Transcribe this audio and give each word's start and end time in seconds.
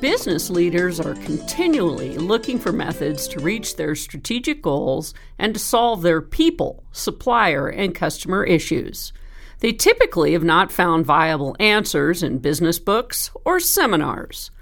Business 0.00 0.48
leaders 0.48 1.00
are 1.00 1.14
continually 1.14 2.18
looking 2.18 2.56
for 2.60 2.70
methods 2.70 3.26
to 3.28 3.40
reach 3.40 3.74
their 3.74 3.96
strategic 3.96 4.62
goals 4.62 5.12
and 5.40 5.54
to 5.54 5.60
solve 5.60 6.02
their 6.02 6.22
people, 6.22 6.84
supplier, 6.92 7.66
and 7.66 7.96
customer 7.96 8.44
issues. 8.44 9.12
They 9.58 9.72
typically 9.72 10.34
have 10.34 10.44
not 10.44 10.70
found 10.70 11.04
viable 11.04 11.56
answers 11.58 12.22
in 12.22 12.38
business 12.38 12.78
books 12.78 13.32
or 13.44 13.58
seminars. 13.58 14.52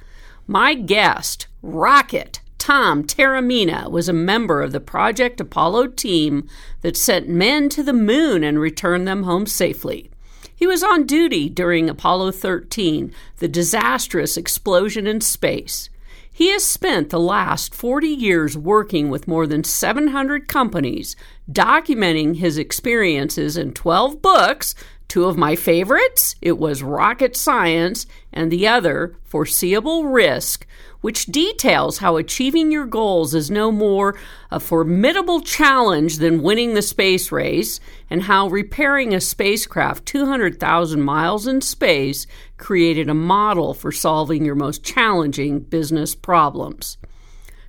My 0.47 0.73
guest, 0.73 1.49
Rocket 1.61 2.41
Tom 2.57 3.05
Taormina, 3.05 3.91
was 3.91 4.09
a 4.09 4.15
member 4.15 4.63
of 4.63 4.73
the 4.73 4.81
Project 4.81 5.39
Apollo 5.39 5.89
team 5.89 6.49
that 6.81 6.97
sent 6.97 7.29
men 7.29 7.69
to 7.69 7.83
the 7.83 7.93
moon 7.93 8.43
and 8.43 8.59
returned 8.59 9.07
them 9.07 9.25
home 9.25 9.45
safely. 9.45 10.11
He 10.57 10.67
was 10.67 10.83
on 10.83 11.05
duty 11.05 11.51
during 11.51 11.91
Apollo 11.91 12.33
13, 12.33 13.13
the 13.37 13.47
disastrous 13.47 14.39
explosion 14.39 15.07
in 15.07 15.21
space. 15.21 15.91
He 16.33 16.51
has 16.51 16.65
spent 16.65 17.11
the 17.11 17.21
last 17.21 17.75
40 17.75 18.09
years 18.09 18.57
working 18.57 19.11
with 19.11 19.29
more 19.29 19.47
than 19.47 19.65
700 19.65 20.49
companies, 20.49 21.15
documenting 21.51 22.37
his 22.37 22.57
experiences 22.57 23.59
in 23.59 23.73
12 23.73 24.23
books. 24.23 24.75
Two 25.09 25.27
of 25.27 25.37
my 25.37 25.55
favorites 25.55 26.35
it 26.43 26.59
was 26.59 26.83
Rocket 26.83 27.37
Science, 27.37 28.07
and 28.33 28.51
the 28.51 28.67
other, 28.67 29.15
Foreseeable 29.25 30.07
Risk, 30.07 30.67
which 31.01 31.27
details 31.27 31.99
how 31.99 32.17
achieving 32.17 32.73
your 32.73 32.87
goals 32.87 33.35
is 33.35 33.51
no 33.51 33.71
more 33.71 34.19
a 34.51 34.59
formidable 34.59 35.41
challenge 35.41 36.17
than 36.17 36.43
winning 36.43 36.75
the 36.75 36.83
space 36.83 37.31
race, 37.31 37.79
and 38.11 38.25
how 38.25 38.49
repairing 38.49 39.15
a 39.15 39.21
spacecraft 39.21 40.05
200,000 40.07 41.01
miles 41.01 41.47
in 41.47 41.61
space 41.61 42.27
created 42.57 43.09
a 43.09 43.15
model 43.15 43.75
for 43.75 43.93
solving 43.93 44.45
your 44.45 44.57
most 44.57 44.83
challenging 44.83 45.61
business 45.61 46.15
problems. 46.15 46.99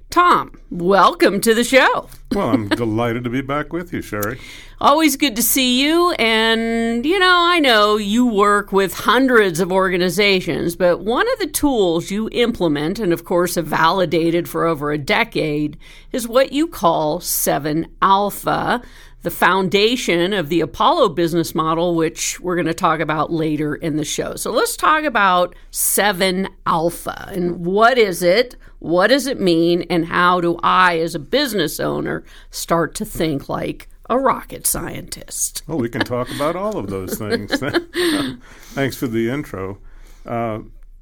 Tom, 0.09 0.53
welcome 0.71 1.41
to 1.41 1.53
the 1.53 1.65
show. 1.65 2.07
well, 2.33 2.49
I'm 2.49 2.69
delighted 2.69 3.25
to 3.25 3.29
be 3.29 3.41
back 3.41 3.73
with 3.73 3.91
you, 3.91 4.01
Sherry. 4.01 4.39
Always 4.79 5.17
good 5.17 5.35
to 5.35 5.43
see 5.43 5.83
you. 5.83 6.11
And, 6.13 7.05
you 7.05 7.19
know, 7.19 7.45
I 7.45 7.59
know 7.59 7.97
you 7.97 8.25
work 8.25 8.71
with 8.71 8.93
hundreds 8.93 9.59
of 9.59 9.69
organizations, 9.69 10.77
but 10.77 11.01
one 11.01 11.31
of 11.33 11.39
the 11.39 11.47
tools 11.47 12.09
you 12.09 12.29
implement, 12.31 12.99
and 12.99 13.11
of 13.11 13.25
course 13.25 13.55
have 13.55 13.67
validated 13.67 14.47
for 14.47 14.65
over 14.65 14.91
a 14.91 14.97
decade, 14.97 15.77
is 16.13 16.25
what 16.25 16.53
you 16.53 16.67
call 16.67 17.19
7 17.19 17.87
Alpha, 18.01 18.81
the 19.23 19.31
foundation 19.31 20.33
of 20.33 20.49
the 20.49 20.61
Apollo 20.61 21.09
business 21.09 21.55
model, 21.55 21.95
which 21.95 22.39
we're 22.39 22.55
going 22.55 22.67
to 22.67 22.73
talk 22.73 22.99
about 22.99 23.31
later 23.31 23.75
in 23.75 23.97
the 23.97 24.05
show. 24.05 24.35
So 24.35 24.51
let's 24.51 24.77
talk 24.77 25.03
about 25.03 25.55
7 25.71 26.47
Alpha 26.65 27.29
and 27.31 27.65
what 27.65 27.97
is 27.97 28.21
it? 28.21 28.55
What 28.79 29.07
does 29.07 29.25
it 29.25 29.39
mean? 29.39 29.83
And 29.89 30.05
how 30.05 30.39
do 30.39 30.59
I, 30.61 30.99
as 30.99 31.15
a 31.15 31.19
business 31.19 31.79
owner, 31.79 32.23
start 32.51 32.93
to 32.95 33.05
think 33.05 33.49
like 33.49 33.89
a 34.09 34.19
rocket 34.19 34.67
scientist? 34.67 35.63
Well, 35.67 35.79
we 35.79 35.89
can 35.89 36.01
talk 36.01 36.33
about 36.33 36.55
all 36.55 36.77
of 36.77 36.87
those 36.87 37.17
things. 37.17 37.51
Thanks 38.73 38.97
for 38.97 39.07
the 39.07 39.29
intro. 39.29 39.79
Uh, 40.25 40.59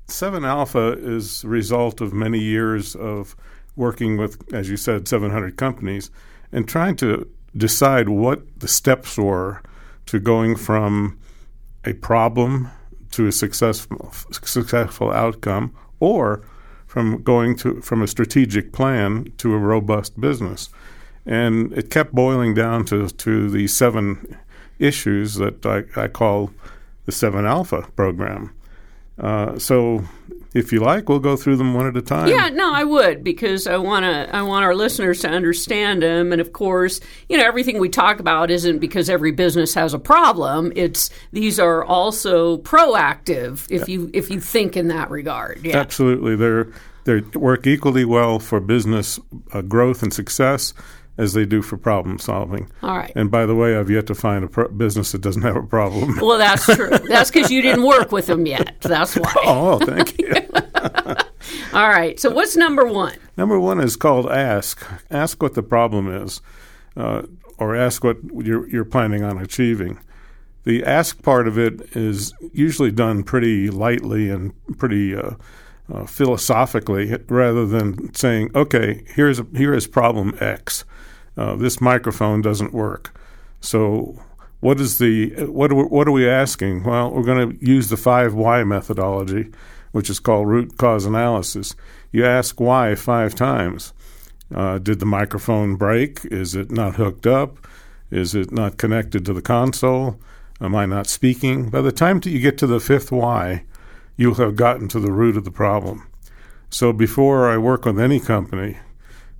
7 0.07 0.45
Alpha 0.45 0.94
is 0.94 1.41
the 1.41 1.50
result 1.50 2.00
of 2.00 2.13
many 2.13 2.40
years 2.40 2.95
of 2.95 3.35
working 3.75 4.17
with, 4.17 4.53
as 4.53 4.69
you 4.69 4.78
said, 4.78 5.07
700 5.07 5.57
companies 5.57 6.11
and 6.51 6.67
trying 6.67 6.95
to 6.97 7.28
decide 7.55 8.09
what 8.09 8.41
the 8.59 8.67
steps 8.67 9.17
were 9.17 9.61
to 10.07 10.19
going 10.19 10.55
from 10.55 11.19
a 11.85 11.93
problem 11.93 12.69
to 13.11 13.27
a 13.27 13.31
successful 13.31 14.11
successful 14.31 15.11
outcome 15.11 15.73
or 15.99 16.43
from 16.85 17.21
going 17.23 17.55
to 17.55 17.81
from 17.81 18.01
a 18.01 18.07
strategic 18.07 18.73
plan 18.73 19.31
to 19.38 19.53
a 19.53 19.57
robust 19.57 20.19
business. 20.19 20.69
And 21.25 21.73
it 21.73 21.89
kept 21.89 22.13
boiling 22.13 22.53
down 22.53 22.85
to, 22.85 23.09
to 23.09 23.49
the 23.49 23.67
seven 23.67 24.37
issues 24.77 25.35
that 25.35 25.66
I, 25.66 25.83
I 25.99 26.07
call 26.07 26.51
the 27.05 27.11
seven 27.11 27.45
alpha 27.45 27.89
program. 27.95 28.53
Uh, 29.17 29.57
so 29.57 30.03
if 30.55 30.71
you 30.71 30.79
like, 30.79 31.09
we'll 31.09 31.19
go 31.19 31.35
through 31.35 31.57
them 31.57 31.73
one 31.73 31.85
at 31.85 31.97
a 31.97 32.01
time. 32.01 32.29
Yeah, 32.29 32.47
no, 32.47 32.73
I 32.73 32.85
would 32.85 33.25
because 33.25 33.67
I 33.67 33.75
want 33.75 34.03
to. 34.03 34.33
I 34.33 34.41
want 34.41 34.63
our 34.63 34.73
listeners 34.73 35.19
to 35.21 35.29
understand 35.29 36.01
them, 36.01 36.31
and 36.31 36.39
of 36.39 36.53
course, 36.53 37.01
you 37.27 37.38
know, 37.38 37.43
everything 37.43 37.77
we 37.77 37.89
talk 37.89 38.21
about 38.21 38.49
isn't 38.49 38.79
because 38.79 39.09
every 39.09 39.31
business 39.31 39.73
has 39.73 39.93
a 39.93 39.99
problem. 39.99 40.71
It's 40.73 41.09
these 41.33 41.59
are 41.59 41.83
also 41.83 42.57
proactive 42.59 43.69
if 43.69 43.81
yeah. 43.81 43.93
you 43.93 44.11
if 44.13 44.31
you 44.31 44.39
think 44.39 44.77
in 44.77 44.88
that 44.88 45.11
regard. 45.11 45.63
Yeah. 45.66 45.77
Absolutely, 45.77 46.38
they're 46.38 46.72
they 47.03 47.19
work 47.37 47.67
equally 47.67 48.05
well 48.05 48.39
for 48.39 48.61
business 48.61 49.19
uh, 49.51 49.61
growth 49.61 50.03
and 50.03 50.13
success 50.13 50.73
as 51.18 51.34
they 51.34 51.46
do 51.46 51.62
for 51.62 51.78
problem 51.78 52.20
solving. 52.20 52.70
All 52.84 52.98
right. 52.98 53.12
And 53.16 53.31
by 53.31 53.46
the 53.46 53.56
way, 53.56 53.78
I've 53.78 53.90
yet 53.90 54.08
to 54.08 54.16
find 54.16 54.44
a 54.44 54.48
pro- 54.48 54.68
business 54.68 55.12
that 55.14 55.22
doesn't 55.22 55.44
have 55.44 55.56
a 55.56 55.64
problem. 55.64 56.18
Well, 56.22 56.38
that's 56.38 56.66
true. 56.66 56.90
that's 57.08 57.31
because 57.31 57.50
you 57.52 57.62
didn't 57.62 57.84
work 57.84 58.12
with 58.12 58.28
them 58.28 58.46
yet. 58.46 58.76
That's 58.81 59.16
why. 59.16 59.34
Oh, 59.46 59.80
thank 59.80 60.20
you. 60.20 60.34
All 61.74 61.90
right. 61.90 62.20
So, 62.20 62.30
what's 62.31 62.56
number 62.56 62.86
one? 62.86 63.16
Number 63.38 63.59
one 63.59 63.80
is 63.80 63.96
called 63.96 64.30
ask. 64.30 64.86
Ask 65.12 65.42
what 65.42 65.53
the 65.53 65.64
problem 65.64 66.14
is, 66.14 66.42
uh, 66.98 67.24
or 67.58 67.76
ask 67.76 68.03
what 68.03 68.18
you're, 68.34 68.68
you're 68.70 68.86
planning 68.86 69.24
on 69.24 69.38
achieving. 69.38 70.00
The 70.64 70.84
ask 70.84 71.22
part 71.22 71.47
of 71.47 71.58
it 71.59 71.96
is 71.96 72.34
usually 72.53 72.92
done 72.92 73.24
pretty 73.24 73.70
lightly 73.70 74.30
and 74.30 74.53
pretty. 74.78 75.16
Uh, 75.16 75.32
uh, 75.91 76.06
philosophically 76.06 77.18
rather 77.28 77.66
than 77.66 78.13
saying, 78.13 78.51
okay, 78.56 79.03
here's 79.07 79.41
here 79.56 79.73
is 79.73 79.88
problem 79.88 80.35
X 80.40 80.85
uh, 81.38 81.56
this 81.56 81.81
microphone 81.81 82.41
doesn't 82.41 82.73
work. 82.73 83.18
So 83.59 84.22
what 84.59 84.79
is 84.79 84.97
the 84.97 85.29
what 85.46 85.72
are 85.72 85.85
what 85.85 86.07
are 86.07 86.12
we 86.12 86.29
asking? 86.29 86.84
Well, 86.84 87.12
we're 87.12 87.23
going 87.23 87.57
to 87.57 87.66
use 87.66 87.90
the 87.90 87.97
five 87.97 88.34
why 88.34 88.63
methodology, 88.63 89.51
which 89.91 90.09
is 90.09 90.19
called 90.19 90.47
root 90.47 90.78
cause 90.78 91.06
analysis. 91.06 91.75
You 92.12 92.25
ask 92.25 92.59
why 92.59 92.96
five 92.96 93.35
times. 93.35 93.94
Uh, 94.53 94.78
did 94.78 95.00
the 95.00 95.07
microphone 95.07 95.75
break? 95.75 96.23
Is 96.25 96.53
it 96.53 96.72
not 96.72 96.96
hooked 96.96 97.25
up? 97.25 97.67
Is 98.12 98.35
it 98.35 98.52
not 98.52 98.78
connected 98.78 99.25
to 99.25 99.34
the 99.34 99.41
console? 99.41 100.19
Am 100.62 100.75
I 100.75 100.85
not 100.85 101.07
speaking? 101.07 101.69
By 101.69 101.81
the 101.81 101.91
time 101.91 102.22
you 102.23 102.40
get 102.40 102.57
to 102.59 102.67
the 102.67 102.79
fifth 102.79 103.12
why, 103.12 103.63
you'll 104.18 104.36
have 104.36 104.56
gotten 104.56 104.88
to 104.90 105.00
the 105.00 105.12
root 105.12 105.38
of 105.38 105.44
the 105.44 105.52
problem. 105.52 106.08
So 106.70 106.92
before 106.94 107.50
I 107.50 107.58
work 107.58 107.86
with 107.86 108.00
any 108.00 108.20
company, 108.20 108.78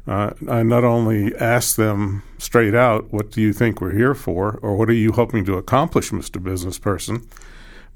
uh, 0.08 0.32
I 0.48 0.64
not 0.64 0.84
only 0.84 1.36
ask 1.36 1.76
them 1.76 2.24
straight 2.38 2.76
out, 2.76 3.12
what 3.12 3.32
do 3.32 3.42
you 3.42 3.54
think 3.54 3.82
we're 3.82 3.96
here 3.96 4.14
for, 4.14 4.60
or 4.62 4.76
what 4.76 4.90
are 4.90 4.94
you 4.94 5.12
hoping 5.12 5.46
to 5.46 5.58
accomplish, 5.58 6.12
Mr. 6.12 6.42
Business 6.42 6.78
Person, 6.78 7.28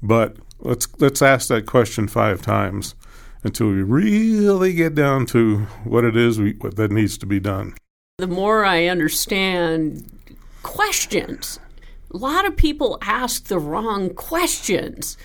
but 0.02 0.36
let's 0.58 0.88
let's 0.98 1.22
ask 1.22 1.48
that 1.48 1.66
question 1.66 2.08
five 2.08 2.42
times 2.42 2.94
until 3.44 3.68
we 3.68 3.82
really 3.82 4.72
get 4.72 4.94
down 4.94 5.24
to 5.26 5.58
what 5.84 6.04
it 6.04 6.16
is 6.16 6.38
we, 6.38 6.52
what 6.54 6.76
that 6.76 6.90
needs 6.90 7.16
to 7.18 7.26
be 7.26 7.40
done. 7.40 7.74
The 8.18 8.26
more 8.26 8.64
I 8.64 8.86
understand 8.86 10.04
questions, 10.62 11.58
a 12.12 12.16
lot 12.16 12.44
of 12.44 12.56
people 12.56 12.98
ask 13.00 13.44
the 13.44 13.58
wrong 13.58 14.10
questions 14.14 15.16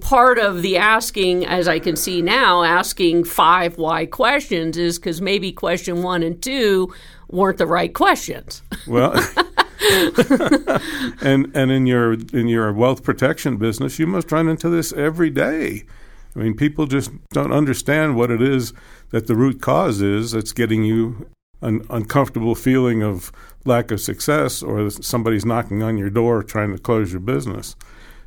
part 0.00 0.38
of 0.38 0.62
the 0.62 0.76
asking, 0.76 1.46
as 1.46 1.68
I 1.68 1.78
can 1.78 1.94
see 1.94 2.20
now, 2.20 2.64
asking 2.64 3.24
five 3.24 3.78
why 3.78 4.06
questions 4.06 4.76
is 4.76 4.98
because 4.98 5.20
maybe 5.20 5.52
question 5.52 6.02
one 6.02 6.22
and 6.22 6.42
two 6.42 6.92
weren't 7.28 7.58
the 7.58 7.66
right 7.66 7.92
questions. 7.92 8.62
Well, 8.86 9.14
and 11.22 11.50
and 11.56 11.70
in 11.70 11.86
your 11.86 12.12
in 12.12 12.48
your 12.48 12.70
wealth 12.70 13.02
protection 13.02 13.56
business, 13.56 13.98
you 13.98 14.06
must 14.06 14.30
run 14.30 14.46
into 14.46 14.68
this 14.68 14.92
every 14.92 15.30
day. 15.30 15.84
I 16.36 16.40
mean, 16.40 16.54
people 16.54 16.86
just 16.86 17.10
don't 17.30 17.50
understand 17.50 18.14
what 18.14 18.30
it 18.30 18.42
is 18.42 18.74
that 19.08 19.26
the 19.26 19.34
root 19.34 19.62
cause 19.62 20.02
is 20.02 20.32
that's 20.32 20.52
getting 20.52 20.84
you 20.84 21.30
an 21.62 21.86
uncomfortable 21.88 22.54
feeling 22.54 23.02
of 23.02 23.32
lack 23.64 23.90
of 23.90 24.02
success 24.02 24.62
or 24.62 24.90
somebody's 24.90 25.46
knocking 25.46 25.82
on 25.82 25.96
your 25.96 26.10
door 26.10 26.42
trying 26.42 26.72
to 26.72 26.78
close 26.78 27.10
your 27.10 27.20
business. 27.20 27.74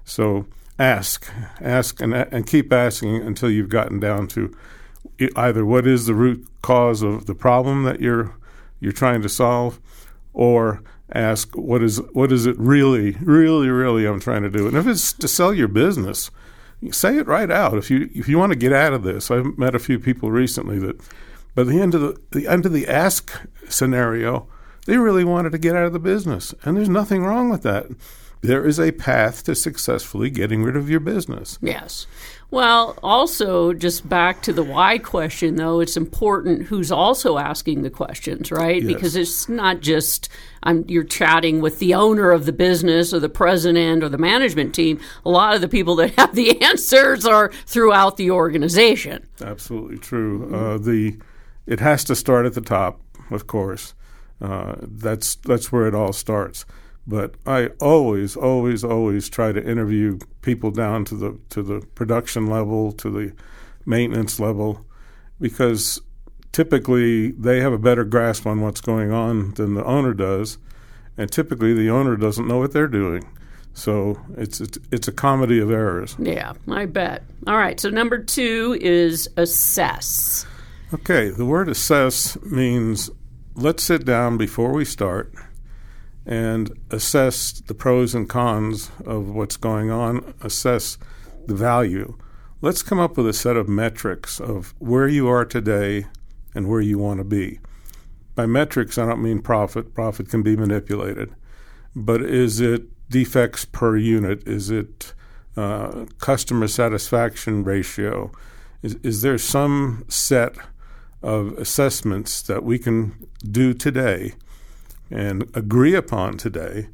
So 0.06 0.48
ask, 0.80 1.32
ask, 1.60 2.02
and, 2.02 2.14
and 2.14 2.46
keep 2.46 2.72
asking 2.72 3.16
until 3.16 3.50
you've 3.50 3.70
gotten 3.70 4.00
down 4.00 4.28
to 4.28 4.56
either 5.36 5.66
what 5.66 5.88
is 5.88 6.06
the 6.06 6.14
root 6.14 6.48
cause 6.62 7.02
of 7.02 7.26
the 7.26 7.36
problem 7.36 7.84
that 7.84 8.00
you're 8.00 8.36
you're 8.80 8.92
trying 8.92 9.24
to 9.24 9.30
solve, 9.30 9.80
or 10.34 10.84
ask 11.12 11.56
what 11.56 11.82
is 11.82 11.98
what 12.14 12.32
is 12.32 12.46
it 12.46 12.58
really, 12.60 13.12
really, 13.22 13.70
really 13.70 14.06
I'm 14.06 14.20
trying 14.20 14.44
to 14.44 14.50
do. 14.50 14.68
And 14.68 14.78
if 14.78 14.86
it's 14.86 15.14
to 15.14 15.28
sell 15.28 15.54
your 15.54 15.68
business, 15.68 16.30
say 16.92 17.18
it 17.18 17.28
right 17.28 17.50
out. 17.50 17.78
If 17.78 17.90
you 17.90 18.10
if 18.14 18.28
you 18.28 18.38
want 18.38 18.52
to 18.52 18.60
get 18.60 18.74
out 18.74 18.94
of 18.94 19.04
this, 19.04 19.32
I've 19.32 19.58
met 19.58 19.76
a 19.76 19.80
few 19.80 20.00
people 20.00 20.32
recently 20.32 20.78
that 20.80 21.02
by 21.56 21.64
the 21.64 21.82
end 21.82 21.96
of 21.96 22.02
the, 22.02 22.22
the 22.32 22.48
end 22.48 22.68
of 22.68 22.74
the 22.74 22.88
ask 22.88 23.32
scenario, 23.68 24.48
they 24.86 24.98
really 24.98 25.24
wanted 25.24 25.52
to 25.54 25.58
get 25.58 25.76
out 25.76 25.86
of 25.86 25.94
the 25.94 26.00
business, 26.00 26.54
and 26.64 26.78
there's 26.78 26.90
nothing 26.90 27.24
wrong 27.24 27.50
with 27.50 27.64
that. 27.64 27.88
There 28.42 28.66
is 28.66 28.80
a 28.80 28.92
path 28.92 29.44
to 29.46 29.56
successfully 29.56 30.30
getting 30.30 30.64
rid 30.64 30.76
of 30.76 30.90
your 30.90 31.00
business. 31.00 31.58
Yes. 31.62 32.06
Well, 32.50 32.98
also, 33.04 33.74
just 33.74 34.08
back 34.08 34.42
to 34.44 34.54
the 34.54 34.64
why 34.64 35.00
question, 35.00 35.58
though, 35.58 35.82
it's 35.82 35.98
important 35.98 36.68
who's 36.68 36.92
also 36.92 37.38
asking 37.38 37.82
the 37.82 37.90
questions, 37.90 38.52
right? 38.52 38.82
Yes. 38.82 38.94
Because 38.94 39.16
it's 39.18 39.50
not 39.50 39.82
just 39.82 40.30
I'm, 40.64 40.86
you're 40.88 41.04
chatting 41.04 41.62
with 41.62 41.80
the 41.80 41.94
owner 41.94 42.32
of 42.32 42.46
the 42.46 42.54
business 42.54 43.14
or 43.14 43.20
the 43.20 43.28
president 43.28 44.02
or 44.02 44.10
the 44.10 44.18
management 44.18 44.74
team. 44.74 45.00
A 45.26 45.30
lot 45.30 45.56
of 45.56 45.62
the 45.62 45.68
people 45.68 45.96
that 45.96 46.14
have 46.18 46.36
the 46.36 46.62
answers 46.62 47.26
are 47.26 47.50
throughout 47.66 48.18
the 48.18 48.32
organization. 48.32 49.28
Absolutely 49.42 49.98
true. 49.98 50.54
Uh, 50.56 50.78
the 50.78 51.18
it 51.66 51.82
has 51.82 52.06
to 52.06 52.16
start 52.16 52.46
at 52.46 52.54
the 52.54 52.62
top, 52.62 53.02
of 53.30 53.46
course. 53.48 53.94
Uh, 54.40 54.76
that's 54.82 55.36
that's 55.36 55.72
where 55.72 55.88
it 55.88 55.96
all 55.96 56.14
starts. 56.14 56.66
But 57.08 57.36
I 57.46 57.68
always, 57.80 58.36
always, 58.36 58.84
always 58.84 59.30
try 59.30 59.54
to 59.54 59.64
interview 59.64 60.20
people 60.42 60.72
down 60.72 61.06
to 61.06 61.16
the 61.16 61.40
to 61.50 61.64
the 61.64 61.80
production 61.96 62.48
level, 62.48 62.92
to 62.94 63.10
the 63.10 63.34
maintenance 63.86 64.42
level, 64.42 64.86
because 65.40 66.02
typically 66.52 67.32
they 67.32 67.62
have 67.62 67.72
a 67.72 67.78
better 67.78 68.04
grasp 68.04 68.46
on 68.46 68.60
what's 68.60 68.82
going 68.82 69.14
on 69.14 69.54
than 69.54 69.74
the 69.74 69.86
owner 69.86 70.14
does, 70.14 70.58
and 71.18 71.32
typically 71.32 71.74
the 71.74 71.90
owner 71.90 72.18
doesn't 72.18 72.48
know 72.48 72.58
what 72.58 72.74
they're 72.74 72.88
doing. 72.88 73.26
So 73.74 74.20
it's 74.36 74.60
it's, 74.60 74.78
it's 74.92 75.08
a 75.08 75.14
comedy 75.14 75.60
of 75.60 75.72
errors. 75.72 76.16
Yeah, 76.20 76.54
I 76.70 76.88
bet. 76.88 77.24
All 77.46 77.58
right. 77.58 77.80
So 77.80 77.90
number 77.90 78.18
two 78.22 78.78
is 78.82 79.30
assess. 79.38 80.46
Okay, 80.94 81.30
the 81.30 81.46
word 81.46 81.70
assess 81.70 82.42
means 82.42 83.10
let's 83.56 83.84
sit 83.84 84.04
down 84.04 84.38
before 84.38 84.74
we 84.74 84.84
start 84.84 85.32
and 86.28 86.78
assess 86.92 87.54
the 87.54 87.74
pros 87.74 88.14
and 88.14 88.28
cons 88.28 88.92
of 89.06 89.30
what's 89.30 89.56
going 89.56 89.90
on, 89.90 90.34
assess 90.42 90.98
the 91.48 91.56
value. 91.56 92.18
Let's 92.62 92.84
come 92.84 93.00
up 93.00 93.16
with 93.16 93.28
a 93.28 93.34
set 93.34 93.56
of 93.56 93.70
metrics 93.70 94.42
of 94.42 94.76
where 94.78 95.08
you 95.08 95.30
are 95.30 95.46
today 95.46 96.06
and 96.54 96.68
where 96.68 96.82
you 96.82 96.98
want 96.98 97.20
to 97.20 97.24
be. 97.24 97.60
By 98.36 98.46
metrics, 98.46 98.98
I 98.98 99.06
don't 99.06 99.24
mean 99.24 99.42
profit, 99.42 99.94
profit 99.94 100.28
can 100.30 100.44
be 100.44 100.58
manipulated, 100.58 101.34
but 101.96 102.22
is 102.22 102.60
it 102.60 102.84
defects 103.10 103.64
per 103.64 103.96
unit? 103.96 104.46
Is 104.46 104.70
it 104.70 105.14
uh, 105.56 106.06
customer 106.20 106.68
satisfaction 106.68 107.64
ratio? 107.64 108.34
Is, 108.82 108.96
is 108.96 109.22
there 109.22 109.38
some 109.38 110.04
set 110.10 110.56
of 111.24 111.54
assessments 111.54 112.42
that 112.44 112.64
we 112.64 112.78
can 112.78 113.28
do 113.50 113.74
today 113.74 114.34
and 115.10 115.50
agree 115.54 115.96
upon 115.96 116.38
today 116.38 116.88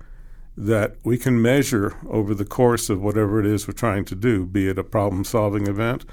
that 0.55 0.95
we 1.03 1.17
can 1.17 1.41
measure 1.41 1.97
over 2.07 2.33
the 2.35 2.45
course 2.45 2.89
of 2.89 3.01
whatever 3.01 3.39
it 3.39 3.45
is 3.45 3.67
we're 3.67 3.73
trying 3.73 4.05
to 4.05 4.15
do, 4.15 4.45
be 4.45 4.67
it 4.67 4.77
a 4.77 4.83
problem 4.83 5.23
solving 5.23 5.67
event, 5.67 6.05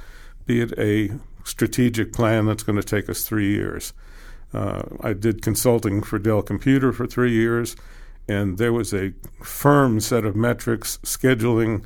be 0.46 0.60
it 0.60 0.72
a 0.78 1.10
strategic 1.44 2.12
plan 2.12 2.46
that's 2.46 2.62
going 2.62 2.80
to 2.80 2.82
take 2.82 3.08
us 3.08 3.24
three 3.24 3.50
years. 3.50 3.92
Uh, 4.52 4.82
I 5.00 5.12
did 5.12 5.42
consulting 5.42 6.02
for 6.02 6.18
Dell 6.18 6.42
Computer 6.42 6.92
for 6.92 7.06
three 7.06 7.32
years, 7.32 7.76
and 8.26 8.58
there 8.58 8.72
was 8.72 8.92
a 8.92 9.12
firm 9.42 10.00
set 10.00 10.24
of 10.24 10.34
metrics, 10.34 10.98
scheduling, 10.98 11.84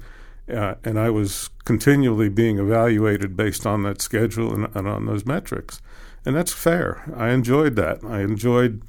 uh, 0.52 0.74
and 0.84 0.98
I 0.98 1.10
was 1.10 1.50
continually 1.64 2.28
being 2.28 2.58
evaluated 2.58 3.36
based 3.36 3.66
on 3.66 3.82
that 3.82 4.00
schedule 4.00 4.54
and, 4.54 4.74
and 4.76 4.86
on 4.86 5.06
those 5.06 5.26
metrics. 5.26 5.80
And 6.24 6.36
that's 6.36 6.52
fair. 6.52 7.02
I 7.16 7.30
enjoyed 7.30 7.76
that. 7.76 8.04
I 8.04 8.20
enjoyed 8.20 8.82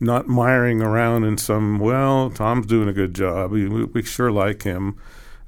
not 0.00 0.26
miring 0.26 0.80
around 0.80 1.24
in 1.24 1.36
some, 1.36 1.78
well, 1.78 2.30
Tom's 2.30 2.66
doing 2.66 2.88
a 2.88 2.92
good 2.92 3.14
job. 3.14 3.50
We, 3.50 3.68
we 3.68 4.02
sure 4.02 4.32
like 4.32 4.62
him. 4.62 4.98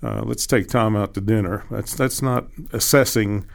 Uh, 0.02 0.22
let's 0.24 0.46
take 0.46 0.68
Tom 0.68 0.94
out 0.94 1.14
to 1.14 1.20
dinner. 1.20 1.64
That's, 1.70 1.94
that's 1.94 2.20
not 2.20 2.46
assessing 2.72 3.46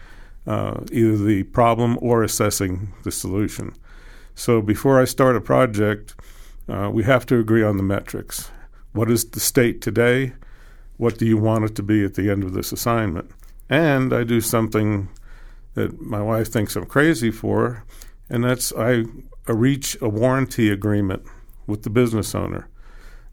uh, 0.48 0.82
either 0.92 1.18
the 1.18 1.44
problem 1.44 2.00
or 2.02 2.24
assessing 2.24 2.94
the 3.04 3.12
solution. 3.12 3.74
So 4.34 4.62
before 4.62 5.00
I 5.00 5.06
start 5.06 5.36
a 5.36 5.42
project, 5.42 6.16
uh, 6.68 6.90
we 6.92 7.04
have 7.04 7.26
to 7.28 7.40
agree 7.40 7.64
on 7.64 7.78
the 7.78 7.84
metrics. 7.84 8.50
What 8.94 9.12
is 9.12 9.26
the 9.26 9.40
state 9.40 9.82
today? 9.82 10.34
What 10.98 11.18
do 11.18 11.26
you 11.26 11.38
want 11.38 11.66
it 11.66 11.76
to 11.76 11.84
be 11.84 12.04
at 12.04 12.16
the 12.16 12.32
end 12.32 12.44
of 12.44 12.54
this 12.54 12.72
assignment? 12.72 13.30
And 13.70 14.14
I 14.14 14.24
do 14.24 14.42
something 14.42 15.10
that 15.76 16.02
my 16.02 16.22
wife 16.22 16.52
thinks 16.52 16.76
I'm 16.76 16.86
crazy 16.86 17.30
for, 17.30 17.84
and 18.30 18.44
that's 18.44 18.74
I 18.74 19.04
reach 19.54 19.98
a 20.02 20.10
warranty 20.10 20.70
agreement 20.70 21.24
with 21.66 21.84
the 21.84 21.90
business 21.90 22.36
owner 22.36 22.68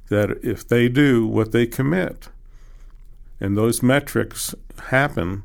that 0.08 0.30
if 0.42 0.66
they 0.66 0.88
do 0.88 1.26
what 1.26 1.52
they 1.52 1.66
commit 1.66 2.28
and 3.40 3.56
those 3.56 3.82
metrics 3.82 4.54
happen 4.86 5.42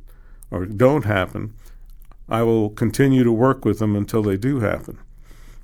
or 0.52 0.66
don't 0.66 1.06
happen, 1.06 1.54
I 2.28 2.44
will 2.44 2.70
continue 2.70 3.24
to 3.24 3.32
work 3.32 3.66
with 3.66 3.80
them 3.80 3.96
until 3.96 4.22
they 4.22 4.38
do 4.38 4.60
happen, 4.60 5.00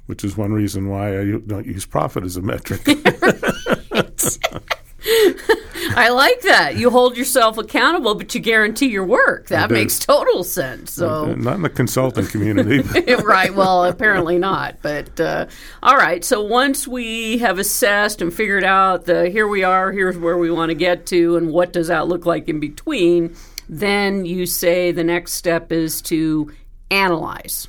which 0.06 0.24
is 0.24 0.38
one 0.38 0.54
reason 0.54 0.90
why 0.90 1.20
I 1.20 1.40
don't 1.46 1.66
use 1.66 1.86
profit 1.86 2.24
as 2.24 2.38
a 2.38 2.42
metric. 2.42 2.82
I 5.96 6.10
like 6.10 6.42
that. 6.42 6.78
You 6.78 6.90
hold 6.90 7.16
yourself 7.16 7.60
accountable, 7.60 8.16
but 8.16 8.34
you 8.34 8.42
guarantee 8.42 8.88
your 8.88 9.06
work. 9.06 9.48
That 9.48 9.70
makes 9.70 10.00
total 10.00 10.44
sense. 10.44 10.94
So 10.94 11.36
not 11.36 11.56
in 11.58 11.62
the 11.62 11.70
consulting 11.70 12.26
community. 12.26 12.82
right. 13.24 13.54
Well, 13.54 13.86
apparently 13.86 14.40
not. 14.40 14.78
But 14.82 15.20
uh, 15.20 15.46
all 15.84 15.96
right. 15.96 16.26
So 16.26 16.42
once 16.42 16.88
we 16.88 17.38
have 17.38 17.60
assessed 17.60 18.22
and 18.22 18.34
figured 18.34 18.64
out 18.64 19.06
the 19.06 19.30
here 19.30 19.48
we 19.48 19.64
are, 19.64 19.92
here's 19.92 20.18
where 20.18 20.40
we 20.40 20.50
want 20.50 20.70
to 20.70 20.76
get 20.76 21.06
to, 21.08 21.38
and 21.38 21.52
what 21.52 21.72
does 21.72 21.88
that 21.88 22.08
look 22.08 22.26
like 22.26 22.50
in 22.50 22.60
between, 22.60 23.36
then 23.70 24.26
you 24.26 24.48
say 24.48 24.92
the 24.92 25.04
next 25.04 25.34
step 25.34 25.72
is 25.72 26.02
to 26.04 26.52
analyze. 26.90 27.68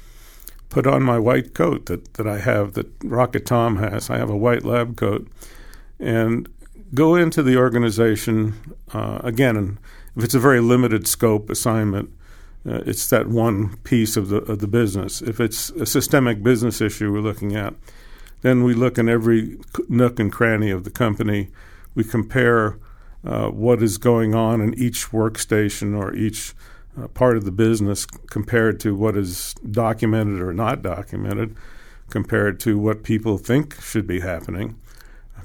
Put 0.71 0.87
on 0.87 1.03
my 1.03 1.19
white 1.19 1.53
coat 1.53 1.87
that, 1.87 2.15
that 2.15 2.27
I 2.27 2.39
have 2.39 2.72
that 2.75 2.87
Rocket 3.05 3.44
Tom 3.44 3.77
has. 3.77 4.08
I 4.08 4.17
have 4.17 4.31
a 4.31 4.37
white 4.37 4.65
lab 4.65 4.96
coat. 4.96 5.29
And 5.99 6.49
go 6.94 7.14
into 7.14 7.43
the 7.43 7.56
organization 7.56 8.55
uh, 8.93 9.20
again, 9.22 9.56
and 9.56 9.78
if 10.16 10.24
it's 10.24 10.34
a 10.34 10.40
very 10.40 10.60
limited 10.60 11.06
scope 11.06 11.50
assignment, 11.50 12.10
uh, 12.69 12.82
it's 12.86 13.08
that 13.10 13.28
one 13.28 13.76
piece 13.78 14.16
of 14.16 14.28
the 14.28 14.38
of 14.38 14.58
the 14.58 14.66
business. 14.66 15.22
If 15.22 15.40
it's 15.40 15.70
a 15.70 15.86
systemic 15.86 16.43
business 16.43 16.81
issue 16.81 17.12
we're 17.12 17.20
looking 17.20 17.55
at, 17.55 17.74
then 18.43 18.64
we 18.64 18.74
look 18.74 18.98
in 18.98 19.08
every 19.08 19.58
nook 19.88 20.19
and 20.19 20.32
cranny 20.32 20.70
of 20.70 20.84
the 20.84 20.90
company. 20.90 21.48
We 21.94 22.05
compare 22.05 22.78
uh, 23.24 23.48
what 23.48 23.82
is 23.82 23.98
going 23.98 24.34
on 24.34 24.60
in 24.60 24.74
each 24.78 25.10
workstation 25.10 25.96
or 25.96 26.14
each 26.14 26.55
uh, 27.00 27.08
part 27.08 27.36
of 27.36 27.44
the 27.44 27.52
business 27.52 28.06
compared 28.06 28.81
to 28.81 28.94
what 28.94 29.16
is 29.16 29.55
documented 29.70 30.40
or 30.40 30.52
not 30.52 30.82
documented, 30.82 31.56
compared 32.10 32.58
to 32.60 32.78
what 32.78 33.02
people 33.02 33.38
think 33.38 33.81
should 33.81 34.06
be 34.06 34.20
happening, 34.20 34.78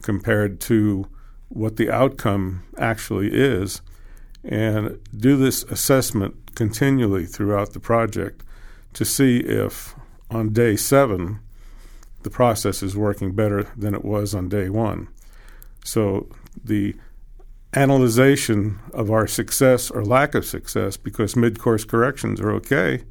compared 0.01 0.59
to 0.61 1.07
what 1.53 1.75
the 1.75 1.91
outcome 1.91 2.63
actually 2.77 3.29
is 3.31 3.81
and 4.43 4.97
do 5.15 5.37
this 5.37 5.63
assessment 5.63 6.55
continually 6.55 7.25
throughout 7.25 7.73
the 7.73 7.79
project 7.79 8.43
to 8.93 9.05
see 9.05 9.39
if 9.39 9.93
on 10.29 10.53
day 10.53 10.75
seven 10.75 11.39
the 12.23 12.29
process 12.29 12.81
is 12.81 12.95
working 12.95 13.33
better 13.33 13.63
than 13.75 13.93
it 13.93 14.05
was 14.05 14.33
on 14.33 14.47
day 14.47 14.69
one. 14.69 15.07
So 15.83 16.27
the 16.63 16.95
analyzation 17.73 18.79
of 18.93 19.09
our 19.09 19.27
success 19.27 19.89
or 19.89 20.03
lack 20.03 20.35
of 20.35 20.45
success, 20.45 20.97
because 20.97 21.35
mid 21.35 21.59
course 21.59 21.83
corrections 21.83 22.39
are 22.39 22.51
okay, 22.51 23.03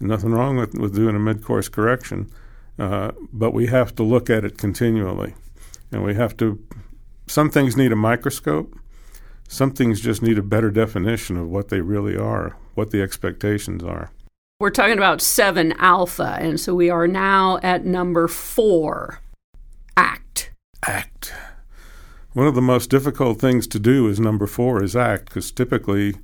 nothing 0.00 0.30
wrong 0.30 0.56
with, 0.56 0.74
with 0.74 0.94
doing 0.94 1.16
a 1.16 1.20
mid 1.20 1.44
course 1.44 1.68
correction, 1.68 2.30
uh, 2.78 3.12
but 3.32 3.52
we 3.52 3.66
have 3.66 3.94
to 3.96 4.02
look 4.02 4.30
at 4.30 4.44
it 4.44 4.56
continually. 4.58 5.34
And 5.90 6.04
we 6.04 6.14
have 6.14 6.36
to 6.36 6.62
some 7.28 7.50
things 7.50 7.76
need 7.76 7.92
a 7.92 7.96
microscope. 7.96 8.74
Some 9.48 9.70
things 9.70 10.00
just 10.00 10.22
need 10.22 10.38
a 10.38 10.42
better 10.42 10.70
definition 10.70 11.36
of 11.36 11.48
what 11.48 11.68
they 11.68 11.80
really 11.80 12.16
are, 12.16 12.56
what 12.74 12.90
the 12.90 13.00
expectations 13.00 13.82
are. 13.82 14.10
We're 14.60 14.70
talking 14.70 14.98
about 14.98 15.22
7 15.22 15.72
alpha, 15.78 16.36
and 16.40 16.58
so 16.58 16.74
we 16.74 16.90
are 16.90 17.06
now 17.06 17.58
at 17.62 17.84
number 17.84 18.28
4 18.28 19.20
act. 19.96 20.52
Act. 20.86 21.32
One 22.32 22.46
of 22.46 22.54
the 22.54 22.60
most 22.60 22.90
difficult 22.90 23.40
things 23.40 23.66
to 23.68 23.78
do 23.78 24.08
is 24.08 24.20
number 24.20 24.46
4 24.46 24.82
is 24.82 24.96
act, 24.96 25.26
because 25.26 25.50
typically 25.50 26.16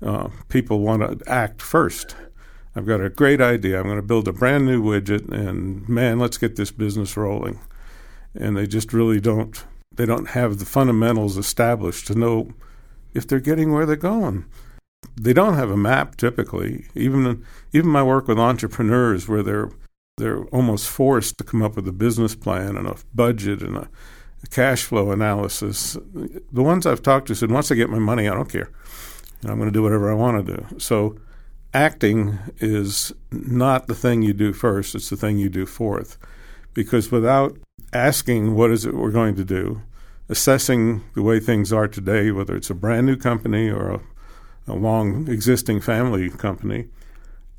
uh, 0.00 0.28
people 0.48 0.80
want 0.80 1.02
to 1.02 1.30
act 1.30 1.60
first. 1.60 2.16
I've 2.74 2.86
got 2.86 3.00
a 3.00 3.10
great 3.10 3.40
idea. 3.40 3.78
I'm 3.78 3.86
going 3.86 3.96
to 3.96 4.02
build 4.02 4.28
a 4.28 4.32
brand 4.32 4.64
new 4.64 4.82
widget, 4.82 5.30
and 5.30 5.86
man, 5.88 6.18
let's 6.18 6.38
get 6.38 6.56
this 6.56 6.70
business 6.70 7.16
rolling. 7.16 7.60
And 8.34 8.56
they 8.56 8.66
just 8.66 8.92
really 8.92 9.20
don't. 9.20 9.62
They 9.96 10.06
don't 10.06 10.30
have 10.30 10.58
the 10.58 10.64
fundamentals 10.64 11.36
established 11.36 12.06
to 12.06 12.14
know 12.14 12.52
if 13.14 13.26
they're 13.26 13.40
getting 13.40 13.72
where 13.72 13.86
they're 13.86 13.96
going. 13.96 14.46
They 15.20 15.32
don't 15.32 15.54
have 15.54 15.70
a 15.70 15.76
map 15.76 16.16
typically. 16.16 16.86
Even 16.94 17.44
even 17.72 17.90
my 17.90 18.02
work 18.02 18.28
with 18.28 18.38
entrepreneurs, 18.38 19.28
where 19.28 19.42
they're 19.42 19.70
they're 20.16 20.44
almost 20.46 20.88
forced 20.88 21.38
to 21.38 21.44
come 21.44 21.62
up 21.62 21.76
with 21.76 21.88
a 21.88 21.92
business 21.92 22.34
plan 22.34 22.76
and 22.76 22.86
a 22.86 22.96
budget 23.14 23.62
and 23.62 23.76
a, 23.76 23.88
a 24.42 24.46
cash 24.48 24.84
flow 24.84 25.10
analysis. 25.10 25.96
The 26.14 26.62
ones 26.62 26.86
I've 26.86 27.02
talked 27.02 27.28
to 27.28 27.34
said, 27.34 27.50
once 27.50 27.72
I 27.72 27.74
get 27.74 27.90
my 27.90 27.98
money, 27.98 28.28
I 28.28 28.34
don't 28.34 28.48
care. 28.48 28.70
I'm 29.44 29.56
going 29.56 29.68
to 29.68 29.72
do 29.72 29.82
whatever 29.82 30.10
I 30.10 30.14
want 30.14 30.46
to 30.46 30.56
do. 30.56 30.78
So 30.78 31.16
acting 31.74 32.38
is 32.58 33.12
not 33.30 33.86
the 33.86 33.94
thing 33.94 34.22
you 34.22 34.32
do 34.32 34.52
first, 34.52 34.94
it's 34.94 35.10
the 35.10 35.16
thing 35.16 35.38
you 35.38 35.48
do 35.48 35.66
fourth. 35.66 36.18
Because 36.74 37.10
without 37.10 37.56
asking 37.92 38.54
what 38.54 38.70
is 38.70 38.84
it 38.84 38.94
we're 38.94 39.10
going 39.10 39.34
to 39.36 39.44
do, 39.44 39.82
assessing 40.28 41.04
the 41.14 41.22
way 41.22 41.40
things 41.40 41.72
are 41.72 41.88
today, 41.88 42.30
whether 42.30 42.56
it's 42.56 42.70
a 42.70 42.74
brand 42.74 43.06
new 43.06 43.16
company 43.16 43.68
or 43.68 43.90
a, 43.90 44.00
a 44.66 44.74
long 44.74 45.28
existing 45.28 45.80
family 45.80 46.30
company, 46.30 46.88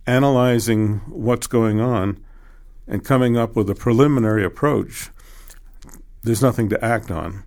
analyzing 0.08 0.98
what's 1.08 1.48
going 1.48 1.80
on 1.80 2.24
and 2.88 3.06
coming 3.06 3.38
up 3.38 3.56
with 3.56 3.70
a 3.70 3.76
preliminary 3.76 4.44
approach, 4.44 5.10
there's 6.24 6.42
nothing 6.42 6.70
to 6.70 6.84
act 6.84 7.12
on. 7.12 7.44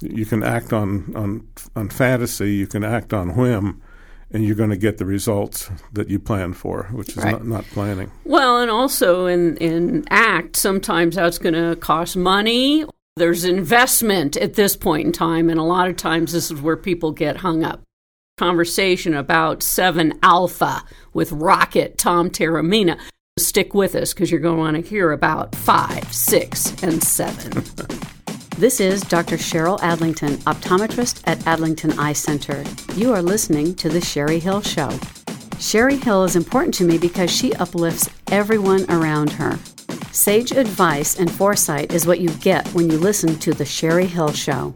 You 0.00 0.26
can 0.26 0.42
act 0.42 0.72
on, 0.72 1.12
on, 1.16 1.48
on 1.74 1.88
fantasy, 1.88 2.54
you 2.54 2.66
can 2.66 2.84
act 2.84 3.12
on 3.12 3.34
whim, 3.34 3.80
and 4.30 4.44
you're 4.44 4.56
going 4.56 4.70
to 4.70 4.76
get 4.76 4.98
the 4.98 5.06
results 5.06 5.70
that 5.92 6.08
you 6.08 6.18
plan 6.18 6.52
for, 6.52 6.84
which 6.92 7.10
is 7.10 7.16
right. 7.18 7.32
not, 7.32 7.46
not, 7.46 7.64
planning. 7.66 8.10
Well, 8.24 8.60
and 8.60 8.70
also 8.70 9.26
in, 9.26 9.56
in 9.58 10.04
ACT, 10.10 10.56
sometimes 10.56 11.16
that's 11.16 11.38
going 11.38 11.54
to 11.54 11.76
cost 11.76 12.16
money. 12.16 12.84
There's 13.16 13.44
investment 13.44 14.36
at 14.36 14.54
this 14.54 14.76
point 14.76 15.06
in 15.06 15.12
time, 15.12 15.48
and 15.48 15.58
a 15.58 15.64
lot 15.64 15.88
of 15.88 15.96
times 15.96 16.32
this 16.32 16.50
is 16.50 16.60
where 16.60 16.76
people 16.76 17.12
get 17.12 17.38
hung 17.38 17.64
up. 17.64 17.82
Conversation 18.36 19.14
about 19.14 19.62
7 19.62 20.18
Alpha 20.22 20.84
with 21.14 21.32
Rocket 21.32 21.96
Tom 21.96 22.28
Taormina. 22.28 22.98
Stick 23.38 23.74
with 23.74 23.94
us 23.94 24.12
because 24.12 24.30
you're 24.30 24.40
going 24.40 24.56
to 24.56 24.62
want 24.62 24.76
to 24.76 24.82
hear 24.82 25.12
about 25.12 25.54
5, 25.54 26.12
6, 26.12 26.82
and 26.82 27.02
7. 27.02 27.64
This 28.58 28.80
is 28.80 29.02
Dr. 29.02 29.36
Cheryl 29.36 29.78
Adlington, 29.80 30.38
optometrist 30.44 31.20
at 31.26 31.38
Adlington 31.40 31.98
Eye 31.98 32.14
Center. 32.14 32.64
You 32.94 33.12
are 33.12 33.20
listening 33.20 33.74
to 33.74 33.90
The 33.90 34.00
Sherry 34.00 34.38
Hill 34.38 34.62
Show. 34.62 34.98
Sherry 35.58 35.96
Hill 35.96 36.24
is 36.24 36.36
important 36.36 36.72
to 36.76 36.84
me 36.84 36.96
because 36.96 37.30
she 37.30 37.52
uplifts 37.56 38.08
everyone 38.28 38.90
around 38.90 39.32
her. 39.32 39.58
Sage 40.10 40.52
advice 40.52 41.18
and 41.18 41.30
foresight 41.30 41.92
is 41.92 42.06
what 42.06 42.18
you 42.20 42.30
get 42.36 42.66
when 42.68 42.90
you 42.90 42.96
listen 42.96 43.38
to 43.40 43.52
The 43.52 43.66
Sherry 43.66 44.06
Hill 44.06 44.32
Show. 44.32 44.74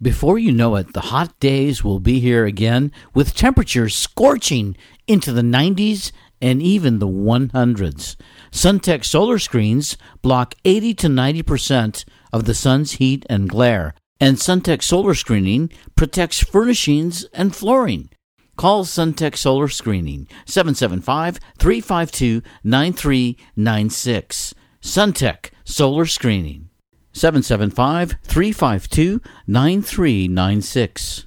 Before 0.00 0.38
you 0.38 0.52
know 0.52 0.76
it, 0.76 0.92
the 0.92 1.00
hot 1.00 1.40
days 1.40 1.82
will 1.82 1.98
be 1.98 2.20
here 2.20 2.44
again 2.44 2.92
with 3.12 3.34
temperatures 3.34 3.96
scorching 3.96 4.76
into 5.08 5.32
the 5.32 5.42
90s 5.42 6.12
and 6.40 6.62
even 6.62 7.00
the 7.00 7.08
100s. 7.08 8.14
SunTech 8.52 9.04
solar 9.04 9.40
screens 9.40 9.96
block 10.22 10.54
80 10.64 10.94
to 10.94 11.08
90 11.08 11.42
percent 11.42 12.04
of 12.32 12.44
the 12.44 12.54
sun's 12.54 12.92
heat 12.92 13.26
and 13.28 13.48
glare, 13.48 13.94
and 14.20 14.36
SunTech 14.36 14.82
Solar 14.82 15.14
Screening 15.14 15.70
protects 15.96 16.42
furnishings 16.42 17.24
and 17.32 17.54
flooring. 17.54 18.10
Call 18.56 18.84
SunTech 18.84 19.36
Solar 19.36 19.68
Screening 19.68 20.28
775 20.44 21.38
352 21.58 22.42
9396. 22.62 24.54
SunTech 24.82 25.50
Solar 25.64 26.06
Screening 26.06 26.70
775 27.12 28.16
352 28.24 29.20
9396. 29.46 31.26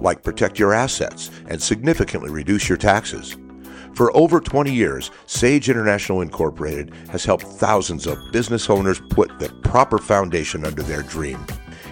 Like 0.00 0.22
protect 0.22 0.58
your 0.58 0.72
assets 0.72 1.30
and 1.48 1.62
significantly 1.62 2.30
reduce 2.30 2.68
your 2.68 2.78
taxes. 2.78 3.36
For 3.94 4.14
over 4.14 4.40
20 4.40 4.72
years, 4.72 5.10
Sage 5.24 5.70
International 5.70 6.20
Incorporated 6.20 6.92
has 7.10 7.24
helped 7.24 7.44
thousands 7.44 8.06
of 8.06 8.18
business 8.30 8.68
owners 8.68 9.00
put 9.10 9.38
the 9.38 9.48
proper 9.62 9.98
foundation 9.98 10.66
under 10.66 10.82
their 10.82 11.02
dream. 11.02 11.44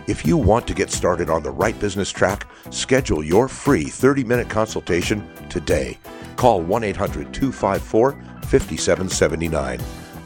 If 0.06 0.26
you 0.26 0.36
want 0.36 0.66
to 0.66 0.74
get 0.74 0.90
started 0.90 1.30
on 1.30 1.42
the 1.42 1.50
right 1.50 1.78
business 1.80 2.10
track, 2.10 2.46
schedule 2.70 3.24
your 3.24 3.48
free 3.48 3.84
30 3.84 4.24
minute 4.24 4.50
consultation 4.50 5.26
today. 5.48 5.98
Call 6.36 6.60
1 6.60 6.84
800 6.84 7.32
254 7.32 8.12
5779. 8.42 9.80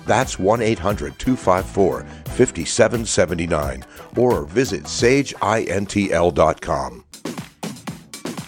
That's 0.05 0.37
1 0.39 0.63
800 0.63 1.19
254 1.19 2.03
5779 2.03 3.85
or 4.17 4.47
visit 4.47 4.85
sageintl.com. 4.85 7.05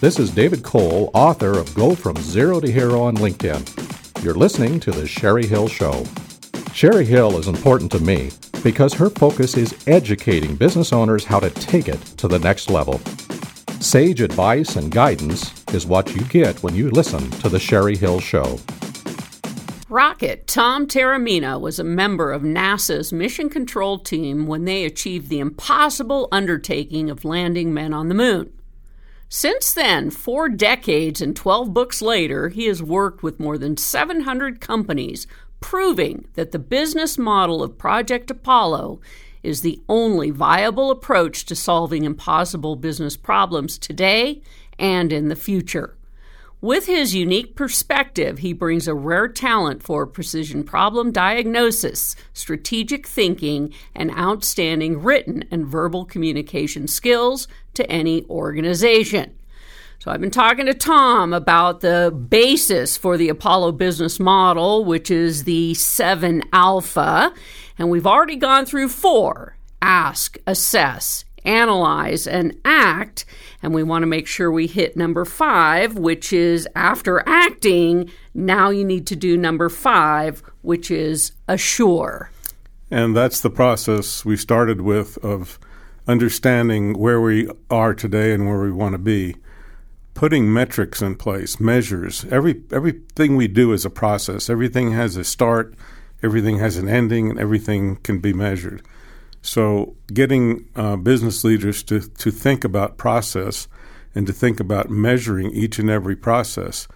This 0.01 0.17
is 0.17 0.31
David 0.31 0.63
Cole, 0.63 1.11
author 1.13 1.59
of 1.59 1.75
Go 1.75 1.93
From 1.93 2.15
Zero 2.15 2.59
to 2.59 2.71
Hero 2.71 3.03
on 3.03 3.17
LinkedIn. 3.17 4.23
You're 4.23 4.33
listening 4.33 4.79
to 4.79 4.89
The 4.89 5.05
Sherry 5.05 5.45
Hill 5.45 5.67
Show. 5.67 6.05
Sherry 6.73 7.05
Hill 7.05 7.37
is 7.37 7.47
important 7.47 7.91
to 7.91 7.99
me 7.99 8.31
because 8.63 8.95
her 8.95 9.11
focus 9.11 9.55
is 9.55 9.77
educating 9.85 10.55
business 10.55 10.91
owners 10.91 11.23
how 11.23 11.39
to 11.39 11.51
take 11.51 11.87
it 11.87 12.01
to 12.17 12.27
the 12.27 12.39
next 12.39 12.71
level. 12.71 12.97
Sage 13.79 14.21
advice 14.21 14.75
and 14.75 14.89
guidance 14.89 15.63
is 15.71 15.85
what 15.85 16.15
you 16.15 16.23
get 16.23 16.63
when 16.63 16.73
you 16.73 16.89
listen 16.89 17.29
to 17.29 17.47
The 17.47 17.59
Sherry 17.59 17.95
Hill 17.95 18.19
Show. 18.19 18.57
Rocket 19.87 20.47
Tom 20.47 20.87
Taormina 20.87 21.61
was 21.61 21.77
a 21.77 21.83
member 21.83 22.31
of 22.31 22.41
NASA's 22.41 23.13
mission 23.13 23.49
control 23.49 23.99
team 23.99 24.47
when 24.47 24.65
they 24.65 24.83
achieved 24.83 25.29
the 25.29 25.39
impossible 25.39 26.27
undertaking 26.31 27.11
of 27.11 27.23
landing 27.23 27.71
men 27.71 27.93
on 27.93 28.07
the 28.07 28.15
moon. 28.15 28.51
Since 29.33 29.73
then, 29.73 30.09
four 30.09 30.49
decades 30.49 31.21
and 31.21 31.33
12 31.33 31.73
books 31.73 32.01
later, 32.01 32.49
he 32.49 32.65
has 32.65 32.83
worked 32.83 33.23
with 33.23 33.39
more 33.39 33.57
than 33.57 33.77
700 33.77 34.59
companies, 34.59 35.25
proving 35.61 36.27
that 36.33 36.51
the 36.51 36.59
business 36.59 37.17
model 37.17 37.63
of 37.63 37.77
Project 37.77 38.29
Apollo 38.29 38.99
is 39.41 39.61
the 39.61 39.81
only 39.87 40.31
viable 40.31 40.91
approach 40.91 41.45
to 41.45 41.55
solving 41.55 42.03
impossible 42.03 42.75
business 42.75 43.15
problems 43.15 43.77
today 43.77 44.41
and 44.77 45.13
in 45.13 45.29
the 45.29 45.37
future. 45.37 45.95
With 46.61 46.85
his 46.85 47.15
unique 47.15 47.55
perspective, 47.55 48.37
he 48.37 48.53
brings 48.53 48.87
a 48.87 48.93
rare 48.93 49.27
talent 49.27 49.81
for 49.81 50.05
precision 50.05 50.63
problem 50.63 51.11
diagnosis, 51.11 52.15
strategic 52.33 53.07
thinking, 53.07 53.73
and 53.95 54.11
outstanding 54.11 55.01
written 55.01 55.43
and 55.49 55.65
verbal 55.65 56.05
communication 56.05 56.87
skills 56.87 57.47
to 57.73 57.89
any 57.89 58.25
organization. 58.25 59.33
So, 59.97 60.11
I've 60.11 60.21
been 60.21 60.29
talking 60.29 60.67
to 60.67 60.75
Tom 60.75 61.33
about 61.33 61.81
the 61.81 62.11
basis 62.29 62.95
for 62.95 63.17
the 63.17 63.29
Apollo 63.29 63.73
business 63.73 64.19
model, 64.19 64.85
which 64.85 65.09
is 65.09 65.45
the 65.45 65.73
7 65.73 66.43
Alpha, 66.53 67.33
and 67.79 67.89
we've 67.89 68.07
already 68.07 68.35
gone 68.35 68.67
through 68.67 68.89
four 68.89 69.57
ask, 69.81 70.37
assess, 70.45 71.25
analyze, 71.45 72.27
and 72.27 72.55
act. 72.65 73.25
And 73.63 73.73
we 73.73 73.83
want 73.83 74.03
to 74.03 74.07
make 74.07 74.27
sure 74.27 74.51
we 74.51 74.67
hit 74.67 74.97
number 74.97 75.25
five, 75.25 75.97
which 75.97 76.33
is 76.33 76.67
after 76.75 77.27
acting, 77.27 78.09
now 78.33 78.69
you 78.69 78.83
need 78.83 79.07
to 79.07 79.15
do 79.15 79.37
number 79.37 79.69
five, 79.69 80.41
which 80.61 80.89
is 80.89 81.33
assure. 81.47 82.31
And 82.89 83.15
that's 83.15 83.39
the 83.39 83.49
process 83.49 84.25
we 84.25 84.35
started 84.35 84.81
with 84.81 85.17
of 85.23 85.59
understanding 86.07 86.97
where 86.97 87.21
we 87.21 87.49
are 87.69 87.93
today 87.93 88.33
and 88.33 88.47
where 88.47 88.59
we 88.59 88.71
want 88.71 88.93
to 88.93 88.99
be. 88.99 89.35
Putting 90.13 90.53
metrics 90.53 91.01
in 91.01 91.15
place, 91.15 91.59
measures. 91.59 92.25
Every 92.29 92.63
everything 92.71 93.37
we 93.37 93.47
do 93.47 93.71
is 93.71 93.85
a 93.85 93.89
process. 93.89 94.49
Everything 94.49 94.91
has 94.91 95.15
a 95.15 95.23
start, 95.23 95.73
everything 96.21 96.59
has 96.59 96.75
an 96.75 96.89
ending, 96.89 97.29
and 97.29 97.39
everything 97.39 97.95
can 97.97 98.19
be 98.19 98.33
measured. 98.33 98.81
So, 99.41 99.95
getting 100.13 100.69
uh, 100.75 100.97
business 100.97 101.43
leaders 101.43 101.81
to, 101.83 102.01
to 102.01 102.31
think 102.31 102.63
about 102.63 102.97
process 102.97 103.67
and 104.13 104.27
to 104.27 104.33
think 104.33 104.59
about 104.59 104.89
measuring 104.89 105.51
each 105.51 105.79
and 105.79 105.89
every 105.89 106.15
process 106.15 106.87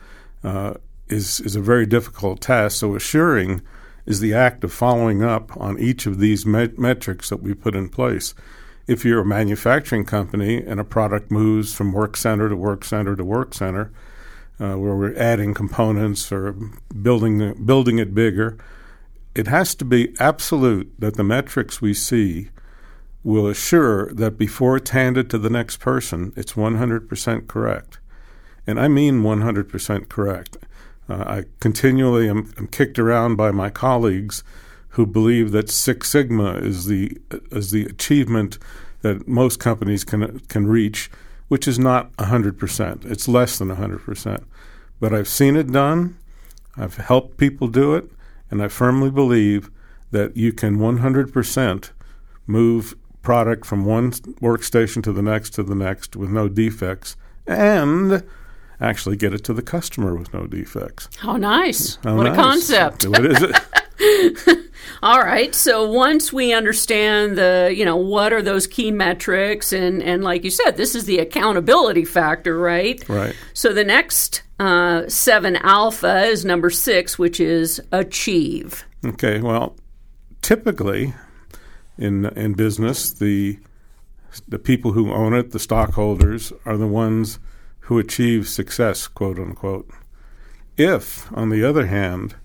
uh, 0.43 0.75
is 1.07 1.39
is 1.41 1.55
a 1.55 1.61
very 1.61 1.85
difficult 1.85 2.41
task. 2.41 2.77
So 2.77 2.95
assuring 2.95 3.61
is 4.05 4.19
the 4.19 4.33
act 4.33 4.63
of 4.63 4.71
following 4.71 5.23
up 5.23 5.55
on 5.57 5.79
each 5.79 6.05
of 6.05 6.19
these 6.19 6.45
met- 6.45 6.77
metrics 6.77 7.29
that 7.29 7.41
we 7.41 7.53
put 7.53 7.75
in 7.75 7.89
place. 7.89 8.33
If 8.87 9.03
you're 9.03 9.21
a 9.21 9.25
manufacturing 9.25 10.05
company 10.05 10.63
and 10.63 10.79
a 10.79 10.83
product 10.83 11.31
moves 11.31 11.73
from 11.73 11.91
work 11.91 12.15
center 12.15 12.49
to 12.49 12.55
work 12.55 12.83
center 12.85 13.15
to 13.15 13.25
work 13.25 13.53
center, 13.53 13.91
uh, 14.59 14.75
where 14.75 14.95
we're 14.95 15.17
adding 15.17 15.53
components 15.53 16.31
or 16.31 16.53
building 17.01 17.65
building 17.65 17.97
it 17.99 18.13
bigger, 18.13 18.57
it 19.35 19.47
has 19.47 19.75
to 19.75 19.85
be 19.85 20.15
absolute 20.19 20.93
that 20.97 21.15
the 21.15 21.23
metrics 21.23 21.81
we 21.81 21.93
see 21.93 22.49
will 23.23 23.47
assure 23.47 24.13
that 24.13 24.37
before 24.37 24.77
it's 24.77 24.91
handed 24.91 25.29
to 25.29 25.37
the 25.37 25.49
next 25.49 25.77
person, 25.77 26.31
it's 26.37 26.53
100% 26.53 27.47
correct. 27.47 27.99
And 28.65 28.79
I 28.79 28.87
mean 28.87 29.21
100% 29.21 30.09
correct. 30.09 30.57
Uh, 31.09 31.15
I 31.15 31.43
continually 31.59 32.29
am, 32.29 32.53
am, 32.57 32.67
kicked 32.67 32.97
around 32.97 33.35
by 33.35 33.51
my 33.51 33.69
colleagues 33.69 34.43
who 34.89 35.05
believe 35.05 35.51
that 35.51 35.69
Six 35.69 36.09
Sigma 36.09 36.53
is 36.53 36.85
the 36.85 37.17
is 37.51 37.71
the 37.71 37.85
achievement 37.85 38.57
that 39.01 39.27
most 39.27 39.59
companies 39.59 40.03
can 40.03 40.39
can 40.47 40.65
reach, 40.65 41.11
which 41.47 41.67
is 41.67 41.77
not 41.77 42.11
100%. 42.13 43.05
It's 43.05 43.27
less 43.27 43.59
than 43.59 43.67
100%. 43.67 44.45
But 44.99 45.13
I've 45.13 45.27
seen 45.27 45.55
it 45.55 45.71
done. 45.71 46.17
I've 46.75 46.97
helped 46.97 47.37
people 47.37 47.67
do 47.67 47.93
it, 47.93 48.09
and 48.51 48.61
I 48.61 48.67
firmly 48.67 49.09
believe 49.09 49.69
that 50.11 50.37
you 50.37 50.53
can 50.53 50.77
100% 50.77 51.89
move 52.47 52.95
product 53.21 53.65
from 53.65 53.85
one 53.85 54.11
workstation 54.11 55.01
to 55.03 55.11
the 55.11 55.21
next 55.21 55.49
to 55.51 55.63
the 55.63 55.75
next 55.75 56.15
with 56.15 56.29
no 56.29 56.47
defects 56.47 57.17
and 57.47 58.23
actually 58.79 59.15
get 59.17 59.33
it 59.33 59.43
to 59.43 59.53
the 59.53 59.61
customer 59.61 60.15
with 60.15 60.33
no 60.33 60.45
defects. 60.45 61.09
How 61.17 61.37
nice. 61.37 61.97
How 62.03 62.15
what 62.15 62.23
nice. 62.23 62.33
a 62.33 62.41
concept. 62.41 63.07
what 63.07 63.25
is 63.25 63.41
it? 63.41 64.59
All 65.03 65.19
right. 65.19 65.53
So 65.53 65.89
once 65.89 66.31
we 66.31 66.53
understand 66.53 67.37
the, 67.37 67.73
you 67.75 67.85
know, 67.85 67.95
what 67.95 68.33
are 68.33 68.41
those 68.41 68.67
key 68.67 68.91
metrics 68.91 69.73
and 69.73 70.01
and 70.01 70.23
like 70.23 70.43
you 70.43 70.49
said, 70.49 70.77
this 70.77 70.95
is 70.95 71.05
the 71.05 71.19
accountability 71.19 72.05
factor, 72.05 72.57
right? 72.57 73.07
Right. 73.07 73.35
So 73.53 73.73
the 73.73 73.83
next 73.83 74.43
uh, 74.59 75.07
7 75.07 75.57
alpha 75.57 76.23
is 76.23 76.45
number 76.45 76.69
6, 76.69 77.19
which 77.19 77.39
is 77.39 77.81
achieve. 77.91 78.85
Okay. 79.05 79.41
Well, 79.41 79.75
typically 80.41 81.13
in 81.97 82.25
in 82.37 82.53
business, 82.53 83.11
the 83.11 83.59
the 84.47 84.59
people 84.59 84.91
who 84.91 85.13
own 85.13 85.33
it, 85.33 85.51
the 85.51 85.59
stockholders, 85.59 86.51
are 86.65 86.77
the 86.77 86.87
ones 86.87 87.39
who 87.81 87.99
achieve 87.99 88.47
success, 88.47 89.07
quote 89.07 89.39
unquote. 89.39 89.89
If, 90.77 91.31
on 91.33 91.49
the 91.49 91.63
other 91.63 91.85
hand, 91.85 92.35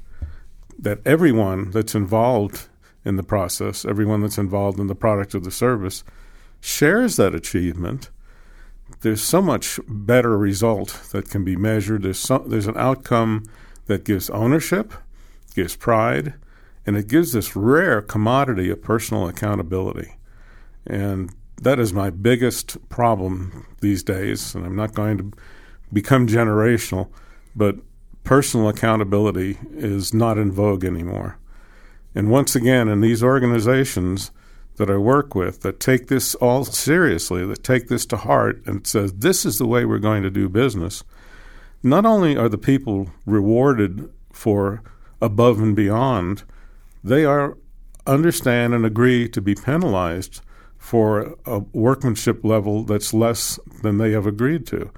that 0.80 0.98
everyone 1.04 1.70
that's 1.70 1.94
involved 1.94 2.68
in 3.04 3.16
the 3.16 3.22
process, 3.22 3.84
everyone 3.84 4.20
that's 4.20 4.38
involved 4.38 4.78
in 4.78 4.86
the 4.86 4.94
product 4.94 5.34
or 5.34 5.40
the 5.40 5.50
service, 5.50 6.04
shares 6.60 7.16
that 7.16 7.34
achievement, 7.34 8.10
there's 9.00 9.22
so 9.22 9.40
much 9.40 9.78
better 9.88 10.36
result 10.36 11.00
that 11.12 11.30
can 11.30 11.44
be 11.44 11.56
measured. 11.56 12.02
There's 12.02 12.18
some, 12.18 12.48
there's 12.48 12.66
an 12.66 12.76
outcome 12.76 13.44
that 13.86 14.04
gives 14.04 14.28
ownership, 14.30 14.92
gives 15.54 15.76
pride, 15.76 16.34
and 16.86 16.96
it 16.96 17.08
gives 17.08 17.32
this 17.32 17.54
rare 17.54 18.02
commodity 18.02 18.70
of 18.70 18.82
personal 18.82 19.28
accountability. 19.28 20.16
And 20.86 21.32
that 21.62 21.78
is 21.78 21.92
my 21.92 22.10
biggest 22.10 22.88
problem 22.88 23.66
these 23.80 24.02
days. 24.02 24.54
And 24.54 24.64
I'm 24.64 24.76
not 24.76 24.94
going 24.94 25.18
to 25.18 25.32
become 25.92 26.26
generational, 26.26 27.10
but 27.54 27.76
personal 28.24 28.68
accountability 28.68 29.58
is 29.72 30.14
not 30.14 30.38
in 30.38 30.52
vogue 30.52 30.84
anymore. 30.84 31.38
And 32.14 32.30
once 32.30 32.54
again, 32.56 32.88
in 32.88 33.00
these 33.00 33.22
organizations 33.22 34.30
that 34.76 34.90
I 34.90 34.96
work 34.96 35.34
with 35.34 35.60
that 35.60 35.80
take 35.80 36.08
this 36.08 36.34
all 36.36 36.64
seriously, 36.64 37.46
that 37.46 37.62
take 37.62 37.88
this 37.88 38.06
to 38.06 38.16
heart 38.16 38.62
and 38.66 38.86
says 38.86 39.12
this 39.12 39.44
is 39.44 39.58
the 39.58 39.66
way 39.66 39.84
we're 39.84 39.98
going 39.98 40.22
to 40.22 40.30
do 40.30 40.48
business, 40.48 41.04
not 41.82 42.04
only 42.04 42.36
are 42.36 42.48
the 42.48 42.58
people 42.58 43.10
rewarded 43.26 44.10
for 44.32 44.82
above 45.20 45.60
and 45.60 45.76
beyond 45.76 46.44
they 47.02 47.24
are 47.24 47.56
understand 48.06 48.74
and 48.74 48.84
agree 48.84 49.28
to 49.28 49.40
be 49.40 49.54
penalized 49.54 50.40
for 50.78 51.36
a 51.44 51.58
workmanship 51.72 52.44
level 52.44 52.84
that's 52.84 53.12
less 53.12 53.58
than 53.82 53.98
they 53.98 54.12
have 54.12 54.26
agreed 54.26 54.66
to. 54.66 54.90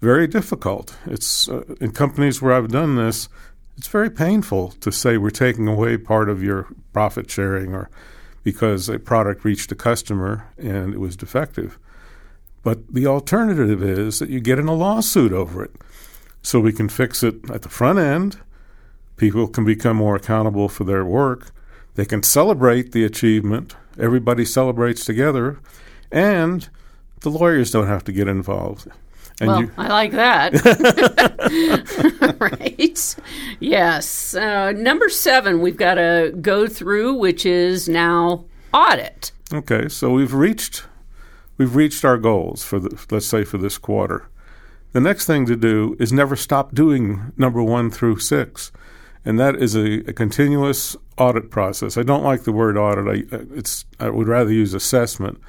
Very 0.00 0.26
difficult. 0.26 0.96
It's 1.06 1.48
uh, 1.48 1.64
in 1.80 1.92
companies 1.92 2.42
where 2.42 2.52
I've 2.52 2.68
done 2.68 2.96
this. 2.96 3.28
It's 3.78 3.88
very 3.88 4.10
painful 4.10 4.70
to 4.80 4.90
say 4.90 5.16
we're 5.18 5.30
taking 5.30 5.68
away 5.68 5.96
part 5.98 6.28
of 6.28 6.42
your 6.42 6.66
profit 6.92 7.30
sharing 7.30 7.74
or 7.74 7.90
because 8.42 8.88
a 8.88 8.98
product 8.98 9.44
reached 9.44 9.72
a 9.72 9.74
customer 9.74 10.48
and 10.56 10.94
it 10.94 11.00
was 11.00 11.16
defective. 11.16 11.78
But 12.62 12.92
the 12.92 13.06
alternative 13.06 13.82
is 13.82 14.18
that 14.18 14.30
you 14.30 14.40
get 14.40 14.58
in 14.58 14.68
a 14.68 14.74
lawsuit 14.74 15.32
over 15.32 15.64
it. 15.64 15.72
So 16.42 16.60
we 16.60 16.72
can 16.72 16.88
fix 16.88 17.22
it 17.22 17.50
at 17.50 17.62
the 17.62 17.68
front 17.68 17.98
end 17.98 18.40
People 19.16 19.48
can 19.48 19.64
become 19.64 19.96
more 19.96 20.16
accountable 20.16 20.68
for 20.68 20.84
their 20.84 21.04
work. 21.04 21.50
They 21.94 22.04
can 22.04 22.22
celebrate 22.22 22.92
the 22.92 23.04
achievement. 23.04 23.74
Everybody 23.98 24.44
celebrates 24.44 25.04
together. 25.04 25.58
And 26.12 26.68
the 27.20 27.30
lawyers 27.30 27.70
don't 27.70 27.86
have 27.86 28.04
to 28.04 28.12
get 28.12 28.28
involved. 28.28 28.88
And 29.40 29.48
well, 29.48 29.60
you, 29.62 29.70
I 29.76 29.88
like 29.88 30.12
that. 30.12 30.54
right. 32.40 33.16
Yes. 33.60 34.34
Uh, 34.34 34.72
number 34.72 35.08
seven, 35.08 35.60
we've 35.60 35.76
got 35.76 35.94
to 35.94 36.34
go 36.40 36.66
through, 36.66 37.14
which 37.14 37.44
is 37.44 37.88
now 37.88 38.44
audit. 38.72 39.32
Okay, 39.52 39.88
so 39.88 40.10
we've 40.10 40.34
reached 40.34 40.84
we've 41.58 41.76
reached 41.76 42.04
our 42.04 42.18
goals 42.18 42.64
for 42.64 42.78
the 42.78 43.06
let's 43.10 43.26
say 43.26 43.44
for 43.44 43.58
this 43.58 43.78
quarter. 43.78 44.28
The 44.92 45.00
next 45.00 45.26
thing 45.26 45.44
to 45.46 45.56
do 45.56 45.96
is 45.98 46.12
never 46.12 46.36
stop 46.36 46.74
doing 46.74 47.32
number 47.36 47.62
one 47.62 47.90
through 47.90 48.18
six 48.18 48.72
and 49.26 49.40
that 49.40 49.56
is 49.56 49.74
a, 49.74 50.08
a, 50.08 50.12
continuous 50.12 50.96
audit 51.18 51.50
process. 51.50 51.98
I 51.98 52.04
don't 52.04 52.22
like 52.22 52.44
the 52.44 52.52
word 52.52 52.78
audit. 52.78 53.26
I, 53.32 53.36
it's 53.56 53.84
I 53.98 54.08
would 54.08 54.28
rather 54.28 54.52
use 54.52 54.72
assessment 54.72 55.40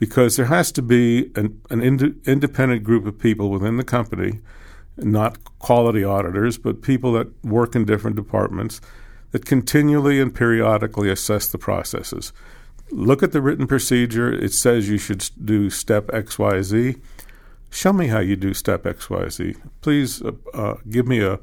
because 0.00 0.36
there 0.36 0.46
has 0.46 0.72
to 0.72 0.80
be 0.82 1.30
an, 1.36 1.60
an 1.68 1.82
ind- 1.82 2.20
independent 2.24 2.82
group 2.82 3.04
of 3.04 3.18
people 3.18 3.50
within 3.50 3.76
the 3.76 3.84
company, 3.84 4.40
not 4.96 5.38
quality 5.58 6.02
auditors, 6.02 6.56
but 6.56 6.80
people 6.80 7.12
that 7.12 7.44
work 7.44 7.76
in 7.76 7.84
different 7.84 8.16
departments 8.16 8.80
that 9.32 9.44
continually 9.44 10.18
and 10.18 10.34
periodically 10.34 11.10
assess 11.10 11.48
the 11.48 11.58
processes. 11.58 12.32
Look 12.90 13.22
at 13.22 13.32
the 13.32 13.42
written 13.42 13.66
procedure. 13.66 14.32
It 14.32 14.54
says 14.54 14.88
you 14.88 14.96
should 14.96 15.28
do 15.44 15.68
step 15.68 16.08
X, 16.14 16.38
Y, 16.38 16.62
Z. 16.62 16.96
Show 17.70 17.92
me 17.92 18.06
how 18.06 18.20
you 18.20 18.36
do 18.36 18.54
step 18.54 18.86
X, 18.86 19.10
Y, 19.10 19.28
Z. 19.28 19.54
Please 19.82 20.22
uh, 20.22 20.32
uh, 20.54 20.74
give 20.88 21.06
me 21.06 21.20
a 21.20 21.38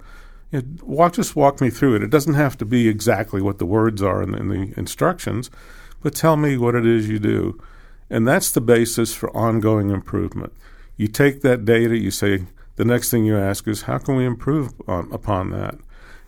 you 0.51 0.61
know, 0.61 0.63
walk 0.81 1.13
just 1.13 1.35
walk 1.35 1.61
me 1.61 1.69
through 1.69 1.95
it. 1.97 2.03
It 2.03 2.09
doesn't 2.09 2.33
have 2.33 2.57
to 2.57 2.65
be 2.65 2.87
exactly 2.87 3.39
what 3.39 3.59
the 3.59 3.67
words 3.67 4.01
are 4.01 4.23
in, 4.23 4.33
in 4.33 4.47
the 4.49 4.73
instructions, 4.77 5.51
but 6.01 6.15
tell 6.15 6.37
me 6.37 6.57
what 6.57 6.73
it 6.73 6.87
is 6.87 7.07
you 7.07 7.19
do, 7.19 7.61
and 8.09 8.27
that's 8.27 8.51
the 8.51 8.61
basis 8.61 9.13
for 9.13 9.35
ongoing 9.35 9.89
improvement. 9.89 10.53
You 10.95 11.07
take 11.07 11.41
that 11.41 11.65
data, 11.65 11.97
you 11.97 12.11
say 12.11 12.45
the 12.75 12.85
next 12.85 13.11
thing 13.11 13.25
you 13.25 13.37
ask 13.37 13.67
is 13.67 13.83
how 13.83 13.97
can 13.97 14.15
we 14.15 14.25
improve 14.25 14.73
on, 14.87 15.11
upon 15.11 15.51
that, 15.51 15.75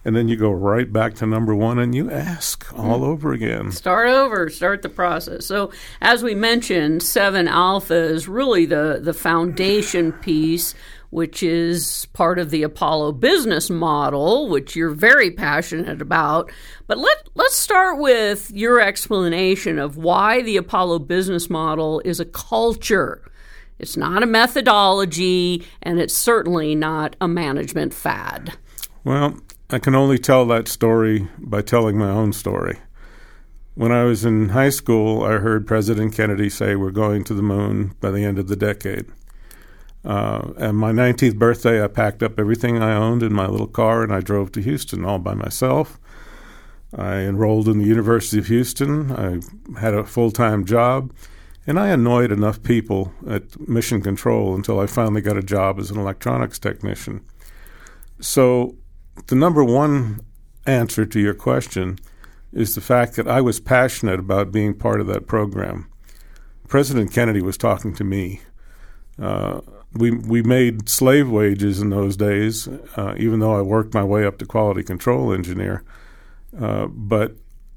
and 0.06 0.16
then 0.16 0.28
you 0.28 0.36
go 0.36 0.52
right 0.52 0.92
back 0.92 1.14
to 1.16 1.26
number 1.26 1.54
one 1.54 1.78
and 1.78 1.94
you 1.94 2.10
ask 2.10 2.72
all 2.78 3.00
mm. 3.00 3.08
over 3.08 3.34
again. 3.34 3.72
Start 3.72 4.08
over, 4.08 4.50
start 4.50 4.82
the 4.82 4.90
process. 4.90 5.46
So, 5.46 5.72
as 6.02 6.24
we 6.24 6.36
mentioned, 6.36 7.04
seven 7.04 7.48
alpha 7.48 7.94
is 7.94 8.28
really 8.28 8.66
the 8.66 9.00
the 9.02 9.14
foundation 9.14 10.12
piece 10.14 10.74
which 11.10 11.42
is 11.42 12.08
part 12.14 12.38
of 12.38 12.52
the 12.52 12.64
Apollo 12.64 13.14
business 13.14 13.70
model, 13.70 14.48
which 14.48 14.76
you're 14.76 14.92
very 14.92 15.32
passionate 15.32 16.02
about. 16.02 16.52
But 16.88 16.98
let, 16.98 17.30
let's 17.36 17.56
start 17.56 18.00
with 18.00 18.52
your 18.52 18.80
explanation 18.80 19.80
of 19.80 19.98
why 19.98 20.42
the 20.42 20.58
Apollo 20.58 21.00
business 21.00 21.50
model 21.50 22.02
is 22.06 22.20
a 22.20 22.26
culture. 22.26 23.24
It's 23.80 23.98
not 23.98 24.24
a 24.24 24.28
methodology, 24.28 25.66
and 25.82 26.00
it's 26.00 26.14
certainly 26.14 26.76
not 26.76 27.16
a 27.22 27.28
management 27.28 27.94
fad. 27.94 28.54
Well, 29.04 29.40
I 29.70 29.80
can 29.80 29.96
only 29.96 30.18
tell 30.18 30.46
that 30.48 30.68
story 30.68 31.28
by 31.38 31.62
telling 31.62 31.98
my 31.98 32.10
own 32.10 32.34
story. 32.34 32.80
When 33.76 33.94
I 33.94 34.04
was 34.04 34.26
in 34.26 34.50
high 34.50 34.72
school, 34.72 35.24
I 35.24 35.38
heard 35.38 35.66
President 35.66 36.14
Kennedy 36.14 36.50
say, 36.50 36.76
We're 36.76 36.92
going 36.92 37.24
to 37.24 37.34
the 37.34 37.42
moon 37.42 37.96
by 38.02 38.12
the 38.12 38.26
end 38.26 38.38
of 38.38 38.50
the 38.50 38.58
decade. 38.58 39.06
Uh, 40.06 40.54
and 40.58 40.78
my 40.78 40.92
19th 40.92 41.36
birthday, 41.36 41.84
I 41.84 41.88
packed 41.88 42.24
up 42.24 42.40
everything 42.40 42.82
I 42.82 42.96
owned 42.96 43.22
in 43.22 43.34
my 43.34 43.48
little 43.48 43.68
car 43.68 44.04
and 44.04 44.14
I 44.14 44.22
drove 44.22 44.52
to 44.54 44.62
Houston 44.62 45.04
all 45.04 45.20
by 45.20 45.34
myself. 45.34 46.00
I 46.96 47.18
enrolled 47.18 47.68
in 47.68 47.80
the 47.80 47.86
University 47.86 48.40
of 48.40 48.48
Houston. 48.48 49.12
I 49.12 49.80
had 49.80 49.94
a 49.94 50.04
full 50.04 50.32
time 50.32 50.66
job, 50.66 51.14
and 51.68 51.80
I 51.80 51.90
annoyed 51.90 52.32
enough 52.32 52.64
people 52.64 53.14
at 53.28 53.60
Mission 53.68 54.02
Control 54.02 54.56
until 54.56 54.80
I 54.80 54.88
finally 54.88 55.22
got 55.22 55.38
a 55.38 55.44
job 55.44 55.80
as 55.80 55.92
an 55.92 56.00
electronics 56.00 56.58
technician. 56.58 57.24
So 58.20 58.76
the 59.28 59.36
number 59.36 59.64
one 59.64 60.22
answer 60.66 61.06
to 61.06 61.20
your 61.20 61.36
question 61.36 62.00
is 62.52 62.74
the 62.74 62.82
fact 62.82 63.16
that 63.16 63.28
I 63.28 63.42
was 63.42 63.60
passionate 63.60 64.20
about 64.20 64.52
being 64.52 64.74
part 64.74 65.00
of 65.00 65.08
that 65.08 65.28
program. 65.28 65.88
President 66.68 67.14
Kennedy 67.14 67.42
was 67.42 67.58
talking 67.58 67.94
to 67.96 68.04
me. 68.04 68.42
Uh, 69.22 69.62
we 69.94 70.12
we 70.12 70.42
made 70.42 70.88
slave 70.88 71.30
wages 71.30 71.82
in 71.82 71.90
those 71.90 72.16
days, 72.16 72.68
uh, 72.96 73.16
even 73.18 73.40
though 73.40 73.58
I 73.58 73.62
worked 73.62 73.94
my 73.94 74.04
way 74.04 74.26
up 74.26 74.38
to 74.40 74.46
quality 74.46 74.84
control 74.84 75.34
engineer. 75.34 75.84
Uh, 76.58 76.88
but 76.88 77.36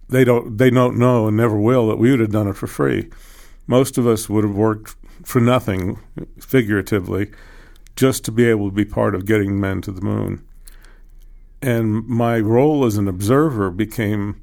they 0.09 0.25
don't 0.25 0.59
they 0.59 0.71
don't 0.71 0.99
know 0.99 1.27
and 1.27 1.37
never 1.37 1.59
will 1.59 1.89
that 1.89 1.99
we 1.99 2.11
would 2.11 2.21
have 2.21 2.33
done 2.33 2.49
it 2.49 2.57
for 2.57 2.67
free. 2.67 3.11
Most 3.67 3.97
of 3.99 4.07
us 4.07 4.29
would 4.29 4.45
have 4.45 4.55
worked 4.55 4.97
for 5.25 5.41
nothing, 5.41 5.99
figuratively, 6.41 7.31
just 7.97 8.25
to 8.25 8.33
be 8.33 8.45
able 8.45 8.69
to 8.69 8.75
be 8.75 8.85
part 8.85 9.15
of 9.15 9.25
getting 9.25 9.61
men 9.61 9.81
to 9.83 9.93
the 9.93 10.01
moon. 10.01 10.45
And 11.61 12.07
my 12.09 12.41
role 12.41 12.85
as 12.85 12.97
an 12.97 13.07
observer 13.07 13.71
became 13.71 14.43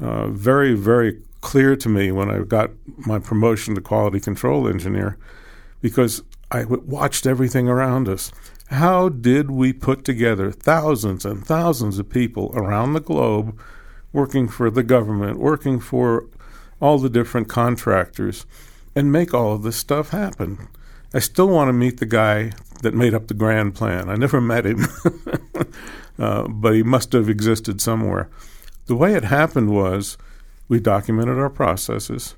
uh, 0.00 0.26
very, 0.28 0.74
very 0.74 1.22
clear 1.40 1.76
to 1.76 1.88
me 1.88 2.10
when 2.10 2.28
I 2.28 2.40
got 2.40 2.70
my 2.98 3.20
promotion 3.20 3.76
to 3.76 3.80
quality 3.80 4.18
control 4.18 4.66
engineer 4.66 5.16
because 5.80 6.22
I 6.50 6.64
watched 6.64 7.26
everything 7.26 7.68
around 7.68 8.08
us. 8.08 8.30
How 8.68 9.08
did 9.08 9.50
we 9.50 9.72
put 9.72 10.04
together 10.04 10.50
thousands 10.50 11.24
and 11.24 11.44
thousands 11.44 11.98
of 11.98 12.08
people 12.08 12.52
around 12.54 12.92
the 12.92 13.00
globe 13.00 13.58
working 14.12 14.48
for 14.48 14.70
the 14.70 14.82
government, 14.82 15.38
working 15.38 15.80
for 15.80 16.26
all 16.80 16.98
the 16.98 17.10
different 17.10 17.48
contractors, 17.48 18.46
and 18.94 19.12
make 19.12 19.34
all 19.34 19.54
of 19.54 19.62
this 19.62 19.76
stuff 19.76 20.10
happen? 20.10 20.68
I 21.14 21.18
still 21.20 21.48
want 21.48 21.68
to 21.68 21.72
meet 21.72 21.98
the 21.98 22.06
guy 22.06 22.52
that 22.82 22.94
made 22.94 23.14
up 23.14 23.28
the 23.28 23.34
grand 23.34 23.74
plan. 23.74 24.08
I 24.08 24.16
never 24.16 24.40
met 24.40 24.66
him, 24.66 24.86
uh, 26.18 26.48
but 26.48 26.74
he 26.74 26.82
must 26.82 27.12
have 27.12 27.28
existed 27.28 27.80
somewhere. 27.80 28.28
The 28.86 28.96
way 28.96 29.14
it 29.14 29.24
happened 29.24 29.70
was 29.70 30.16
we 30.68 30.80
documented 30.80 31.38
our 31.38 31.50
processes, 31.50 32.34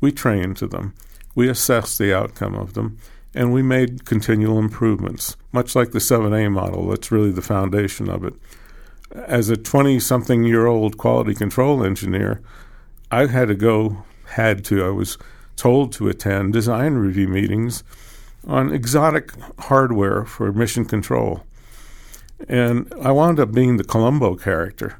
we 0.00 0.12
trained 0.12 0.56
to 0.58 0.66
them, 0.66 0.94
we 1.34 1.48
assessed 1.48 1.98
the 1.98 2.14
outcome 2.14 2.54
of 2.54 2.74
them, 2.74 2.98
and 3.38 3.52
we 3.52 3.62
made 3.62 4.04
continual 4.04 4.58
improvements, 4.58 5.36
much 5.52 5.76
like 5.76 5.92
the 5.92 6.00
7A 6.00 6.50
model. 6.50 6.88
That's 6.88 7.12
really 7.12 7.30
the 7.30 7.40
foundation 7.40 8.10
of 8.10 8.24
it. 8.24 8.34
As 9.12 9.48
a 9.48 9.56
20 9.56 10.00
something 10.00 10.42
year 10.42 10.66
old 10.66 10.98
quality 10.98 11.36
control 11.36 11.84
engineer, 11.84 12.42
I 13.12 13.26
had 13.26 13.46
to 13.46 13.54
go, 13.54 14.02
had 14.30 14.64
to, 14.64 14.84
I 14.84 14.90
was 14.90 15.18
told 15.54 15.92
to 15.92 16.08
attend 16.08 16.52
design 16.52 16.94
review 16.94 17.28
meetings 17.28 17.84
on 18.44 18.72
exotic 18.72 19.30
hardware 19.60 20.24
for 20.24 20.52
mission 20.52 20.84
control. 20.84 21.44
And 22.48 22.92
I 23.00 23.12
wound 23.12 23.38
up 23.38 23.52
being 23.52 23.76
the 23.76 23.84
Columbo 23.84 24.34
character 24.34 24.98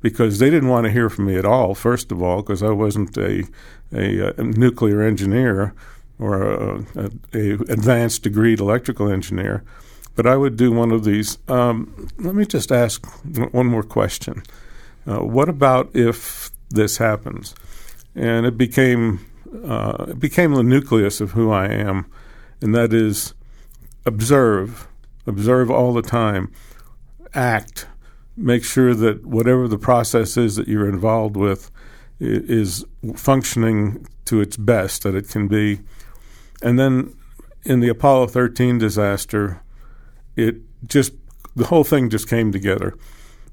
because 0.00 0.38
they 0.38 0.48
didn't 0.48 0.70
want 0.70 0.86
to 0.86 0.92
hear 0.92 1.10
from 1.10 1.26
me 1.26 1.36
at 1.36 1.44
all, 1.44 1.74
first 1.74 2.10
of 2.10 2.22
all, 2.22 2.40
because 2.40 2.62
I 2.62 2.70
wasn't 2.70 3.18
a, 3.18 3.44
a, 3.92 4.32
a 4.40 4.42
nuclear 4.42 5.02
engineer 5.02 5.74
or 6.18 6.42
a, 6.42 6.86
a, 6.96 7.10
a 7.34 7.52
advanced 7.68 8.22
degreed 8.24 8.60
electrical 8.60 9.10
engineer, 9.10 9.62
but 10.14 10.26
I 10.26 10.36
would 10.36 10.56
do 10.56 10.72
one 10.72 10.92
of 10.92 11.04
these. 11.04 11.38
Um, 11.48 12.08
let 12.18 12.34
me 12.34 12.46
just 12.46 12.72
ask 12.72 13.06
one 13.52 13.66
more 13.66 13.82
question. 13.82 14.42
Uh, 15.06 15.18
what 15.18 15.48
about 15.48 15.90
if 15.94 16.50
this 16.70 16.96
happens? 16.96 17.54
And 18.14 18.46
it 18.46 18.56
became 18.56 19.26
uh, 19.64 20.06
it 20.08 20.20
became 20.20 20.54
the 20.54 20.62
nucleus 20.62 21.20
of 21.20 21.32
who 21.32 21.50
I 21.50 21.66
am, 21.66 22.06
and 22.60 22.74
that 22.74 22.92
is 22.92 23.34
observe, 24.04 24.88
observe 25.26 25.70
all 25.70 25.92
the 25.92 26.02
time, 26.02 26.52
act, 27.34 27.86
make 28.36 28.64
sure 28.64 28.94
that 28.94 29.24
whatever 29.24 29.68
the 29.68 29.78
process 29.78 30.36
is 30.36 30.56
that 30.56 30.68
you're 30.68 30.88
involved 30.88 31.36
with 31.36 31.70
is 32.18 32.84
functioning 33.14 34.06
to 34.24 34.40
its 34.40 34.56
best 34.56 35.02
that 35.02 35.14
it 35.14 35.28
can 35.28 35.48
be 35.48 35.80
and 36.62 36.78
then 36.78 37.14
in 37.64 37.80
the 37.80 37.88
Apollo 37.88 38.28
13 38.28 38.78
disaster, 38.78 39.62
it 40.36 40.56
just, 40.86 41.12
the 41.54 41.66
whole 41.66 41.84
thing 41.84 42.10
just 42.10 42.28
came 42.28 42.52
together. 42.52 42.96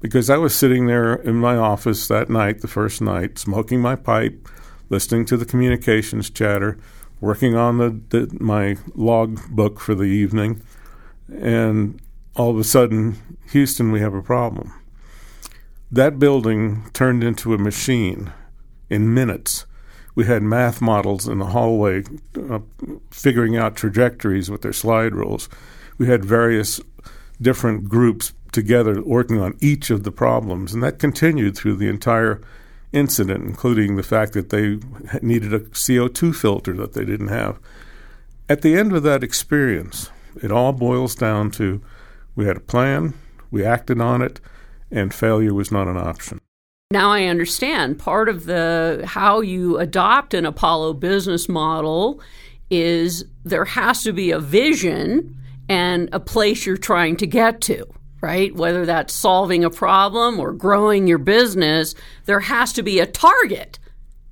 Because 0.00 0.28
I 0.28 0.36
was 0.36 0.54
sitting 0.54 0.86
there 0.86 1.14
in 1.14 1.36
my 1.36 1.56
office 1.56 2.08
that 2.08 2.28
night, 2.28 2.60
the 2.60 2.68
first 2.68 3.00
night, 3.00 3.38
smoking 3.38 3.80
my 3.80 3.96
pipe, 3.96 4.48
listening 4.90 5.24
to 5.26 5.36
the 5.36 5.46
communications 5.46 6.28
chatter, 6.30 6.78
working 7.20 7.56
on 7.56 7.78
the, 7.78 8.00
the 8.10 8.36
my 8.38 8.76
log 8.94 9.40
book 9.48 9.80
for 9.80 9.94
the 9.94 10.04
evening, 10.04 10.62
and 11.32 12.00
all 12.36 12.50
of 12.50 12.58
a 12.58 12.64
sudden, 12.64 13.38
Houston, 13.50 13.92
we 13.92 14.00
have 14.00 14.14
a 14.14 14.22
problem. 14.22 14.72
That 15.90 16.18
building 16.18 16.90
turned 16.92 17.24
into 17.24 17.54
a 17.54 17.58
machine 17.58 18.32
in 18.90 19.14
minutes 19.14 19.64
we 20.14 20.24
had 20.24 20.42
math 20.42 20.80
models 20.80 21.26
in 21.26 21.38
the 21.38 21.46
hallway 21.46 22.04
uh, 22.50 22.60
figuring 23.10 23.56
out 23.56 23.76
trajectories 23.76 24.50
with 24.50 24.62
their 24.62 24.72
slide 24.72 25.14
rules. 25.14 25.48
We 25.98 26.06
had 26.06 26.24
various 26.24 26.80
different 27.40 27.88
groups 27.88 28.32
together 28.52 29.02
working 29.02 29.40
on 29.40 29.56
each 29.60 29.90
of 29.90 30.04
the 30.04 30.12
problems, 30.12 30.72
and 30.72 30.82
that 30.82 30.98
continued 30.98 31.56
through 31.56 31.76
the 31.76 31.88
entire 31.88 32.40
incident, 32.92 33.44
including 33.44 33.96
the 33.96 34.02
fact 34.04 34.32
that 34.34 34.50
they 34.50 34.78
needed 35.20 35.52
a 35.52 35.60
CO2 35.60 36.34
filter 36.34 36.72
that 36.74 36.92
they 36.92 37.04
didn't 37.04 37.28
have. 37.28 37.58
At 38.48 38.62
the 38.62 38.76
end 38.76 38.92
of 38.92 39.02
that 39.02 39.24
experience, 39.24 40.10
it 40.40 40.52
all 40.52 40.72
boils 40.72 41.14
down 41.14 41.50
to 41.52 41.82
we 42.36 42.46
had 42.46 42.56
a 42.56 42.60
plan, 42.60 43.14
we 43.50 43.64
acted 43.64 44.00
on 44.00 44.22
it, 44.22 44.40
and 44.90 45.12
failure 45.12 45.54
was 45.54 45.72
not 45.72 45.88
an 45.88 45.96
option. 45.96 46.40
Now 46.90 47.10
I 47.10 47.24
understand 47.24 47.98
part 47.98 48.28
of 48.28 48.44
the 48.44 49.02
how 49.04 49.40
you 49.40 49.78
adopt 49.78 50.34
an 50.34 50.46
Apollo 50.46 50.94
business 50.94 51.48
model 51.48 52.20
is 52.70 53.24
there 53.42 53.64
has 53.64 54.02
to 54.04 54.12
be 54.12 54.30
a 54.30 54.38
vision 54.38 55.36
and 55.68 56.08
a 56.12 56.20
place 56.20 56.66
you're 56.66 56.76
trying 56.76 57.16
to 57.16 57.26
get 57.26 57.60
to, 57.62 57.86
right? 58.20 58.54
Whether 58.54 58.86
that's 58.86 59.14
solving 59.14 59.64
a 59.64 59.70
problem 59.70 60.38
or 60.38 60.52
growing 60.52 61.06
your 61.06 61.18
business, 61.18 61.94
there 62.26 62.40
has 62.40 62.72
to 62.74 62.82
be 62.82 63.00
a 63.00 63.06
target 63.06 63.78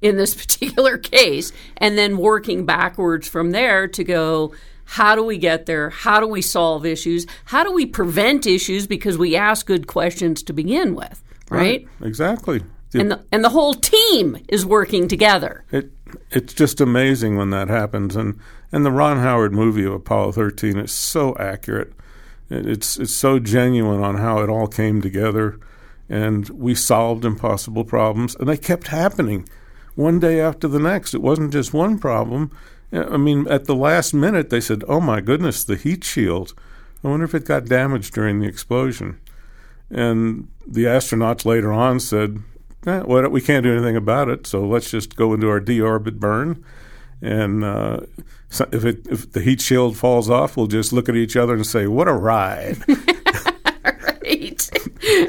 in 0.01 0.17
this 0.17 0.35
particular 0.47 0.99
case 0.99 1.53
and 1.79 1.99
then 1.99 2.19
working 2.19 2.65
backwards 2.65 3.27
from 3.27 3.51
there 3.51 3.89
to 3.89 4.05
go 4.05 4.53
how 4.85 5.15
do 5.15 5.25
we 5.25 5.39
get 5.39 5.67
there? 5.67 5.89
How 5.91 6.21
do 6.21 6.27
we 6.27 6.43
solve 6.43 6.85
issues? 6.85 7.27
How 7.47 7.65
do 7.65 7.73
we 7.73 7.87
prevent 7.87 8.47
issues 8.47 8.87
because 8.87 9.17
we 9.17 9.35
ask 9.37 9.65
good 9.65 9.87
questions 9.87 10.43
to 10.43 10.53
begin 10.53 10.95
with? 10.95 11.23
Right? 11.53 11.87
right 12.01 12.07
exactly. 12.07 12.63
And 12.95 13.11
the, 13.11 13.25
and 13.33 13.43
the 13.43 13.49
whole 13.49 13.73
team 13.75 14.37
is 14.49 14.67
working 14.67 15.09
together. 15.09 15.65
It 15.71 15.91
it's 16.31 16.53
just 16.53 16.81
amazing 16.81 17.37
when 17.37 17.51
that 17.51 17.69
happens, 17.69 18.17
and 18.17 18.39
and 18.71 18.85
the 18.85 18.91
Ron 18.91 19.19
Howard 19.19 19.53
movie 19.53 19.85
of 19.85 19.93
Apollo 19.93 20.33
13 20.33 20.79
is 20.79 20.93
so 20.93 21.37
accurate. 21.39 21.93
It's 22.51 22.99
it's 22.99 23.13
so 23.13 23.39
genuine 23.39 24.03
on 24.03 24.17
how 24.17 24.41
it 24.41 24.51
all 24.51 24.67
came 24.67 25.01
together, 25.01 25.59
and 26.09 26.49
we 26.51 26.75
solved 26.75 27.25
impossible 27.25 27.85
problems, 27.85 28.35
and 28.37 28.49
they 28.49 28.59
kept 28.59 28.89
happening, 28.89 29.49
one 29.95 30.19
day 30.21 30.41
after 30.41 30.69
the 30.69 30.79
next. 30.79 31.15
It 31.15 31.23
wasn't 31.23 31.53
just 31.53 31.73
one 31.73 31.99
problem. 31.99 32.51
I 32.93 33.17
mean, 33.17 33.49
at 33.49 33.65
the 33.65 33.75
last 33.75 34.13
minute, 34.13 34.51
they 34.51 34.61
said, 34.61 34.85
"Oh 34.87 35.01
my 35.01 35.21
goodness, 35.21 35.65
the 35.65 35.77
heat 35.77 36.05
shield. 36.05 36.53
I 37.03 37.09
wonder 37.09 37.25
if 37.25 37.35
it 37.35 37.47
got 37.47 37.65
damaged 37.65 38.13
during 38.13 38.41
the 38.41 38.49
explosion." 38.49 39.19
And 39.93 40.49
the 40.67 40.85
astronauts 40.85 41.45
later 41.45 41.73
on 41.73 42.01
said, 42.01 42.39
eh, 42.87 43.03
well, 43.05 43.29
we 43.29 43.41
can't 43.41 43.63
do 43.63 43.73
anything 43.73 43.97
about 43.97 44.29
it, 44.29 44.47
so 44.47 44.67
let's 44.67 44.91
just 44.91 45.17
go 45.17 45.35
into 45.35 45.49
our 45.49 45.61
deorbit 45.61 46.19
burn. 46.19 46.65
And 47.21 47.63
uh, 47.63 48.01
if, 48.73 48.85
it, 48.85 49.07
if 49.09 49.31
the 49.31 49.41
heat 49.41 49.61
shield 49.61 49.97
falls 49.97 50.29
off, 50.29 50.57
we'll 50.57 50.67
just 50.67 50.93
look 50.93 51.09
at 51.09 51.15
each 51.15 51.37
other 51.37 51.55
and 51.55 51.67
say, 51.67 51.87
what 51.87 52.09
a 52.09 52.13
ride. 52.13 52.79
right. 53.85 54.71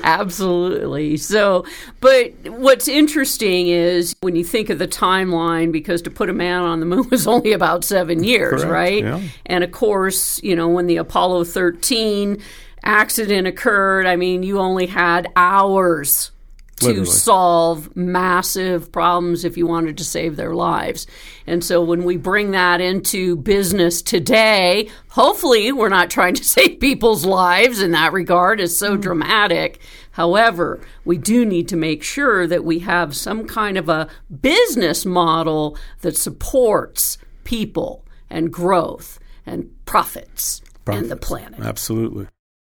Absolutely. 0.03 1.17
So, 1.17 1.65
but 1.99 2.31
what's 2.45 2.87
interesting 2.87 3.67
is 3.67 4.15
when 4.21 4.35
you 4.35 4.43
think 4.43 4.69
of 4.69 4.79
the 4.79 4.87
timeline, 4.87 5.71
because 5.71 6.01
to 6.03 6.09
put 6.09 6.29
a 6.29 6.33
man 6.33 6.61
on 6.61 6.79
the 6.79 6.85
moon 6.85 7.09
was 7.11 7.27
only 7.27 7.51
about 7.51 7.83
seven 7.83 8.23
years, 8.23 8.63
Correct, 8.63 8.71
right? 8.71 9.03
yeah. 9.03 9.21
And 9.45 9.63
of 9.63 9.71
course, 9.71 10.41
you 10.41 10.55
know, 10.55 10.67
when 10.67 10.87
the 10.87 10.97
Apollo 10.97 11.45
13 11.45 12.41
accident 12.83 13.47
occurred, 13.47 14.05
I 14.05 14.15
mean, 14.15 14.43
you 14.43 14.59
only 14.59 14.87
had 14.87 15.31
hours 15.35 16.31
to 16.77 16.87
Literally. 16.87 17.05
solve 17.09 17.95
massive 17.95 18.91
problems 18.91 19.45
if 19.45 19.57
you 19.57 19.67
wanted 19.67 19.97
to 19.97 20.03
save 20.03 20.35
their 20.35 20.53
lives. 20.53 21.07
And 21.45 21.63
so 21.63 21.83
when 21.83 22.03
we 22.03 22.17
bring 22.17 22.51
that 22.51 22.81
into 22.81 23.35
business 23.37 24.01
today, 24.01 24.89
hopefully 25.09 25.71
we're 25.71 25.89
not 25.89 26.09
trying 26.09 26.33
to 26.35 26.43
save 26.43 26.79
people's 26.79 27.25
lives 27.25 27.81
in 27.81 27.91
that 27.91 28.13
regard. 28.13 28.59
It's 28.59 28.75
so 28.75 28.97
mm. 28.97 29.01
dramatic. 29.01 29.79
However, 30.11 30.81
we 31.05 31.17
do 31.17 31.45
need 31.45 31.67
to 31.69 31.75
make 31.75 32.03
sure 32.03 32.47
that 32.47 32.63
we 32.63 32.79
have 32.79 33.15
some 33.15 33.47
kind 33.47 33.77
of 33.77 33.89
a 33.89 34.07
business 34.41 35.05
model 35.05 35.77
that 36.01 36.17
supports 36.17 37.17
people 37.43 38.05
and 38.29 38.51
growth 38.51 39.19
and 39.45 39.69
profits 39.85 40.61
and 40.87 41.09
the 41.09 41.15
planet. 41.15 41.59
Absolutely. 41.59 42.27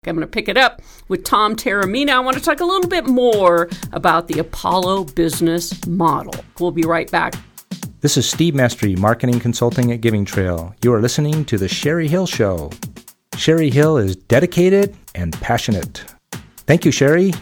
I'm 0.06 0.16
going 0.16 0.26
to 0.26 0.30
pick 0.30 0.48
it 0.48 0.56
up 0.56 0.82
with 1.08 1.24
Tom 1.24 1.56
Taormina. 1.56 2.10
I 2.10 2.20
want 2.20 2.36
to 2.36 2.42
talk 2.42 2.60
a 2.60 2.64
little 2.64 2.88
bit 2.88 3.06
more 3.06 3.68
about 3.92 4.28
the 4.28 4.38
Apollo 4.38 5.04
business 5.04 5.86
model. 5.86 6.34
We'll 6.58 6.70
be 6.70 6.82
right 6.82 7.10
back. 7.10 7.34
This 8.00 8.16
is 8.16 8.28
Steve 8.28 8.54
Mastery, 8.54 8.96
Marketing 8.96 9.40
Consulting 9.40 9.90
at 9.90 10.02
Giving 10.02 10.24
Trail. 10.24 10.74
You 10.82 10.92
are 10.92 11.00
listening 11.00 11.44
to 11.46 11.56
The 11.56 11.68
Sherry 11.68 12.06
Hill 12.06 12.26
Show. 12.26 12.70
Sherry 13.36 13.70
Hill 13.70 13.96
is 13.96 14.14
dedicated 14.16 14.94
and 15.14 15.32
passionate. 15.40 16.04
Thank 16.66 16.84
you, 16.84 16.92
Sherry. 16.92 17.32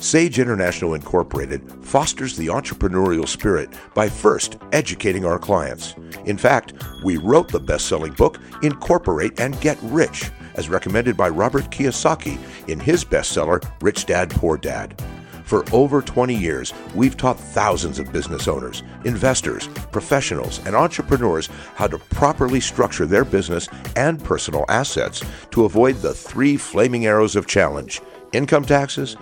Sage 0.00 0.38
International 0.38 0.94
Incorporated 0.94 1.60
fosters 1.84 2.34
the 2.34 2.46
entrepreneurial 2.46 3.28
spirit 3.28 3.68
by 3.92 4.08
first 4.08 4.56
educating 4.72 5.26
our 5.26 5.38
clients. 5.38 5.94
In 6.24 6.38
fact, 6.38 6.72
we 7.04 7.18
wrote 7.18 7.48
the 7.48 7.60
best 7.60 7.86
selling 7.86 8.14
book, 8.14 8.38
Incorporate 8.62 9.38
and 9.38 9.60
Get 9.60 9.78
Rich, 9.82 10.30
as 10.54 10.70
recommended 10.70 11.18
by 11.18 11.28
Robert 11.28 11.64
Kiyosaki 11.64 12.38
in 12.66 12.80
his 12.80 13.04
bestseller, 13.04 13.62
Rich 13.82 14.06
Dad 14.06 14.30
Poor 14.30 14.56
Dad. 14.56 14.98
For 15.44 15.64
over 15.70 16.00
20 16.00 16.34
years, 16.34 16.72
we've 16.94 17.16
taught 17.16 17.38
thousands 17.38 17.98
of 17.98 18.10
business 18.10 18.48
owners, 18.48 18.82
investors, 19.04 19.68
professionals, 19.92 20.64
and 20.64 20.74
entrepreneurs 20.74 21.50
how 21.74 21.88
to 21.88 21.98
properly 21.98 22.60
structure 22.60 23.04
their 23.04 23.24
business 23.24 23.68
and 23.96 24.22
personal 24.22 24.64
assets 24.70 25.22
to 25.50 25.66
avoid 25.66 25.96
the 25.96 26.14
three 26.14 26.56
flaming 26.56 27.04
arrows 27.04 27.36
of 27.36 27.46
challenge 27.46 28.00
income 28.32 28.64
taxes, 28.64 29.16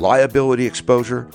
liability 0.00 0.66
exposure, 0.66 1.28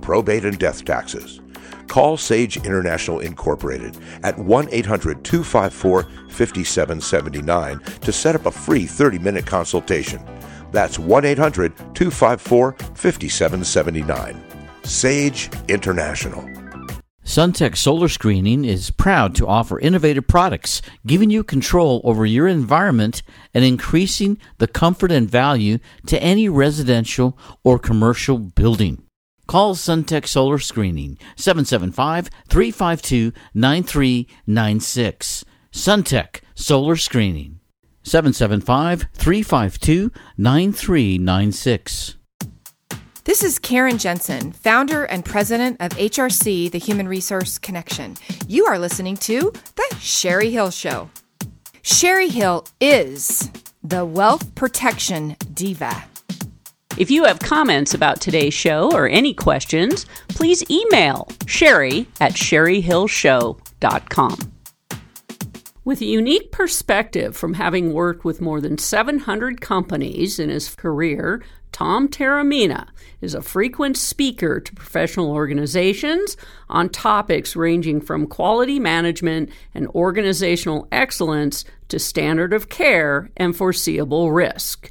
probate, 0.00 0.44
and 0.44 0.58
death 0.58 0.84
taxes. 0.84 1.40
Call 1.86 2.16
Sage 2.16 2.58
International 2.58 3.20
Incorporated 3.20 3.96
at 4.22 4.38
1 4.38 4.68
800 4.70 5.24
254 5.24 6.02
5779 6.28 7.80
to 8.00 8.12
set 8.12 8.34
up 8.34 8.46
a 8.46 8.50
free 8.50 8.86
30 8.86 9.18
minute 9.18 9.46
consultation. 9.46 10.22
That's 10.70 10.98
1 10.98 11.24
800 11.24 11.76
254 11.94 12.72
5779. 12.72 14.44
Sage 14.84 15.50
International. 15.68 16.67
Suntech 17.28 17.76
Solar 17.76 18.08
Screening 18.08 18.64
is 18.64 18.90
proud 18.90 19.34
to 19.34 19.46
offer 19.46 19.78
innovative 19.78 20.26
products, 20.26 20.80
giving 21.06 21.28
you 21.28 21.44
control 21.44 22.00
over 22.02 22.24
your 22.24 22.48
environment 22.48 23.22
and 23.52 23.66
increasing 23.66 24.38
the 24.56 24.66
comfort 24.66 25.12
and 25.12 25.30
value 25.30 25.78
to 26.06 26.18
any 26.22 26.48
residential 26.48 27.38
or 27.62 27.78
commercial 27.78 28.38
building. 28.38 29.02
Call 29.46 29.74
Suntech 29.74 30.26
Solar 30.26 30.58
Screening 30.58 31.18
775 31.36 32.30
352 32.48 33.34
9396. 33.52 35.44
Suntech 35.70 36.40
Solar 36.54 36.96
Screening 36.96 37.60
775 38.04 39.06
352 39.12 40.10
9396. 40.38 42.17
This 43.28 43.44
is 43.44 43.58
Karen 43.58 43.98
Jensen, 43.98 44.52
founder 44.52 45.04
and 45.04 45.22
president 45.22 45.76
of 45.80 45.90
HRC, 45.90 46.70
the 46.70 46.78
Human 46.78 47.06
Resource 47.06 47.58
Connection. 47.58 48.16
You 48.46 48.64
are 48.64 48.78
listening 48.78 49.18
to 49.18 49.52
The 49.76 49.96
Sherry 50.00 50.50
Hill 50.50 50.70
Show. 50.70 51.10
Sherry 51.82 52.30
Hill 52.30 52.66
is 52.80 53.50
the 53.82 54.06
wealth 54.06 54.54
protection 54.54 55.36
diva. 55.52 56.04
If 56.96 57.10
you 57.10 57.24
have 57.24 57.38
comments 57.38 57.92
about 57.92 58.22
today's 58.22 58.54
show 58.54 58.90
or 58.94 59.06
any 59.06 59.34
questions, 59.34 60.06
please 60.28 60.64
email 60.70 61.28
sherry 61.44 62.06
at 62.22 62.32
sherryhillshow.com. 62.32 64.52
With 65.84 66.00
a 66.02 66.06
unique 66.06 66.50
perspective 66.52 67.36
from 67.36 67.54
having 67.54 67.94
worked 67.94 68.24
with 68.24 68.42
more 68.42 68.60
than 68.60 68.78
700 68.78 69.60
companies 69.60 70.38
in 70.38 70.50
his 70.50 70.72
career, 70.74 71.42
Tom 71.78 72.08
Taormina 72.08 72.88
is 73.20 73.34
a 73.34 73.40
frequent 73.40 73.96
speaker 73.96 74.58
to 74.58 74.74
professional 74.74 75.30
organizations 75.30 76.36
on 76.68 76.88
topics 76.88 77.54
ranging 77.54 78.00
from 78.00 78.26
quality 78.26 78.80
management 78.80 79.48
and 79.76 79.86
organizational 79.90 80.88
excellence 80.90 81.64
to 81.86 82.00
standard 82.00 82.52
of 82.52 82.68
care 82.68 83.30
and 83.36 83.56
foreseeable 83.56 84.32
risk. 84.32 84.90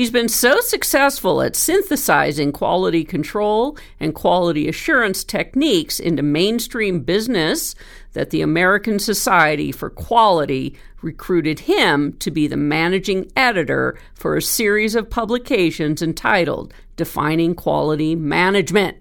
He's 0.00 0.10
been 0.10 0.30
so 0.30 0.62
successful 0.62 1.42
at 1.42 1.54
synthesizing 1.54 2.52
quality 2.52 3.04
control 3.04 3.76
and 4.00 4.14
quality 4.14 4.66
assurance 4.66 5.22
techniques 5.22 6.00
into 6.00 6.22
mainstream 6.22 7.00
business 7.00 7.74
that 8.14 8.30
the 8.30 8.40
American 8.40 8.98
Society 8.98 9.70
for 9.70 9.90
Quality 9.90 10.74
recruited 11.02 11.60
him 11.60 12.14
to 12.14 12.30
be 12.30 12.46
the 12.46 12.56
managing 12.56 13.30
editor 13.36 13.98
for 14.14 14.38
a 14.38 14.40
series 14.40 14.94
of 14.94 15.10
publications 15.10 16.00
entitled 16.00 16.72
Defining 16.96 17.54
Quality 17.54 18.16
Management. 18.16 18.96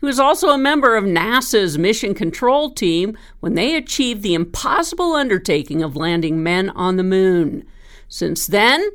He 0.00 0.04
was 0.04 0.18
also 0.18 0.48
a 0.48 0.58
member 0.58 0.96
of 0.96 1.04
NASA's 1.04 1.78
mission 1.78 2.12
control 2.12 2.72
team 2.72 3.16
when 3.38 3.54
they 3.54 3.76
achieved 3.76 4.22
the 4.22 4.34
impossible 4.34 5.12
undertaking 5.12 5.80
of 5.80 5.94
landing 5.94 6.42
men 6.42 6.70
on 6.70 6.96
the 6.96 7.04
moon. 7.04 7.64
Since 8.08 8.48
then, 8.48 8.90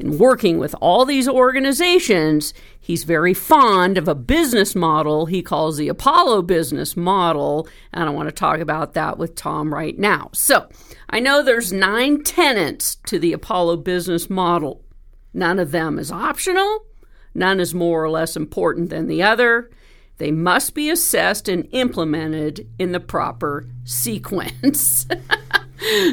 in 0.00 0.18
working 0.18 0.58
with 0.58 0.74
all 0.80 1.04
these 1.04 1.28
organizations, 1.28 2.54
he's 2.80 3.04
very 3.04 3.34
fond 3.34 3.98
of 3.98 4.08
a 4.08 4.14
business 4.14 4.74
model 4.74 5.26
he 5.26 5.42
calls 5.42 5.76
the 5.76 5.88
Apollo 5.88 6.42
business 6.42 6.96
model, 6.96 7.68
and 7.92 8.04
I 8.04 8.10
want 8.10 8.28
to 8.28 8.34
talk 8.34 8.60
about 8.60 8.94
that 8.94 9.18
with 9.18 9.34
Tom 9.34 9.72
right 9.72 9.98
now. 9.98 10.30
So, 10.32 10.68
I 11.08 11.20
know 11.20 11.42
there's 11.42 11.72
nine 11.72 12.22
tenets 12.22 12.96
to 13.06 13.18
the 13.18 13.32
Apollo 13.32 13.78
business 13.78 14.30
model. 14.30 14.84
None 15.32 15.58
of 15.58 15.70
them 15.70 15.98
is 15.98 16.10
optional, 16.10 16.86
none 17.34 17.60
is 17.60 17.74
more 17.74 18.02
or 18.02 18.10
less 18.10 18.36
important 18.36 18.90
than 18.90 19.06
the 19.06 19.22
other. 19.22 19.70
They 20.18 20.30
must 20.30 20.74
be 20.74 20.90
assessed 20.90 21.48
and 21.48 21.66
implemented 21.72 22.68
in 22.78 22.92
the 22.92 23.00
proper 23.00 23.66
sequence. 23.84 25.06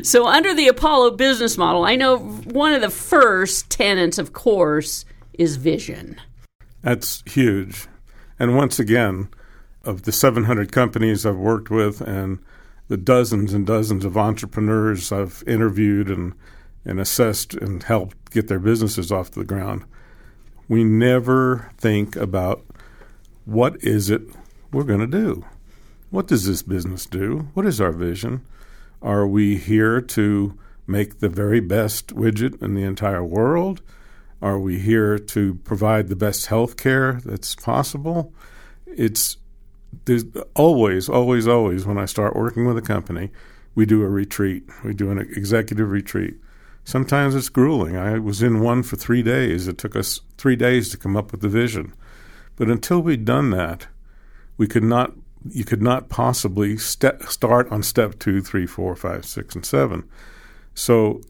so, 0.03 0.27
under 0.27 0.53
the 0.53 0.67
Apollo 0.67 1.11
business 1.11 1.57
model, 1.57 1.85
I 1.85 1.95
know 1.95 2.19
one 2.19 2.73
of 2.73 2.81
the 2.81 2.89
first 2.89 3.69
tenets, 3.69 4.17
of 4.17 4.33
course, 4.33 5.05
is 5.33 5.57
vision. 5.57 6.19
That's 6.81 7.23
huge. 7.25 7.87
And 8.39 8.55
once 8.55 8.79
again, 8.79 9.29
of 9.83 10.03
the 10.03 10.11
700 10.11 10.71
companies 10.71 11.25
I've 11.25 11.37
worked 11.37 11.69
with 11.69 12.01
and 12.01 12.39
the 12.87 12.97
dozens 12.97 13.53
and 13.53 13.65
dozens 13.65 14.05
of 14.05 14.17
entrepreneurs 14.17 15.11
I've 15.11 15.43
interviewed 15.47 16.09
and, 16.09 16.33
and 16.85 16.99
assessed 16.99 17.53
and 17.53 17.83
helped 17.83 18.31
get 18.31 18.47
their 18.47 18.59
businesses 18.59 19.11
off 19.11 19.31
the 19.31 19.43
ground, 19.43 19.85
we 20.67 20.83
never 20.83 21.71
think 21.77 22.15
about 22.15 22.65
what 23.45 23.81
is 23.83 24.09
it 24.09 24.21
we're 24.71 24.83
going 24.83 24.99
to 24.99 25.07
do? 25.07 25.45
What 26.09 26.27
does 26.27 26.45
this 26.45 26.61
business 26.61 27.05
do? 27.05 27.47
What 27.53 27.65
is 27.65 27.81
our 27.81 27.91
vision? 27.91 28.45
Are 29.01 29.27
we 29.27 29.57
here 29.57 30.01
to 30.01 30.57
make 30.85 31.19
the 31.19 31.29
very 31.29 31.59
best 31.59 32.15
widget 32.15 32.61
in 32.61 32.73
the 32.73 32.83
entire 32.83 33.23
world? 33.23 33.81
Are 34.41 34.59
we 34.59 34.79
here 34.79 35.17
to 35.17 35.55
provide 35.63 36.07
the 36.07 36.15
best 36.15 36.47
health 36.47 36.77
care 36.77 37.19
that's 37.25 37.55
possible? 37.55 38.33
It's 38.85 39.37
there's 40.05 40.25
always, 40.55 41.09
always, 41.09 41.47
always 41.47 41.85
when 41.85 41.97
I 41.97 42.05
start 42.05 42.35
working 42.35 42.65
with 42.65 42.77
a 42.77 42.81
company, 42.81 43.31
we 43.75 43.85
do 43.85 44.03
a 44.03 44.09
retreat. 44.09 44.63
We 44.83 44.93
do 44.93 45.11
an 45.11 45.19
executive 45.19 45.89
retreat. 45.89 46.35
Sometimes 46.83 47.35
it's 47.35 47.49
grueling. 47.49 47.97
I 47.97 48.17
was 48.19 48.41
in 48.41 48.61
one 48.61 48.83
for 48.83 48.95
three 48.95 49.21
days. 49.21 49.67
It 49.67 49.77
took 49.77 49.95
us 49.95 50.21
three 50.37 50.55
days 50.55 50.89
to 50.89 50.97
come 50.97 51.17
up 51.17 51.31
with 51.31 51.41
the 51.41 51.49
vision. 51.49 51.93
But 52.55 52.69
until 52.69 53.01
we'd 53.01 53.25
done 53.25 53.49
that, 53.51 53.87
we 54.57 54.67
could 54.67 54.83
not 54.83 55.13
you 55.45 55.63
could 55.63 55.81
not 55.81 56.09
possibly 56.09 56.77
start 56.77 57.71
on 57.71 57.83
step 57.83 58.19
two, 58.19 58.41
three, 58.41 58.65
four, 58.65 58.95
five, 58.95 59.25
six, 59.25 59.55
and 59.55 59.65
seven. 59.65 60.07
So, 60.73 61.21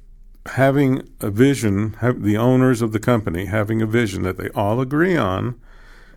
having 0.48 1.08
a 1.20 1.30
vision, 1.30 1.96
the 2.02 2.38
owners 2.38 2.82
of 2.82 2.92
the 2.94 3.00
company 3.00 3.46
having 3.46 3.82
a 3.82 3.88
vision 3.88 4.24
that 4.24 4.38
they 4.38 4.50
all 4.50 4.80
agree 4.80 5.18
on 5.18 5.60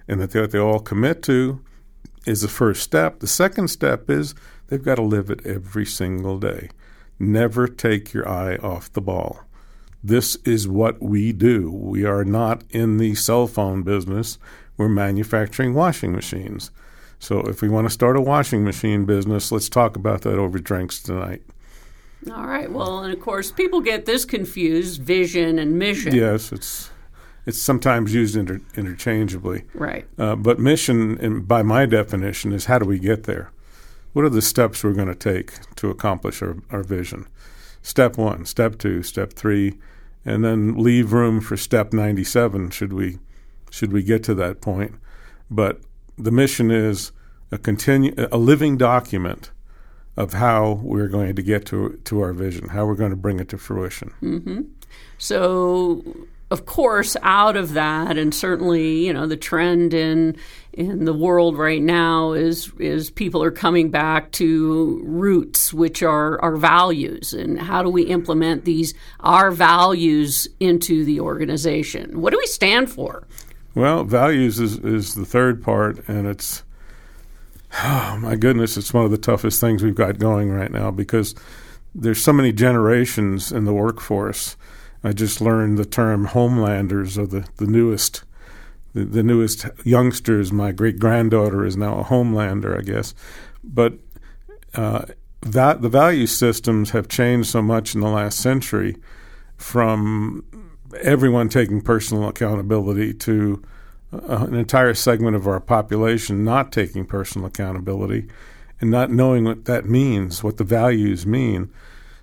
and 0.06 0.20
that 0.20 0.30
they, 0.30 0.40
that 0.40 0.52
they 0.52 0.58
all 0.58 0.80
commit 0.80 1.22
to 1.24 1.60
is 2.26 2.42
the 2.42 2.48
first 2.48 2.82
step. 2.82 3.20
The 3.20 3.26
second 3.26 3.68
step 3.68 4.10
is 4.10 4.34
they've 4.68 4.82
got 4.82 4.96
to 4.96 5.02
live 5.02 5.30
it 5.30 5.44
every 5.46 5.86
single 5.86 6.38
day. 6.38 6.68
Never 7.18 7.66
take 7.66 8.12
your 8.12 8.28
eye 8.28 8.56
off 8.56 8.92
the 8.92 9.00
ball. 9.00 9.40
This 10.02 10.36
is 10.44 10.66
what 10.66 11.02
we 11.02 11.32
do. 11.32 11.70
We 11.70 12.04
are 12.04 12.24
not 12.24 12.64
in 12.70 12.96
the 12.96 13.14
cell 13.14 13.46
phone 13.46 13.82
business. 13.82 14.38
We're 14.76 14.88
manufacturing 14.88 15.74
washing 15.74 16.12
machines. 16.12 16.70
So 17.20 17.40
if 17.42 17.62
we 17.62 17.68
want 17.68 17.86
to 17.86 17.90
start 17.90 18.16
a 18.16 18.20
washing 18.20 18.64
machine 18.64 19.04
business, 19.04 19.52
let's 19.52 19.68
talk 19.68 19.94
about 19.94 20.22
that 20.22 20.38
over 20.38 20.58
drinks 20.58 21.00
tonight. 21.00 21.42
All 22.30 22.46
right. 22.46 22.70
Well, 22.70 23.04
and 23.04 23.12
of 23.12 23.20
course, 23.20 23.52
people 23.52 23.80
get 23.80 24.06
this 24.06 24.24
confused: 24.24 25.00
vision 25.00 25.58
and 25.58 25.78
mission. 25.78 26.14
Yes, 26.14 26.50
it's 26.50 26.90
it's 27.46 27.60
sometimes 27.60 28.12
used 28.12 28.36
inter- 28.36 28.60
interchangeably. 28.76 29.64
Right. 29.72 30.06
Uh, 30.18 30.34
but 30.34 30.58
mission, 30.58 31.16
in, 31.18 31.42
by 31.42 31.62
my 31.62 31.86
definition, 31.86 32.52
is 32.52 32.64
how 32.64 32.78
do 32.80 32.84
we 32.84 32.98
get 32.98 33.22
there? 33.24 33.52
What 34.12 34.24
are 34.24 34.30
the 34.30 34.42
steps 34.42 34.82
we're 34.82 34.92
going 34.92 35.08
to 35.08 35.14
take 35.14 35.52
to 35.76 35.88
accomplish 35.88 36.42
our, 36.42 36.56
our 36.70 36.82
vision? 36.82 37.26
step 37.82 38.16
one, 38.18 38.44
step 38.44 38.78
two, 38.78 39.02
step 39.02 39.32
three, 39.32 39.78
and 40.24 40.44
then 40.44 40.76
leave 40.76 41.12
room 41.12 41.40
for 41.40 41.56
step 41.56 41.92
97 41.92 42.70
should 42.70 42.92
we 42.92 43.18
should 43.70 43.92
we 43.92 44.02
get 44.02 44.22
to 44.24 44.34
that 44.34 44.60
point. 44.60 44.94
But 45.50 45.80
the 46.22 46.30
mission 46.30 46.70
is 46.70 47.12
a 47.52 47.58
continue 47.58 48.14
a 48.30 48.38
living 48.38 48.76
document 48.76 49.50
of 50.16 50.34
how 50.34 50.80
we're 50.82 51.08
going 51.08 51.34
to 51.34 51.42
get 51.42 51.66
to 51.66 51.98
to 52.04 52.20
our 52.20 52.32
vision, 52.32 52.68
how 52.68 52.86
we're 52.86 52.94
going 52.94 53.10
to 53.10 53.16
bring 53.16 53.40
it 53.40 53.48
to 53.48 53.58
fruition. 53.58 54.12
Mm-hmm. 54.22 54.62
So, 55.18 56.04
of 56.50 56.66
course, 56.66 57.16
out 57.22 57.56
of 57.56 57.74
that, 57.74 58.18
and 58.18 58.34
certainly, 58.34 59.06
you 59.06 59.12
know, 59.12 59.26
the 59.26 59.36
trend 59.36 59.94
in 59.94 60.36
in 60.72 61.04
the 61.04 61.14
world 61.14 61.56
right 61.56 61.82
now 61.82 62.32
is 62.32 62.72
is 62.78 63.10
people 63.10 63.42
are 63.42 63.50
coming 63.50 63.90
back 63.90 64.30
to 64.32 65.00
roots, 65.04 65.72
which 65.72 66.02
are 66.02 66.40
our 66.42 66.56
values, 66.56 67.32
and 67.32 67.60
how 67.60 67.82
do 67.82 67.88
we 67.88 68.02
implement 68.02 68.64
these 68.64 68.94
our 69.20 69.50
values 69.50 70.48
into 70.58 71.04
the 71.04 71.20
organization? 71.20 72.20
What 72.20 72.32
do 72.32 72.38
we 72.38 72.46
stand 72.46 72.90
for? 72.90 73.26
Well, 73.74 74.04
values 74.04 74.58
is 74.58 74.78
is 74.78 75.14
the 75.14 75.24
third 75.24 75.62
part, 75.62 76.06
and 76.08 76.26
it's 76.26 76.64
oh 77.82 78.18
my 78.20 78.36
goodness, 78.36 78.76
it's 78.76 78.92
one 78.92 79.04
of 79.04 79.10
the 79.10 79.18
toughest 79.18 79.60
things 79.60 79.82
we've 79.82 79.94
got 79.94 80.18
going 80.18 80.50
right 80.50 80.70
now 80.70 80.90
because 80.90 81.34
there's 81.94 82.22
so 82.22 82.32
many 82.32 82.52
generations 82.52 83.52
in 83.52 83.64
the 83.64 83.72
workforce. 83.72 84.56
I 85.02 85.12
just 85.12 85.40
learned 85.40 85.78
the 85.78 85.84
term 85.84 86.28
homelanders 86.28 87.16
are 87.16 87.26
the, 87.26 87.48
the 87.56 87.66
newest 87.66 88.24
the, 88.92 89.04
the 89.04 89.22
newest 89.22 89.66
youngsters. 89.84 90.52
My 90.52 90.72
great 90.72 90.98
granddaughter 90.98 91.64
is 91.64 91.76
now 91.76 92.00
a 92.00 92.04
homelander, 92.04 92.76
I 92.76 92.82
guess. 92.82 93.14
But 93.62 93.94
uh, 94.74 95.04
that 95.42 95.80
the 95.80 95.88
value 95.88 96.26
systems 96.26 96.90
have 96.90 97.08
changed 97.08 97.50
so 97.50 97.62
much 97.62 97.94
in 97.94 98.00
the 98.00 98.08
last 98.08 98.40
century 98.40 98.96
from 99.56 100.44
everyone 101.00 101.48
taking 101.48 101.80
personal 101.80 102.28
accountability 102.28 103.14
to 103.14 103.62
uh, 104.12 104.46
an 104.46 104.54
entire 104.54 104.94
segment 104.94 105.36
of 105.36 105.46
our 105.46 105.60
population 105.60 106.44
not 106.44 106.72
taking 106.72 107.04
personal 107.04 107.46
accountability 107.46 108.28
and 108.80 108.90
not 108.90 109.10
knowing 109.10 109.44
what 109.44 109.66
that 109.66 109.84
means, 109.84 110.42
what 110.42 110.56
the 110.56 110.64
values 110.64 111.26
mean. 111.26 111.70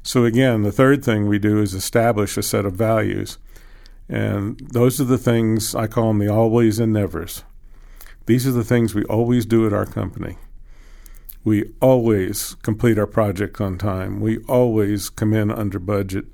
So, 0.04 0.26
again, 0.26 0.64
the 0.64 0.72
third 0.72 1.04
thing 1.04 1.28
we 1.28 1.40
do 1.40 1.62
is 1.62 1.74
establish 1.74 2.38
a 2.38 2.44
set 2.44 2.66
of 2.66 2.74
values. 2.74 3.38
And 4.10 4.60
those 4.72 5.02
are 5.02 5.06
the 5.06 5.18
things 5.18 5.76
I 5.76 5.88
call 5.88 6.08
them 6.08 6.20
the 6.20 6.30
always 6.30 6.80
and 6.80 6.94
nevers. 6.94 7.44
These 8.26 8.48
are 8.48 8.52
the 8.52 8.64
things 8.64 8.96
we 8.96 9.04
always 9.06 9.46
do 9.46 9.68
at 9.68 9.74
our 9.74 9.86
company. 9.86 10.38
We 11.44 11.72
always 11.82 12.56
complete 12.56 12.98
our 12.98 13.08
project 13.08 13.62
on 13.62 13.78
time. 13.78 14.20
We 14.20 14.40
always 14.46 15.10
come 15.10 15.34
in 15.34 15.52
under 15.52 15.80
budget. 15.80 16.26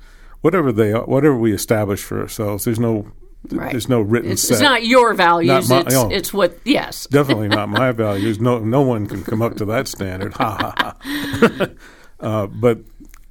Whatever 0.43 0.73
they 0.73 0.91
are, 0.91 1.05
whatever 1.05 1.37
we 1.37 1.53
establish 1.53 2.03
for 2.03 2.19
ourselves, 2.19 2.65
there's 2.65 2.79
no 2.79 3.07
Right. 3.51 3.71
there's 3.71 3.89
no 3.89 4.01
written 4.01 4.31
It's, 4.31 4.41
set. 4.41 4.55
it's 4.55 4.61
not 4.61 4.85
your 4.85 5.13
values. 5.13 5.69
Not 5.69 5.85
my- 5.85 5.87
it's, 5.87 5.95
oh. 5.95 6.09
it's 6.09 6.33
what, 6.33 6.57
yes. 6.65 7.07
Definitely 7.11 7.47
not 7.47 7.69
my 7.69 7.91
values. 7.93 8.39
No, 8.39 8.59
no 8.59 8.81
one 8.81 9.05
can 9.05 9.23
come 9.23 9.41
up 9.41 9.55
to 9.55 9.65
that 9.65 9.87
standard. 9.87 10.33
Ha 10.33 10.57
ha 10.59 10.73
ha. 10.77 11.67
uh, 12.19 12.47
but 12.47 12.79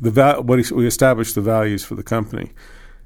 the 0.01 0.43
what 0.45 0.71
we 0.71 0.87
establish 0.87 1.33
the 1.35 1.41
values 1.43 1.85
for 1.85 1.95
the 1.95 2.03
company. 2.03 2.53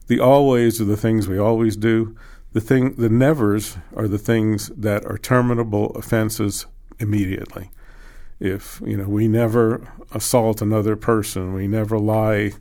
The 0.07 0.21
always 0.21 0.81
are 0.81 0.85
the 0.85 0.97
things 0.97 1.27
we 1.27 1.39
always 1.39 1.77
do. 1.77 2.17
The 2.53 2.61
thing, 2.61 2.95
the 2.95 3.09
nevers 3.09 3.77
are 3.97 4.09
the 4.09 4.19
things 4.19 4.69
that 4.77 5.05
are 5.05 5.19
terminable 5.19 5.91
offenses 5.97 6.67
immediately. 7.01 7.71
If 8.39 8.81
you 8.85 8.97
know, 8.97 9.09
we 9.09 9.29
never 9.29 9.93
assault 10.13 10.63
another 10.63 10.97
person. 10.97 11.55
We 11.55 11.67
never 11.67 11.99
lie. 11.99 12.53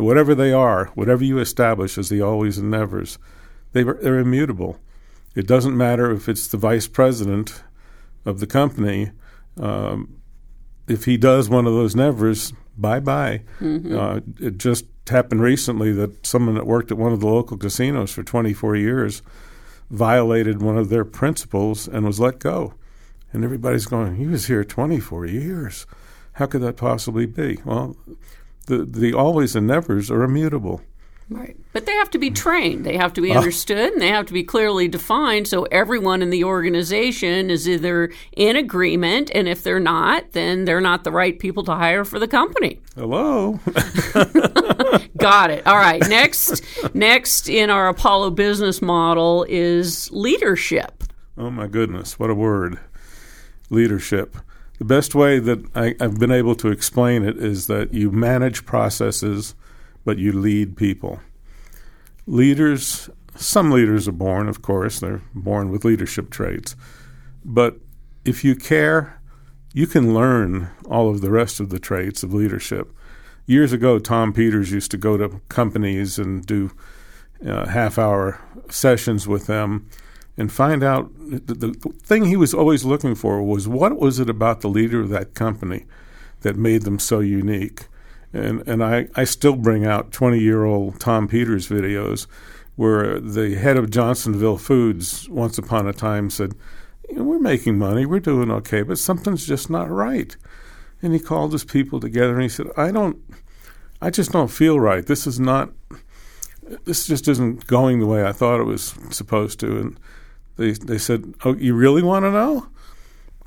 Whatever 0.00 0.34
they 0.34 0.52
are, 0.52 0.86
whatever 0.94 1.24
you 1.24 1.38
establish 1.38 1.98
as 1.98 2.08
the 2.08 2.22
always 2.22 2.58
and 2.58 2.70
nevers, 2.70 3.18
they, 3.72 3.82
they're 3.82 4.18
immutable. 4.18 4.78
It 5.34 5.46
doesn't 5.46 5.76
matter 5.76 6.10
if 6.10 6.28
it's 6.28 6.48
the 6.48 6.56
vice 6.56 6.86
president 6.88 7.62
of 8.24 8.40
the 8.40 8.46
company. 8.46 9.12
Um, 9.58 10.20
if 10.88 11.04
he 11.04 11.16
does 11.16 11.48
one 11.48 11.66
of 11.66 11.72
those 11.72 11.94
nevers, 11.94 12.52
bye 12.76 13.00
bye. 13.00 13.42
Uh, 13.96 14.20
it 14.40 14.58
just 14.58 14.86
happened 15.08 15.42
recently 15.42 15.92
that 15.92 16.26
someone 16.26 16.54
that 16.54 16.66
worked 16.66 16.90
at 16.90 16.98
one 16.98 17.12
of 17.12 17.20
the 17.20 17.26
local 17.28 17.56
casinos 17.56 18.10
for 18.10 18.22
24 18.22 18.76
years 18.76 19.22
violated 19.90 20.62
one 20.62 20.78
of 20.78 20.88
their 20.88 21.04
principles 21.04 21.88
and 21.88 22.06
was 22.06 22.20
let 22.20 22.38
go. 22.38 22.74
And 23.32 23.44
everybody's 23.44 23.86
going, 23.86 24.16
he 24.16 24.26
was 24.26 24.46
here 24.46 24.64
24 24.64 25.26
years. 25.26 25.86
How 26.34 26.46
could 26.46 26.62
that 26.62 26.76
possibly 26.76 27.26
be? 27.26 27.58
Well, 27.64 27.96
the, 28.70 28.84
the 28.84 29.12
always 29.12 29.54
and 29.56 29.66
nevers 29.66 30.10
are 30.10 30.22
immutable. 30.22 30.80
Right. 31.28 31.56
But 31.72 31.86
they 31.86 31.92
have 31.92 32.10
to 32.10 32.18
be 32.18 32.30
trained. 32.30 32.84
They 32.84 32.96
have 32.96 33.12
to 33.12 33.20
Ah. 33.20 33.22
be 33.22 33.30
understood 33.32 33.92
and 33.92 34.02
they 34.02 34.08
have 34.08 34.26
to 34.26 34.32
be 34.32 34.42
clearly 34.42 34.88
defined 34.88 35.46
so 35.46 35.62
everyone 35.70 36.22
in 36.22 36.30
the 36.30 36.42
organization 36.42 37.50
is 37.50 37.68
either 37.68 38.10
in 38.36 38.56
agreement 38.56 39.30
and 39.32 39.46
if 39.46 39.62
they're 39.62 39.78
not, 39.78 40.32
then 40.32 40.64
they're 40.64 40.80
not 40.80 41.04
the 41.04 41.12
right 41.12 41.38
people 41.38 41.62
to 41.64 41.72
hire 41.74 42.04
for 42.04 42.18
the 42.18 42.26
company. 42.26 42.80
Hello? 42.96 43.60
Got 45.16 45.50
it. 45.52 45.66
All 45.66 45.76
right. 45.76 46.00
Next 46.08 46.62
next 46.94 47.48
in 47.48 47.70
our 47.70 47.88
Apollo 47.88 48.30
business 48.30 48.82
model 48.82 49.46
is 49.48 50.10
leadership. 50.10 51.04
Oh 51.38 51.50
my 51.50 51.68
goodness, 51.68 52.18
what 52.18 52.30
a 52.30 52.34
word. 52.34 52.78
Leadership. 53.70 54.36
The 54.80 54.86
best 54.86 55.14
way 55.14 55.38
that 55.40 55.58
I, 55.76 55.94
I've 56.00 56.18
been 56.18 56.30
able 56.30 56.54
to 56.54 56.68
explain 56.68 57.22
it 57.22 57.36
is 57.36 57.66
that 57.66 57.92
you 57.92 58.10
manage 58.10 58.64
processes, 58.64 59.54
but 60.06 60.16
you 60.16 60.32
lead 60.32 60.74
people. 60.74 61.20
Leaders, 62.26 63.10
some 63.36 63.70
leaders 63.70 64.08
are 64.08 64.12
born, 64.12 64.48
of 64.48 64.62
course, 64.62 64.98
they're 64.98 65.20
born 65.34 65.70
with 65.70 65.84
leadership 65.84 66.30
traits. 66.30 66.76
But 67.44 67.76
if 68.24 68.42
you 68.42 68.56
care, 68.56 69.20
you 69.74 69.86
can 69.86 70.14
learn 70.14 70.70
all 70.86 71.10
of 71.10 71.20
the 71.20 71.30
rest 71.30 71.60
of 71.60 71.68
the 71.68 71.78
traits 71.78 72.22
of 72.22 72.32
leadership. 72.32 72.90
Years 73.44 73.74
ago, 73.74 73.98
Tom 73.98 74.32
Peters 74.32 74.72
used 74.72 74.90
to 74.92 74.96
go 74.96 75.18
to 75.18 75.42
companies 75.50 76.18
and 76.18 76.46
do 76.46 76.70
uh, 77.46 77.66
half 77.66 77.98
hour 77.98 78.40
sessions 78.70 79.28
with 79.28 79.46
them 79.46 79.90
and 80.36 80.52
find 80.52 80.82
out 80.82 81.10
the, 81.18 81.54
the 81.54 81.72
thing 82.02 82.24
he 82.24 82.36
was 82.36 82.54
always 82.54 82.84
looking 82.84 83.14
for 83.14 83.42
was 83.42 83.68
what 83.68 83.98
was 83.98 84.18
it 84.18 84.30
about 84.30 84.60
the 84.60 84.68
leader 84.68 85.00
of 85.00 85.10
that 85.10 85.34
company 85.34 85.86
that 86.40 86.56
made 86.56 86.82
them 86.82 86.98
so 86.98 87.20
unique. 87.20 87.86
And 88.32 88.66
and 88.66 88.82
I, 88.82 89.08
I 89.14 89.24
still 89.24 89.56
bring 89.56 89.84
out 89.84 90.12
20 90.12 90.38
year 90.38 90.64
old 90.64 91.00
Tom 91.00 91.28
Peters 91.28 91.68
videos 91.68 92.26
where 92.76 93.20
the 93.20 93.56
head 93.56 93.76
of 93.76 93.90
Johnsonville 93.90 94.56
Foods 94.56 95.28
once 95.28 95.58
upon 95.58 95.86
a 95.86 95.92
time 95.92 96.30
said, 96.30 96.54
We're 97.10 97.38
making 97.38 97.76
money, 97.76 98.06
we're 98.06 98.20
doing 98.20 98.50
okay, 98.50 98.82
but 98.82 98.98
something's 98.98 99.46
just 99.46 99.68
not 99.68 99.90
right. 99.90 100.34
And 101.02 101.12
he 101.12 101.20
called 101.20 101.52
his 101.52 101.64
people 101.64 102.00
together 102.00 102.34
and 102.34 102.42
he 102.42 102.48
said, 102.48 102.68
I 102.76 102.90
don't, 102.90 103.18
I 104.00 104.08
just 104.10 104.32
don't 104.32 104.50
feel 104.50 104.80
right. 104.80 105.04
This 105.04 105.26
is 105.26 105.38
not, 105.38 105.72
this 106.84 107.06
just 107.06 107.28
isn't 107.28 107.66
going 107.66 108.00
the 108.00 108.06
way 108.06 108.24
I 108.24 108.32
thought 108.32 108.60
it 108.60 108.64
was 108.64 108.94
supposed 109.10 109.60
to. 109.60 109.78
And 109.78 110.00
they, 110.56 110.72
they 110.72 110.98
said, 110.98 111.34
Oh, 111.44 111.54
you 111.54 111.74
really 111.74 112.02
want 112.02 112.24
to 112.24 112.30
know? 112.30 112.68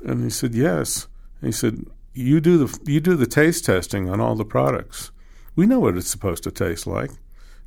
And 0.04 0.22
he 0.24 0.30
said, 0.30 0.54
Yes. 0.54 1.06
And 1.40 1.48
he 1.48 1.52
said, 1.52 1.84
you 2.14 2.40
do 2.40 2.66
the 2.66 2.90
you 2.90 3.00
do 3.00 3.16
the 3.16 3.26
taste 3.26 3.64
testing 3.64 4.08
on 4.08 4.20
all 4.20 4.36
the 4.36 4.44
products. 4.44 5.10
We 5.56 5.66
know 5.66 5.80
what 5.80 5.96
it's 5.96 6.08
supposed 6.08 6.44
to 6.44 6.50
taste 6.50 6.86
like. 6.86 7.10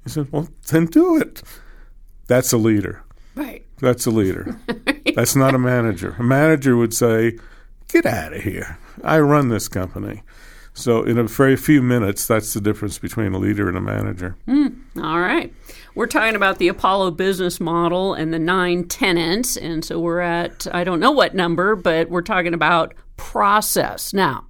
He 0.04 0.10
said, 0.10 0.32
"Well, 0.32 0.50
then 0.70 0.86
do 0.86 1.18
it." 1.18 1.44
That's 2.28 2.54
a 2.54 2.58
leader. 2.58 3.04
Right. 3.36 3.66
That's 3.80 4.06
a 4.06 4.12
leader. 4.12 4.58
That's 5.16 5.36
not 5.36 5.54
a 5.54 5.60
manager. 5.60 6.16
A 6.18 6.24
manager 6.24 6.78
would 6.78 6.94
say, 6.94 7.38
"Get 7.90 8.06
out 8.06 8.34
of 8.34 8.42
here. 8.42 8.80
I 9.04 9.20
run 9.20 9.50
this 9.50 9.68
company." 9.68 10.24
So, 10.78 11.02
in 11.04 11.18
a 11.18 11.24
very 11.24 11.56
few 11.56 11.82
minutes, 11.82 12.28
that's 12.28 12.54
the 12.54 12.62
difference 12.62 13.00
between 13.00 13.34
a 13.34 13.40
leader 13.40 13.68
and 13.68 13.76
a 13.76 13.82
manager. 13.82 14.36
All 15.02 15.20
right. 15.20 15.52
We're 15.96 16.06
talking 16.06 16.36
about 16.36 16.60
the 16.60 16.68
Apollo 16.68 17.12
business 17.12 17.60
model 17.60 18.14
and 18.14 18.32
the 18.32 18.38
nine 18.38 18.88
tenants. 18.88 19.58
And 19.58 19.84
so 19.84 20.00
we're 20.00 20.20
at, 20.20 20.68
I 20.72 20.84
don't 20.84 21.00
know 21.00 21.12
what 21.12 21.34
number, 21.34 21.76
but 21.76 22.12
we're 22.12 22.22
talking 22.22 22.54
about 22.54 22.94
process. 23.18 24.14
Now, 24.14 24.46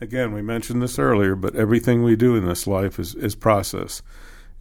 Again, 0.00 0.32
we 0.32 0.42
mentioned 0.42 0.82
this 0.82 0.98
earlier, 0.98 1.36
but 1.36 1.54
everything 1.54 2.02
we 2.02 2.16
do 2.16 2.34
in 2.34 2.44
this 2.44 2.66
life 2.66 2.98
is, 2.98 3.14
is 3.14 3.36
process. 3.36 4.02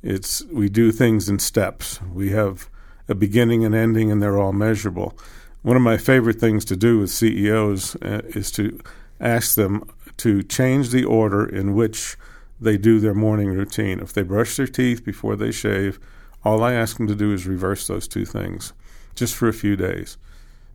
It's 0.03 0.43
we 0.45 0.69
do 0.69 0.91
things 0.91 1.29
in 1.29 1.39
steps. 1.39 1.99
We 2.13 2.29
have 2.29 2.69
a 3.09 3.15
beginning 3.15 3.65
and 3.65 3.73
ending, 3.73 4.11
and 4.11 4.21
they're 4.21 4.37
all 4.37 4.53
measurable. 4.53 5.17
One 5.63 5.75
of 5.75 5.81
my 5.81 5.97
favorite 5.97 6.39
things 6.39 6.63
to 6.65 6.75
do 6.75 6.99
with 6.99 7.09
CEOs 7.09 7.95
uh, 8.03 8.21
is 8.25 8.51
to 8.51 8.79
ask 9.19 9.55
them 9.55 9.89
to 10.21 10.43
change 10.43 10.89
the 10.91 11.03
order 11.03 11.43
in 11.43 11.73
which 11.73 12.15
they 12.59 12.77
do 12.77 12.99
their 12.99 13.15
morning 13.15 13.49
routine. 13.49 13.99
If 13.99 14.13
they 14.13 14.21
brush 14.21 14.55
their 14.55 14.67
teeth 14.67 15.03
before 15.03 15.35
they 15.35 15.51
shave, 15.51 15.99
all 16.45 16.63
I 16.63 16.73
ask 16.73 16.97
them 16.97 17.07
to 17.07 17.15
do 17.15 17.33
is 17.33 17.47
reverse 17.47 17.87
those 17.87 18.07
two 18.07 18.25
things, 18.25 18.73
just 19.15 19.33
for 19.33 19.47
a 19.47 19.53
few 19.53 19.75
days. 19.75 20.17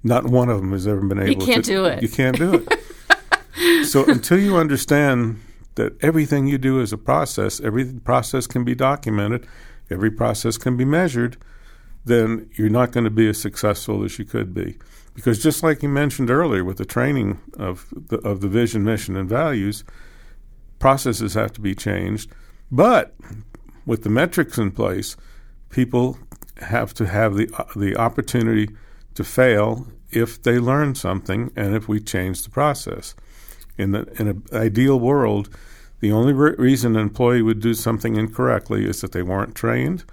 Not 0.03 0.24
one 0.24 0.49
of 0.49 0.61
them 0.61 0.72
has 0.72 0.86
ever 0.88 1.01
been 1.01 1.20
able. 1.20 1.34
To. 1.34 1.47
You 1.47 1.53
can't 1.53 1.64
to, 1.64 1.70
do 1.70 1.84
it. 1.84 2.03
You 2.03 2.09
can't 2.09 2.36
do 2.36 2.66
it. 2.66 3.86
so 3.86 4.05
until 4.05 4.38
you 4.38 4.57
understand 4.57 5.40
that 5.76 5.97
everything 6.03 6.49
you 6.49 6.59
do 6.59 6.80
is 6.80 6.92
a 6.92 6.99
process, 6.99 7.61
every 7.61 7.84
process 7.84 8.49
can 8.49 8.64
be 8.64 8.74
documented, 8.74 9.47
every 9.88 10.11
process 10.11 10.59
can 10.59 10.76
be 10.76 10.84
measured, 10.84 11.36
then 12.05 12.51
you're 12.55 12.68
not 12.68 12.90
going 12.90 13.05
to 13.05 13.11
be 13.11 13.28
as 13.28 13.40
successful 13.40 14.03
as 14.03 14.18
you 14.18 14.24
could 14.24 14.53
be. 14.53 14.76
Because 15.16 15.42
just 15.42 15.62
like 15.62 15.82
you 15.82 15.88
mentioned 15.88 16.30
earlier 16.30 16.62
with 16.62 16.76
the 16.76 16.84
training 16.84 17.40
of 17.58 17.86
the, 17.90 18.18
of 18.18 18.42
the 18.42 18.48
vision, 18.48 18.84
mission, 18.84 19.16
and 19.16 19.28
values, 19.28 19.82
processes 20.78 21.32
have 21.34 21.52
to 21.54 21.60
be 21.60 21.74
changed. 21.74 22.30
But 22.70 23.14
with 23.86 24.02
the 24.02 24.10
metrics 24.10 24.58
in 24.58 24.72
place, 24.72 25.16
people 25.70 26.18
have 26.58 26.92
to 26.94 27.06
have 27.06 27.34
the 27.34 27.48
the 27.74 27.96
opportunity 27.96 28.68
to 29.14 29.24
fail 29.24 29.86
if 30.10 30.42
they 30.42 30.58
learn 30.58 30.94
something 30.94 31.50
and 31.56 31.74
if 31.74 31.88
we 31.88 31.98
change 31.98 32.42
the 32.42 32.50
process. 32.50 33.14
In 33.78 33.92
the 33.92 34.02
in 34.20 34.28
an 34.28 34.42
ideal 34.52 35.00
world, 35.00 35.48
the 36.00 36.12
only 36.12 36.34
re- 36.34 36.54
reason 36.58 36.94
an 36.94 37.02
employee 37.02 37.42
would 37.42 37.60
do 37.60 37.72
something 37.72 38.16
incorrectly 38.16 38.84
is 38.84 39.00
that 39.00 39.12
they 39.12 39.22
weren't 39.22 39.54
trained 39.54 40.04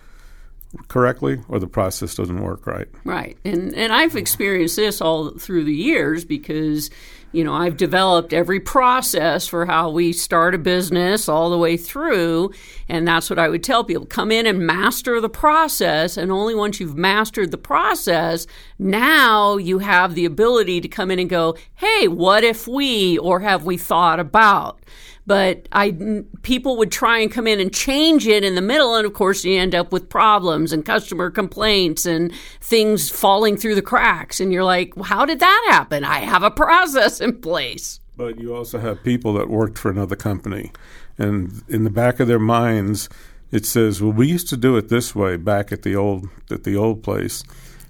correctly 0.88 1.40
or 1.48 1.60
the 1.60 1.68
process 1.68 2.16
doesn't 2.16 2.42
work 2.42 2.66
right. 2.66 2.88
Right. 3.04 3.38
And 3.46 3.74
and 3.76 3.94
I've 3.94 4.16
experienced 4.16 4.76
this 4.76 5.02
all 5.02 5.32
through 5.38 5.66
the 5.66 5.74
years 5.74 6.26
because 6.26 6.90
you 7.34 7.44
know, 7.44 7.54
I've 7.54 7.78
developed 7.78 8.32
every 8.32 8.60
process 8.60 9.48
for 9.48 9.66
how 9.66 9.90
we 9.90 10.14
start 10.14 10.54
a 10.54 10.60
business 10.60 11.28
all 11.28 11.50
the 11.50 11.58
way 11.58 11.78
through. 11.78 12.54
And 12.88 13.08
that's 13.08 13.28
what 13.28 13.40
I 13.40 13.50
would 13.50 13.64
tell 13.64 13.84
people 13.84 14.06
come 14.06 14.32
in 14.32 14.46
and 14.46 14.60
master 14.60 15.20
the 15.20 15.30
process. 15.30 16.16
And 16.16 16.32
only 16.32 16.54
once 16.54 16.80
you've 16.80 16.96
mastered 16.96 17.50
the 17.50 17.58
process, 17.58 18.46
now 18.78 19.58
you 19.58 19.80
have 19.80 20.14
the 20.14 20.26
ability 20.26 20.80
to 20.82 20.88
come 20.88 21.10
in 21.10 21.18
and 21.18 21.30
go, 21.30 21.58
hey, 21.74 22.08
what 22.08 22.44
if 22.44 22.68
we, 22.68 23.18
or 23.18 23.40
have 23.40 23.66
we 23.66 23.78
thought 23.78 24.20
about? 24.20 24.80
But 25.26 25.68
I 25.72 26.24
people 26.42 26.78
would 26.78 26.92
try 26.92 27.20
and 27.20 27.32
come 27.32 27.48
in 27.48 27.60
and 27.60 27.74
change 27.74 28.28
it 28.28 28.44
in 28.44 28.56
the 28.56 28.62
middle, 28.62 28.96
and 28.96 29.06
of 29.06 29.14
course 29.14 29.44
you 29.44 29.60
end 29.60 29.76
up 29.76 29.92
with 29.92 30.10
problems 30.10 30.74
and 30.74 30.86
customer 30.86 31.30
complaints 31.30 32.06
and 32.06 32.34
things 32.62 33.10
falling 33.10 33.58
through 33.58 33.76
the 33.76 33.82
cracks, 33.82 34.40
and 34.40 34.52
you're 34.52 34.64
like, 34.64 34.96
well, 34.96 35.06
how 35.06 35.26
did 35.26 35.40
that 35.40 35.68
happen? 35.70 36.04
I 36.04 36.20
have 36.20 36.44
a 36.44 36.52
process 36.52 37.22
in 37.22 37.40
place. 37.40 38.00
But 38.16 38.40
you 38.40 38.56
also 38.56 38.80
have 38.80 39.04
people 39.04 39.34
that 39.36 39.50
worked 39.50 39.78
for 39.78 39.90
another 39.90 40.16
company, 40.16 40.72
and 41.18 41.64
in 41.68 41.84
the 41.84 41.90
back 41.90 42.20
of 42.20 42.28
their 42.28 42.40
minds, 42.40 43.10
it 43.52 43.66
says, 43.66 44.02
"Well, 44.02 44.12
we 44.12 44.28
used 44.28 44.50
to 44.50 44.58
do 44.58 44.78
it 44.78 44.90
this 44.90 45.16
way 45.16 45.38
back 45.38 45.72
at 45.72 45.84
the 45.84 45.96
old 45.96 46.28
at 46.52 46.64
the 46.64 46.76
old 46.76 47.04
place." 47.04 47.44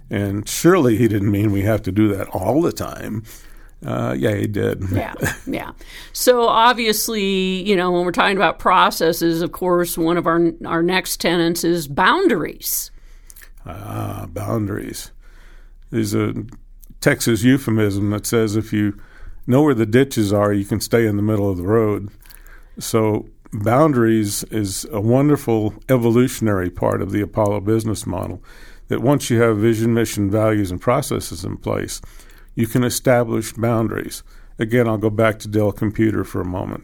And 0.09 0.47
surely 0.47 0.97
he 0.97 1.07
didn't 1.07 1.31
mean 1.31 1.51
we 1.51 1.63
have 1.63 1.81
to 1.83 1.91
do 1.91 2.07
that 2.09 2.27
all 2.27 2.61
the 2.61 2.71
time. 2.71 3.23
Uh, 3.85 4.15
yeah, 4.17 4.35
he 4.35 4.47
did. 4.47 4.83
yeah, 4.91 5.13
yeah. 5.45 5.71
So 6.13 6.47
obviously, 6.47 7.23
you 7.67 7.75
know, 7.75 7.91
when 7.91 8.05
we're 8.05 8.11
talking 8.11 8.37
about 8.37 8.59
processes, 8.59 9.41
of 9.41 9.51
course, 9.51 9.97
one 9.97 10.17
of 10.17 10.25
our 10.25 10.51
our 10.65 10.81
next 10.81 11.19
tenants 11.19 11.63
is 11.63 11.87
boundaries. 11.87 12.91
Ah, 13.65 14.27
boundaries. 14.29 15.11
There's 15.89 16.13
a 16.13 16.33
Texas 17.01 17.43
euphemism 17.43 18.09
that 18.11 18.25
says 18.25 18.55
if 18.55 18.71
you 18.71 18.97
know 19.45 19.63
where 19.63 19.73
the 19.73 19.85
ditches 19.85 20.31
are, 20.31 20.53
you 20.53 20.65
can 20.65 20.79
stay 20.79 21.05
in 21.05 21.17
the 21.17 21.23
middle 21.23 21.49
of 21.49 21.57
the 21.57 21.67
road. 21.67 22.09
So 22.79 23.27
boundaries 23.51 24.43
is 24.45 24.85
a 24.91 25.01
wonderful 25.01 25.75
evolutionary 25.89 26.69
part 26.69 27.01
of 27.01 27.11
the 27.11 27.21
Apollo 27.21 27.61
business 27.61 28.05
model. 28.05 28.41
That 28.87 29.01
once 29.01 29.29
you 29.29 29.41
have 29.41 29.57
vision, 29.57 29.93
mission, 29.93 30.29
values, 30.29 30.71
and 30.71 30.79
processes 30.79 31.45
in 31.45 31.57
place 31.57 32.01
you 32.55 32.67
can 32.67 32.83
establish 32.83 33.53
boundaries. 33.53 34.23
Again, 34.59 34.87
I'll 34.87 34.97
go 34.97 35.09
back 35.09 35.39
to 35.39 35.47
Dell 35.47 35.71
Computer 35.71 36.23
for 36.23 36.41
a 36.41 36.45
moment. 36.45 36.83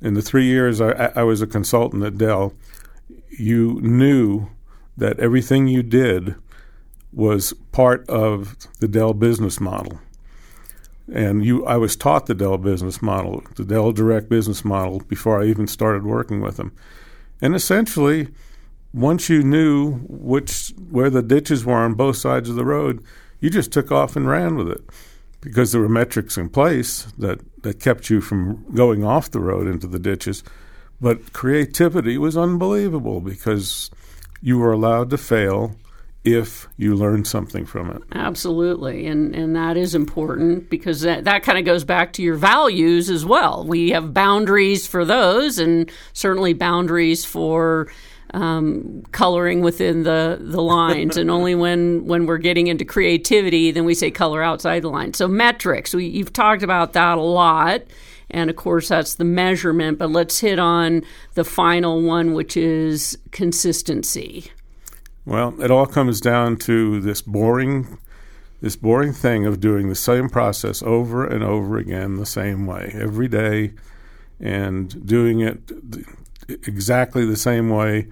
In 0.00 0.14
the 0.14 0.22
three 0.22 0.46
years 0.46 0.80
I, 0.80 1.12
I 1.16 1.22
was 1.22 1.42
a 1.42 1.46
consultant 1.46 2.04
at 2.04 2.18
Dell, 2.18 2.54
you 3.28 3.80
knew 3.82 4.48
that 4.96 5.18
everything 5.18 5.66
you 5.66 5.82
did 5.82 6.34
was 7.12 7.52
part 7.72 8.08
of 8.08 8.56
the 8.78 8.88
Dell 8.88 9.14
business 9.14 9.60
model. 9.60 10.00
And 11.12 11.44
you, 11.44 11.66
I 11.66 11.76
was 11.76 11.96
taught 11.96 12.26
the 12.26 12.34
Dell 12.34 12.58
business 12.58 13.02
model, 13.02 13.42
the 13.56 13.64
Dell 13.64 13.92
direct 13.92 14.28
business 14.28 14.64
model, 14.64 15.00
before 15.00 15.42
I 15.42 15.46
even 15.46 15.66
started 15.66 16.04
working 16.04 16.40
with 16.40 16.56
them. 16.56 16.72
And 17.40 17.54
essentially, 17.54 18.28
once 18.92 19.28
you 19.28 19.42
knew 19.42 19.98
which 20.08 20.72
where 20.90 21.10
the 21.10 21.22
ditches 21.22 21.64
were 21.64 21.74
on 21.74 21.94
both 21.94 22.16
sides 22.16 22.48
of 22.48 22.56
the 22.56 22.64
road, 22.64 23.02
you 23.40 23.50
just 23.50 23.72
took 23.72 23.90
off 23.90 24.16
and 24.16 24.28
ran 24.28 24.56
with 24.56 24.68
it 24.68 24.82
because 25.40 25.72
there 25.72 25.80
were 25.80 25.88
metrics 25.88 26.36
in 26.36 26.48
place 26.48 27.04
that, 27.18 27.40
that 27.62 27.80
kept 27.80 28.10
you 28.10 28.20
from 28.20 28.64
going 28.74 29.04
off 29.04 29.30
the 29.30 29.40
road 29.40 29.66
into 29.66 29.86
the 29.86 29.98
ditches. 29.98 30.44
But 31.00 31.32
creativity 31.32 32.18
was 32.18 32.36
unbelievable 32.36 33.20
because 33.20 33.90
you 34.42 34.58
were 34.58 34.72
allowed 34.72 35.10
to 35.10 35.18
fail 35.18 35.74
if 36.22 36.68
you 36.76 36.94
learned 36.94 37.26
something 37.26 37.64
from 37.64 37.90
it. 37.90 38.02
Absolutely. 38.12 39.06
And 39.06 39.34
and 39.34 39.56
that 39.56 39.78
is 39.78 39.94
important 39.94 40.68
because 40.68 41.00
that, 41.00 41.24
that 41.24 41.42
kind 41.42 41.58
of 41.58 41.64
goes 41.64 41.84
back 41.84 42.12
to 42.14 42.22
your 42.22 42.34
values 42.34 43.08
as 43.08 43.24
well. 43.24 43.64
We 43.66 43.90
have 43.90 44.12
boundaries 44.12 44.86
for 44.86 45.06
those 45.06 45.58
and 45.58 45.90
certainly 46.12 46.52
boundaries 46.52 47.24
for 47.24 47.90
um, 48.32 49.02
coloring 49.12 49.60
within 49.60 50.04
the, 50.04 50.38
the 50.40 50.62
lines, 50.62 51.16
and 51.16 51.30
only 51.30 51.54
when, 51.54 52.06
when 52.06 52.26
we're 52.26 52.38
getting 52.38 52.68
into 52.68 52.84
creativity, 52.84 53.70
then 53.70 53.84
we 53.84 53.94
say 53.94 54.10
color 54.10 54.42
outside 54.42 54.82
the 54.82 54.90
line. 54.90 55.14
So 55.14 55.28
metrics, 55.28 55.94
we, 55.94 56.06
you've 56.06 56.32
talked 56.32 56.62
about 56.62 56.92
that 56.92 57.18
a 57.18 57.22
lot, 57.22 57.82
and 58.30 58.48
of 58.50 58.56
course 58.56 58.88
that's 58.88 59.14
the 59.14 59.24
measurement. 59.24 59.98
But 59.98 60.10
let's 60.10 60.40
hit 60.40 60.58
on 60.58 61.02
the 61.34 61.44
final 61.44 62.02
one, 62.02 62.32
which 62.32 62.56
is 62.56 63.18
consistency. 63.32 64.50
Well, 65.24 65.60
it 65.60 65.70
all 65.70 65.86
comes 65.86 66.20
down 66.20 66.56
to 66.58 67.00
this 67.00 67.22
boring, 67.22 67.98
this 68.60 68.76
boring 68.76 69.12
thing 69.12 69.46
of 69.46 69.60
doing 69.60 69.88
the 69.88 69.94
same 69.94 70.28
process 70.28 70.82
over 70.82 71.26
and 71.26 71.42
over 71.42 71.78
again 71.78 72.16
the 72.16 72.26
same 72.26 72.66
way 72.66 72.92
every 72.94 73.28
day, 73.28 73.72
and 74.38 75.06
doing 75.06 75.40
it 75.40 75.58
exactly 76.66 77.24
the 77.24 77.36
same 77.36 77.68
way 77.68 78.08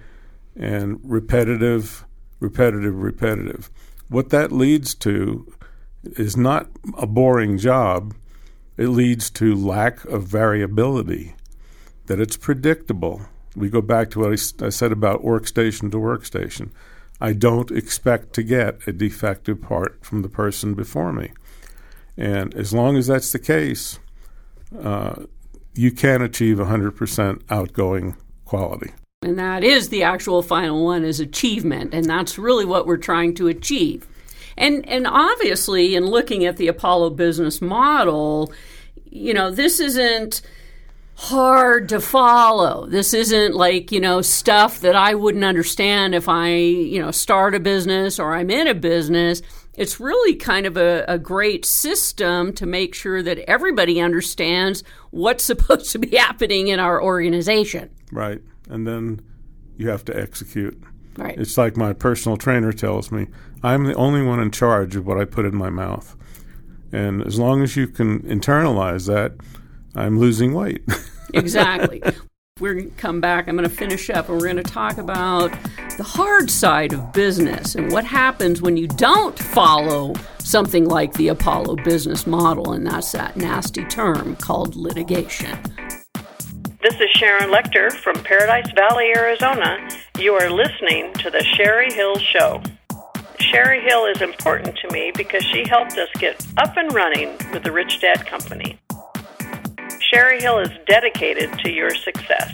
and 0.59 0.99
repetitive, 1.03 2.05
repetitive, 2.39 2.95
repetitive. 2.95 3.71
What 4.09 4.29
that 4.29 4.51
leads 4.51 4.93
to 4.95 5.51
is 6.03 6.35
not 6.35 6.69
a 6.97 7.07
boring 7.07 7.57
job, 7.57 8.13
it 8.77 8.89
leads 8.89 9.29
to 9.31 9.55
lack 9.55 10.03
of 10.05 10.23
variability, 10.23 11.35
that 12.07 12.19
it's 12.19 12.37
predictable. 12.37 13.21
We 13.55 13.69
go 13.69 13.81
back 13.81 14.11
to 14.11 14.19
what 14.19 14.31
I, 14.31 14.69
said 14.69 14.91
about 14.91 15.23
workstation 15.23 15.91
to 15.91 15.97
workstation. 15.97 16.71
I 17.21 17.33
don't 17.33 17.71
expect 17.71 18.33
to 18.33 18.43
get 18.43 18.87
a 18.87 18.93
defective 18.93 19.61
part 19.61 20.05
from 20.05 20.21
the 20.21 20.29
person 20.29 20.73
before 20.73 21.11
me. 21.11 21.31
And 22.17 22.53
as 22.53 22.73
long 22.73 22.97
as 22.97 23.07
that's 23.07 23.31
the 23.31 23.39
case, 23.39 23.99
uh, 24.77 25.23
you 25.73 25.91
can 25.91 26.21
achieve 26.21 26.57
100% 26.57 27.41
outgoing 27.49 28.15
quality. 28.45 28.91
And 29.21 29.37
that 29.37 29.65
is 29.65 29.89
the 29.89 30.03
actual 30.03 30.41
final 30.41 30.85
one 30.85 31.03
is 31.03 31.19
achievement. 31.19 31.93
And 31.93 32.05
that's 32.05 32.37
really 32.37 32.63
what 32.63 32.87
we're 32.87 32.95
trying 32.95 33.35
to 33.35 33.49
achieve. 33.49 34.07
And, 34.55 34.87
and 34.87 35.05
obviously, 35.05 35.95
in 35.95 36.05
looking 36.05 36.45
at 36.45 36.55
the 36.55 36.69
Apollo 36.69 37.11
business 37.11 37.61
model, 37.61 38.53
you 39.03 39.33
know, 39.33 39.51
this 39.51 39.81
isn't 39.81 40.41
hard 41.15 41.89
to 41.89 41.99
follow. 41.99 42.87
This 42.87 43.13
isn't 43.13 43.55
like, 43.55 43.91
you 43.91 43.99
know, 43.99 44.21
stuff 44.21 44.79
that 44.79 44.95
I 44.95 45.15
wouldn't 45.15 45.43
understand 45.43 46.15
if 46.15 46.29
I, 46.29 46.53
you 46.53 47.01
know, 47.01 47.11
start 47.11 47.55
a 47.55 47.59
business 47.59 48.19
or 48.19 48.33
I'm 48.33 48.49
in 48.49 48.67
a 48.67 48.73
business. 48.73 49.41
It's 49.73 49.99
really 49.99 50.35
kind 50.35 50.65
of 50.65 50.77
a, 50.77 51.03
a 51.09 51.17
great 51.17 51.65
system 51.65 52.53
to 52.53 52.65
make 52.65 52.95
sure 52.95 53.21
that 53.21 53.39
everybody 53.49 53.99
understands 53.99 54.81
what's 55.11 55.43
supposed 55.43 55.91
to 55.91 55.99
be 55.99 56.15
happening 56.15 56.69
in 56.69 56.79
our 56.79 57.03
organization. 57.03 57.89
Right 58.13 58.41
and 58.69 58.87
then 58.87 59.21
you 59.77 59.89
have 59.89 60.05
to 60.05 60.17
execute. 60.17 60.81
Right. 61.17 61.37
It's 61.37 61.57
like 61.57 61.75
my 61.75 61.93
personal 61.93 62.37
trainer 62.37 62.71
tells 62.71 63.11
me 63.11 63.27
I'm 63.63 63.85
the 63.85 63.95
only 63.95 64.21
one 64.21 64.39
in 64.39 64.51
charge 64.51 64.95
of 64.95 65.05
what 65.05 65.19
I 65.19 65.25
put 65.25 65.45
in 65.45 65.55
my 65.55 65.69
mouth. 65.69 66.15
And 66.91 67.25
as 67.25 67.37
long 67.37 67.61
as 67.61 67.75
you 67.75 67.87
can 67.87 68.21
internalize 68.21 69.07
that, 69.07 69.33
I'm 69.95 70.19
losing 70.19 70.53
weight. 70.53 70.83
exactly. 71.33 72.01
We're 72.59 72.73
going 72.73 72.91
to 72.91 72.95
come 72.97 73.21
back. 73.21 73.47
I'm 73.47 73.55
going 73.55 73.69
to 73.69 73.73
finish 73.73 74.09
up 74.09 74.27
and 74.27 74.37
we're 74.37 74.51
going 74.51 74.57
to 74.57 74.63
talk 74.63 74.97
about 74.97 75.51
the 75.97 76.03
hard 76.03 76.49
side 76.49 76.93
of 76.93 77.13
business 77.13 77.75
and 77.75 77.91
what 77.91 78.05
happens 78.05 78.61
when 78.61 78.75
you 78.75 78.87
don't 78.87 79.37
follow 79.37 80.13
something 80.39 80.85
like 80.85 81.13
the 81.13 81.29
Apollo 81.29 81.77
business 81.77 82.27
model. 82.27 82.73
And 82.73 82.87
that's 82.87 83.11
that 83.13 83.37
nasty 83.37 83.85
term 83.85 84.35
called 84.37 84.75
litigation. 84.75 85.57
This 86.89 87.01
is 87.01 87.09
Sharon 87.11 87.51
Lechter 87.51 87.91
from 87.91 88.15
Paradise 88.23 88.71
Valley, 88.73 89.13
Arizona. 89.15 89.87
You 90.17 90.33
are 90.33 90.49
listening 90.49 91.13
to 91.19 91.29
The 91.29 91.43
Sherry 91.43 91.93
Hill 91.93 92.17
Show. 92.17 92.63
Sherry 93.39 93.79
Hill 93.81 94.07
is 94.07 94.23
important 94.23 94.75
to 94.77 94.91
me 94.91 95.11
because 95.15 95.43
she 95.43 95.63
helped 95.67 95.99
us 95.99 96.09
get 96.15 96.43
up 96.57 96.75
and 96.77 96.91
running 96.91 97.37
with 97.53 97.61
the 97.61 97.71
Rich 97.71 98.01
Dad 98.01 98.25
Company. 98.25 98.79
Sherry 99.99 100.41
Hill 100.41 100.57
is 100.57 100.69
dedicated 100.87 101.53
to 101.59 101.71
your 101.71 101.91
success. 101.93 102.51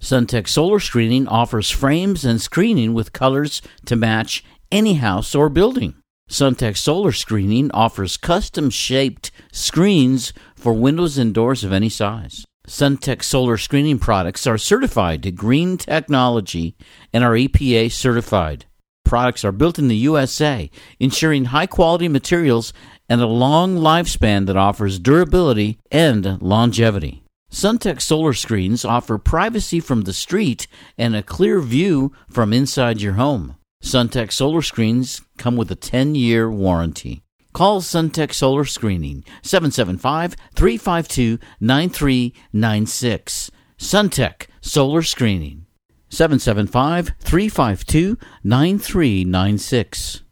Suntech 0.00 0.46
Solar 0.46 0.78
Screening 0.78 1.26
offers 1.26 1.68
frames 1.68 2.24
and 2.24 2.40
screening 2.40 2.94
with 2.94 3.12
colors 3.12 3.60
to 3.86 3.96
match 3.96 4.44
any 4.70 4.94
house 4.94 5.34
or 5.34 5.48
building. 5.48 5.96
Suntech 6.30 6.76
Solar 6.76 7.12
Screening 7.12 7.72
offers 7.72 8.16
custom 8.16 8.70
shaped 8.70 9.32
screens 9.50 10.32
for 10.54 10.72
windows 10.72 11.18
and 11.18 11.34
doors 11.34 11.64
of 11.64 11.72
any 11.72 11.88
size. 11.88 12.44
Suntech 12.68 13.24
Solar 13.24 13.56
Screening 13.58 13.98
products 13.98 14.46
are 14.46 14.56
certified 14.56 15.24
to 15.24 15.32
green 15.32 15.76
technology 15.76 16.76
and 17.12 17.24
are 17.24 17.32
EPA 17.32 17.90
certified. 17.90 18.66
Products 19.04 19.44
are 19.44 19.52
built 19.52 19.80
in 19.80 19.88
the 19.88 19.96
USA, 19.96 20.70
ensuring 21.00 21.46
high 21.46 21.66
quality 21.66 22.06
materials 22.06 22.72
and 23.08 23.20
a 23.20 23.26
long 23.26 23.76
lifespan 23.76 24.46
that 24.46 24.56
offers 24.56 25.00
durability 25.00 25.78
and 25.90 26.40
longevity. 26.40 27.24
Suntech 27.50 28.00
solar 28.00 28.32
screens 28.32 28.84
offer 28.84 29.18
privacy 29.18 29.80
from 29.80 30.02
the 30.02 30.12
street 30.12 30.68
and 30.96 31.16
a 31.16 31.22
clear 31.22 31.60
view 31.60 32.12
from 32.30 32.52
inside 32.52 33.02
your 33.02 33.14
home. 33.14 33.56
Suntech 33.82 34.32
solar 34.32 34.62
screens 34.62 35.20
come 35.36 35.56
with 35.56 35.70
a 35.72 35.74
10 35.76 36.14
year 36.14 36.48
warranty. 36.48 37.21
Call 37.52 37.80
Suntech 37.80 38.32
Solar 38.32 38.64
Screening 38.64 39.24
775 39.42 40.36
352 40.54 41.38
9396. 41.60 43.50
Suntech 43.78 44.46
Solar 44.62 45.02
Screening 45.02 45.66
775 46.08 47.12
352 47.20 48.16
9396. 48.42 50.22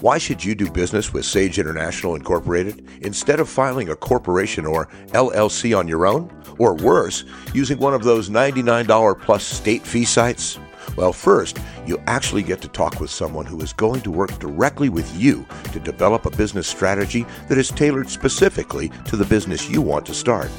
Why 0.00 0.18
should 0.18 0.44
you 0.44 0.54
do 0.56 0.68
business 0.70 1.12
with 1.12 1.24
Sage 1.24 1.58
International 1.60 2.16
Incorporated 2.16 2.88
instead 3.02 3.38
of 3.38 3.48
filing 3.48 3.90
a 3.90 3.96
corporation 3.96 4.66
or 4.66 4.86
LLC 5.12 5.78
on 5.78 5.86
your 5.86 6.06
own? 6.06 6.28
Or 6.58 6.74
worse, 6.74 7.24
using 7.54 7.78
one 7.78 7.94
of 7.94 8.02
those 8.02 8.28
$99 8.28 9.20
plus 9.22 9.44
state 9.44 9.82
fee 9.82 10.04
sites? 10.04 10.58
Well, 10.96 11.12
first, 11.12 11.58
you 11.86 11.98
actually 12.06 12.42
get 12.42 12.60
to 12.62 12.68
talk 12.68 13.00
with 13.00 13.10
someone 13.10 13.46
who 13.46 13.60
is 13.60 13.72
going 13.72 14.02
to 14.02 14.10
work 14.10 14.38
directly 14.38 14.88
with 14.88 15.14
you 15.16 15.46
to 15.72 15.80
develop 15.80 16.26
a 16.26 16.36
business 16.36 16.66
strategy 16.66 17.26
that 17.48 17.58
is 17.58 17.70
tailored 17.70 18.08
specifically 18.08 18.90
to 19.06 19.16
the 19.16 19.24
business 19.24 19.68
you 19.68 19.80
want 19.80 20.06
to 20.06 20.14
start. 20.14 20.50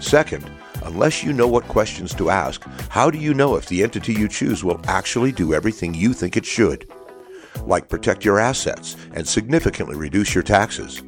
Second, 0.00 0.50
unless 0.84 1.24
you 1.24 1.32
know 1.32 1.48
what 1.48 1.64
questions 1.68 2.14
to 2.14 2.30
ask, 2.30 2.62
how 2.88 3.10
do 3.10 3.18
you 3.18 3.34
know 3.34 3.56
if 3.56 3.66
the 3.66 3.82
entity 3.82 4.12
you 4.12 4.28
choose 4.28 4.62
will 4.62 4.80
actually 4.86 5.32
do 5.32 5.54
everything 5.54 5.94
you 5.94 6.12
think 6.12 6.36
it 6.36 6.44
should? 6.44 6.88
like 7.66 7.88
protect 7.88 8.24
your 8.24 8.38
assets 8.38 8.96
and 9.14 9.26
significantly 9.26 9.96
reduce 9.96 10.34
your 10.34 10.44
taxes. 10.44 11.02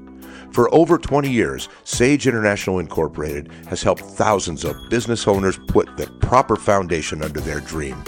For 0.52 0.72
over 0.74 0.98
20 0.98 1.30
years, 1.30 1.68
Sage 1.84 2.26
International 2.26 2.80
Incorporated 2.80 3.52
has 3.68 3.82
helped 3.82 4.02
thousands 4.02 4.64
of 4.64 4.74
business 4.88 5.28
owners 5.28 5.58
put 5.68 5.96
the 5.96 6.06
proper 6.20 6.56
foundation 6.56 7.22
under 7.22 7.40
their 7.40 7.60
dream. 7.60 8.02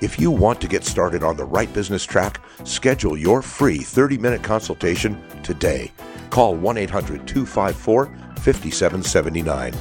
If 0.00 0.18
you 0.18 0.30
want 0.30 0.60
to 0.60 0.68
get 0.68 0.84
started 0.84 1.22
on 1.22 1.36
the 1.36 1.44
right 1.44 1.72
business 1.72 2.04
track, 2.04 2.40
schedule 2.64 3.16
your 3.16 3.42
free 3.42 3.78
30 3.78 4.18
minute 4.18 4.42
consultation 4.42 5.22
today. 5.42 5.92
Call 6.30 6.56
1 6.56 6.78
800 6.78 7.26
254 7.26 8.06
5779. 8.36 9.74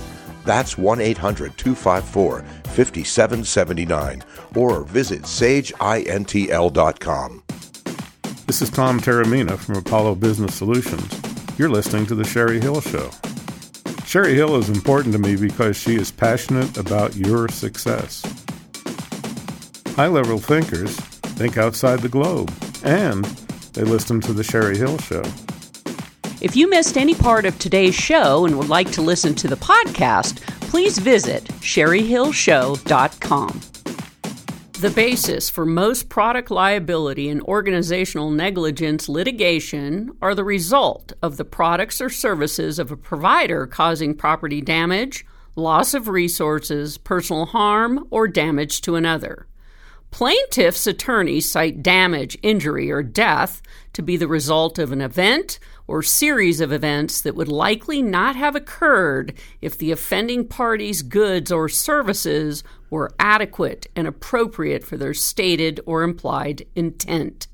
That's 0.45 0.77
1 0.77 1.01
800 1.01 1.57
254 1.57 2.41
5779 2.41 4.23
or 4.55 4.83
visit 4.83 5.23
sageintl.com. 5.23 7.43
This 8.45 8.61
is 8.61 8.69
Tom 8.69 8.99
Taormina 8.99 9.57
from 9.57 9.77
Apollo 9.77 10.15
Business 10.15 10.53
Solutions. 10.53 11.21
You're 11.57 11.69
listening 11.69 12.05
to 12.07 12.15
The 12.15 12.25
Sherry 12.25 12.59
Hill 12.59 12.81
Show. 12.81 13.09
Sherry 14.05 14.35
Hill 14.35 14.57
is 14.57 14.69
important 14.69 15.13
to 15.13 15.19
me 15.19 15.35
because 15.35 15.77
she 15.77 15.95
is 15.95 16.11
passionate 16.11 16.77
about 16.77 17.15
your 17.15 17.47
success. 17.47 18.42
High 19.95 20.07
level 20.07 20.39
thinkers 20.39 20.95
think 21.37 21.55
outside 21.55 21.99
the 21.99 22.09
globe 22.09 22.51
and 22.83 23.23
they 23.73 23.83
listen 23.83 24.19
to 24.21 24.33
The 24.33 24.43
Sherry 24.43 24.75
Hill 24.75 24.97
Show. 24.97 25.21
If 26.41 26.55
you 26.55 26.67
missed 26.67 26.97
any 26.97 27.13
part 27.13 27.45
of 27.45 27.59
today's 27.59 27.93
show 27.93 28.47
and 28.47 28.57
would 28.57 28.69
like 28.69 28.91
to 28.93 29.03
listen 29.03 29.35
to 29.35 29.47
the 29.47 29.55
podcast, 29.55 30.41
please 30.61 30.97
visit 30.97 31.43
sherryhillshow.com. 31.43 33.61
The 34.79 34.89
basis 34.89 35.51
for 35.51 35.63
most 35.63 36.09
product 36.09 36.49
liability 36.49 37.29
and 37.29 37.43
organizational 37.43 38.31
negligence 38.31 39.07
litigation 39.07 40.17
are 40.23 40.33
the 40.33 40.43
result 40.43 41.13
of 41.21 41.37
the 41.37 41.45
products 41.45 42.01
or 42.01 42.09
services 42.09 42.79
of 42.79 42.91
a 42.91 42.97
provider 42.97 43.67
causing 43.67 44.15
property 44.15 44.59
damage, 44.59 45.23
loss 45.55 45.93
of 45.93 46.07
resources, 46.07 46.97
personal 46.97 47.45
harm, 47.45 48.07
or 48.09 48.27
damage 48.27 48.81
to 48.81 48.95
another. 48.95 49.45
Plaintiff's 50.13 50.85
attorneys 50.85 51.49
cite 51.49 51.81
damage, 51.81 52.37
injury, 52.43 52.91
or 52.91 53.01
death 53.01 53.63
to 53.93 54.03
be 54.03 54.15
the 54.15 54.27
result 54.27 54.77
of 54.77 54.91
an 54.91 55.01
event 55.01 55.57
or 55.87 56.03
series 56.03 56.61
of 56.61 56.71
events 56.71 57.19
that 57.21 57.33
would 57.33 57.47
likely 57.47 57.99
not 58.03 58.35
have 58.35 58.55
occurred 58.55 59.33
if 59.59 59.75
the 59.75 59.91
offending 59.91 60.47
party's 60.47 61.01
goods 61.01 61.51
or 61.51 61.67
services 61.67 62.63
were 62.91 63.15
adequate 63.17 63.87
and 63.95 64.05
appropriate 64.05 64.83
for 64.83 64.97
their 64.97 65.15
stated 65.15 65.79
or 65.87 66.03
implied 66.03 66.63
intent. 66.75 67.47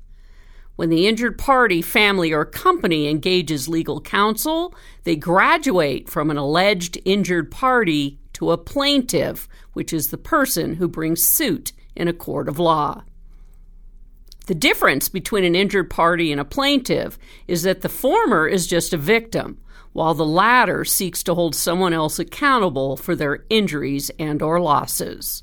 When 0.76 0.90
the 0.90 1.08
injured 1.08 1.38
party, 1.38 1.80
family, 1.80 2.30
or 2.30 2.44
company 2.44 3.08
engages 3.08 3.70
legal 3.70 4.02
counsel, 4.02 4.74
they 5.04 5.16
graduate 5.16 6.10
from 6.10 6.30
an 6.30 6.36
alleged 6.36 7.00
injured 7.06 7.50
party 7.50 8.18
to 8.34 8.50
a 8.50 8.58
plaintiff, 8.58 9.48
which 9.72 9.94
is 9.94 10.08
the 10.08 10.18
person 10.18 10.74
who 10.74 10.88
brings 10.88 11.26
suit 11.26 11.72
in 12.00 12.08
a 12.08 12.12
court 12.14 12.48
of 12.48 12.58
law. 12.58 13.02
The 14.46 14.54
difference 14.54 15.08
between 15.08 15.44
an 15.44 15.54
injured 15.54 15.90
party 15.90 16.32
and 16.32 16.40
a 16.40 16.44
plaintiff 16.44 17.18
is 17.46 17.62
that 17.62 17.82
the 17.82 17.88
former 17.88 18.48
is 18.48 18.66
just 18.66 18.94
a 18.94 18.96
victim, 18.96 19.60
while 19.92 20.14
the 20.14 20.24
latter 20.24 20.84
seeks 20.84 21.22
to 21.24 21.34
hold 21.34 21.54
someone 21.54 21.92
else 21.92 22.18
accountable 22.18 22.96
for 22.96 23.14
their 23.14 23.44
injuries 23.50 24.10
and 24.18 24.40
or 24.40 24.58
losses. 24.60 25.42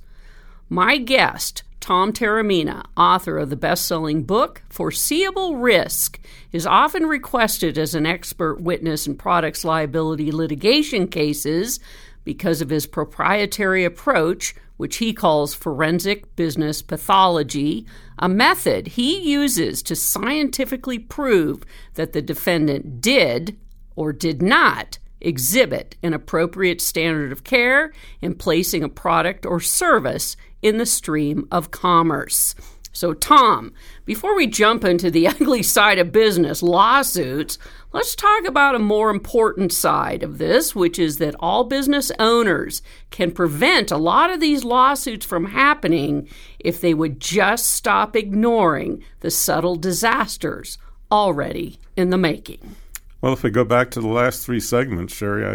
My 0.68 0.98
guest, 0.98 1.64
Tom 1.80 2.12
Taormina, 2.12 2.84
author 2.98 3.38
of 3.38 3.50
the 3.52 3.56
best-selling 3.56 4.24
book 4.24 4.64
Foreseeable 4.68 5.58
Risk, 5.58 6.20
is 6.52 6.66
often 6.66 7.06
requested 7.06 7.78
as 7.78 7.94
an 7.94 8.06
expert 8.06 8.60
witness 8.60 9.06
in 9.06 9.16
products 9.16 9.64
liability 9.64 10.32
litigation 10.32 11.08
cases 11.08 11.80
because 12.24 12.62
of 12.62 12.70
his 12.70 12.88
proprietary 12.88 13.86
approach 13.86 14.56
which 14.78 14.98
he 14.98 15.12
calls 15.12 15.54
forensic 15.54 16.36
business 16.36 16.82
pathology, 16.82 17.86
a 18.20 18.30
method 18.30 18.88
he 18.88 19.20
uses 19.20 19.84
to 19.84 19.96
scientifically 19.96 21.00
prove 21.00 21.64
that 21.96 22.14
the 22.14 22.22
defendant 22.22 23.02
did 23.02 23.58
or 23.96 24.14
did 24.14 24.42
not 24.42 25.00
exhibit 25.20 25.96
an 26.04 26.14
appropriate 26.14 26.80
standard 26.80 27.32
of 27.32 27.44
care 27.44 27.92
in 28.22 28.36
placing 28.36 28.84
a 28.84 28.90
product 28.90 29.46
or 29.46 29.60
service 29.60 30.38
in 30.62 30.78
the 30.78 30.86
stream 30.86 31.48
of 31.52 31.72
commerce. 31.72 32.56
So, 32.98 33.14
Tom, 33.14 33.74
before 34.06 34.36
we 34.36 34.48
jump 34.48 34.84
into 34.84 35.12
the 35.12 35.28
ugly 35.28 35.62
side 35.62 36.00
of 36.00 36.12
business, 36.12 36.64
lawsuits, 36.64 37.60
let's 37.94 38.16
talk 38.16 38.46
about 38.46 38.74
a 38.74 38.80
more 38.80 39.12
important 39.12 39.72
side 39.72 40.24
of 40.24 40.40
this, 40.40 40.74
which 40.74 40.98
is 40.98 41.20
that 41.20 41.36
all 41.40 41.64
business 41.64 42.12
owners 42.18 42.82
can 43.12 43.30
prevent 43.30 43.92
a 43.92 43.98
lot 43.98 44.32
of 44.32 44.40
these 44.40 44.64
lawsuits 44.64 45.28
from 45.28 45.46
happening 45.46 46.28
if 46.58 46.82
they 46.82 46.96
would 46.96 47.20
just 47.20 47.68
stop 47.68 48.16
ignoring 48.16 49.04
the 49.20 49.30
subtle 49.30 49.76
disasters 49.76 50.80
already 51.12 51.78
in 51.96 52.10
the 52.10 52.18
making. 52.18 52.76
Well, 53.22 53.34
if 53.34 53.44
we 53.44 53.52
go 53.52 53.64
back 53.64 53.92
to 53.92 54.02
the 54.02 54.08
last 54.08 54.44
three 54.44 54.60
segments, 54.60 55.16
Sherry, 55.16 55.46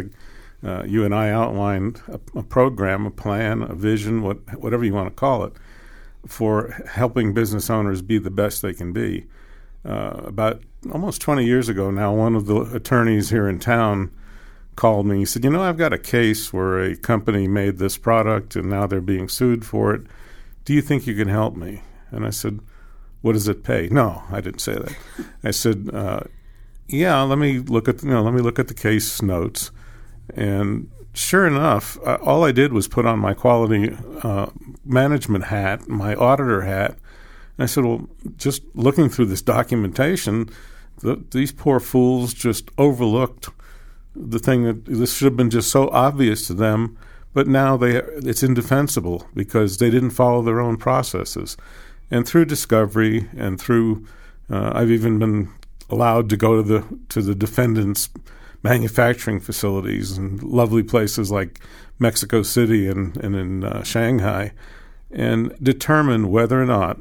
I, 0.63 0.69
uh, 0.69 0.85
you 0.85 1.05
and 1.05 1.13
I 1.13 1.31
outlined 1.31 2.03
a, 2.07 2.21
a, 2.39 2.43
program, 2.45 3.05
a 3.05 3.11
plan, 3.11 3.63
a 3.63 3.75
vision, 3.75 4.23
what, 4.23 4.37
whatever 4.61 4.85
you 4.85 4.95
want 4.95 5.09
to 5.09 5.15
call 5.17 5.43
it 5.43 5.55
for 6.27 6.69
helping 6.89 7.35
business 7.35 7.69
owners 7.71 8.03
be 8.03 8.19
the 8.19 8.31
best 8.31 8.63
they 8.63 8.73
can 8.73 8.93
be. 8.93 9.27
Uh, 9.85 10.23
about 10.25 10.63
almost 10.93 11.21
20 11.21 11.45
years 11.45 11.69
ago 11.69 11.91
now, 11.91 12.15
one 12.15 12.35
of 12.35 12.47
the 12.47 12.61
attorneys 12.75 13.31
here 13.31 13.49
in 13.49 13.59
town 13.59 14.11
called 14.77 15.07
me. 15.07 15.19
He 15.19 15.25
said, 15.25 15.45
You 15.45 15.51
know, 15.51 15.63
I've 15.63 15.77
got 15.77 15.93
a 15.93 15.99
case 15.99 16.53
where 16.53 16.81
a 16.81 16.97
company 16.97 17.49
made 17.49 17.79
this 17.79 17.99
product 17.99 18.57
and 18.57 18.71
now 18.71 18.87
they're 18.87 19.01
being 19.01 19.29
sued 19.29 19.65
for 19.65 19.95
it. 19.95 20.03
Do 20.65 20.73
you 20.73 20.83
think 20.83 21.07
you 21.07 21.15
can 21.15 21.29
help 21.29 21.57
me? 21.57 21.83
And 22.11 22.25
I 22.25 22.31
said, 22.31 22.61
What 23.21 23.33
does 23.33 23.49
it 23.49 23.65
pay? 23.65 23.89
No, 23.91 24.23
I 24.31 24.41
didn't 24.41 24.61
say 24.61 24.75
that. 24.75 24.97
I 25.45 25.51
said, 25.51 25.91
uh, 25.93 26.21
Yeah, 26.87 27.23
let 27.23 27.39
me 27.39 27.59
look 27.59 27.89
at 27.89 28.03
you 28.03 28.11
know, 28.11 28.23
let 28.23 28.35
me 28.35 28.41
look 28.41 28.59
at 28.59 28.69
the 28.69 28.75
case 28.75 29.21
notes. 29.21 29.71
And 30.35 30.91
sure 31.15 31.47
enough, 31.47 31.99
uh, 32.07 32.19
all 32.23 32.45
I 32.45 32.53
did 32.53 32.73
was 32.73 32.89
put 32.89 33.07
on 33.07 33.19
my 33.19 33.35
quality 33.35 33.97
uh, 34.23 34.47
management 34.85 35.45
hat, 35.45 35.89
my 35.89 36.15
auditor 36.15 36.63
hat. 36.63 36.93
And 37.57 37.65
I 37.65 37.67
said, 37.67 37.85
Well, 37.85 38.09
just 38.37 38.63
looking 38.75 39.09
through 39.09 39.27
this 39.27 39.43
documentation, 39.43 40.49
the, 41.01 41.23
these 41.31 41.53
poor 41.53 41.81
fools 41.81 42.33
just 42.33 42.71
overlooked 42.79 43.49
the 44.15 44.39
thing 44.39 44.65
that 44.65 44.85
this 44.85 45.15
should 45.15 45.27
have 45.27 45.37
been 45.37 45.51
just 45.51 45.71
so 45.71 45.89
obvious 45.89 46.47
to 46.47 46.55
them, 46.55 46.99
but 47.33 47.47
now 47.49 47.77
they 47.77 47.97
it's 47.97 48.43
indefensible 48.43 49.27
because 49.35 49.79
they 49.79 49.91
didn't 49.91 50.11
follow 50.11 50.43
their 50.43 50.61
own 50.61 50.77
processes. 50.77 51.57
And 52.11 52.27
through 52.27 52.45
discovery 52.45 53.29
and 53.37 53.59
through, 53.59 54.07
uh, 54.51 54.73
I've 54.75 54.91
even 54.91 55.19
been 55.19 55.51
allowed 55.89 56.29
to 56.31 56.37
go 56.37 56.57
to 56.57 56.63
the 56.63 56.99
to 57.09 57.23
the 57.23 57.35
defendants' 57.35 58.11
manufacturing 58.63 59.41
facilities 59.41 60.17
and 60.17 60.43
lovely 60.43 60.83
places 60.83 61.31
like 61.31 61.61
Mexico 61.99 62.43
City 62.43 62.87
and, 62.89 63.17
and 63.17 63.35
in 63.35 63.65
uh, 63.65 63.83
Shanghai, 63.83 64.53
and 65.11 65.55
determine 65.63 66.31
whether 66.31 66.61
or 66.61 66.67
not 66.67 67.01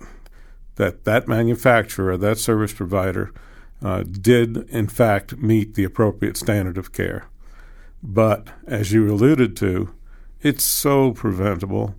that 0.76 1.06
that 1.06 1.28
manufacturer, 1.28 2.18
that 2.18 2.38
service 2.38 2.74
provider, 2.74 3.34
uh, 3.84 4.04
did 4.04 4.58
in 4.70 4.88
fact 4.88 5.38
meet 5.38 5.76
the 5.76 5.84
appropriate 5.84 6.38
standard 6.38 6.78
of 6.78 6.94
care. 6.94 7.28
But 8.04 8.48
as 8.68 8.92
you 8.92 9.12
alluded 9.12 9.56
to, 9.58 9.94
it's 10.42 10.64
so 10.64 11.12
preventable. 11.12 11.96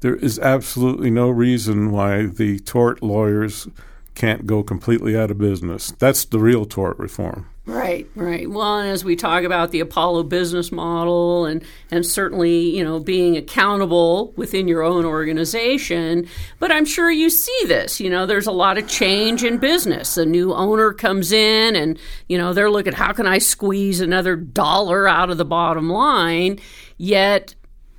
There 0.00 0.16
is 0.16 0.38
absolutely 0.38 1.10
no 1.10 1.30
reason 1.30 1.90
why 1.90 2.26
the 2.26 2.58
tort 2.60 3.02
lawyers 3.02 3.68
can't 4.14 4.46
go 4.46 4.62
completely 4.62 5.16
out 5.16 5.30
of 5.30 5.38
business. 5.38 5.92
That's 5.92 6.24
the 6.24 6.38
real 6.38 6.64
tort 6.64 6.98
reform. 6.98 7.48
Right, 7.64 8.08
right. 8.16 8.50
Well, 8.50 8.80
as 8.80 9.04
we 9.04 9.14
talk 9.14 9.44
about 9.44 9.70
the 9.70 9.78
Apollo 9.78 10.24
business 10.24 10.72
model 10.72 11.46
and, 11.46 11.62
and 11.92 12.04
certainly, 12.04 12.76
you 12.76 12.82
know, 12.82 12.98
being 12.98 13.36
accountable 13.36 14.32
within 14.36 14.66
your 14.66 14.82
own 14.82 15.04
organization, 15.04 16.26
but 16.58 16.72
I'm 16.72 16.84
sure 16.84 17.08
you 17.08 17.30
see 17.30 17.60
this. 17.66 18.00
You 18.00 18.10
know, 18.10 18.26
there's 18.26 18.48
a 18.48 18.52
lot 18.52 18.78
of 18.78 18.88
change 18.88 19.44
in 19.44 19.58
business. 19.58 20.16
A 20.16 20.26
new 20.26 20.52
owner 20.52 20.92
comes 20.92 21.30
in 21.30 21.76
and, 21.76 22.00
you 22.28 22.36
know, 22.36 22.52
they're 22.52 22.70
looking, 22.70 22.94
how 22.94 23.12
can 23.12 23.28
I 23.28 23.38
squeeze 23.38 24.00
another 24.00 24.34
dollar 24.34 25.06
out 25.06 25.30
of 25.30 25.38
the 25.38 25.44
bottom 25.44 25.88
line? 25.88 26.58
Yet 26.98 27.54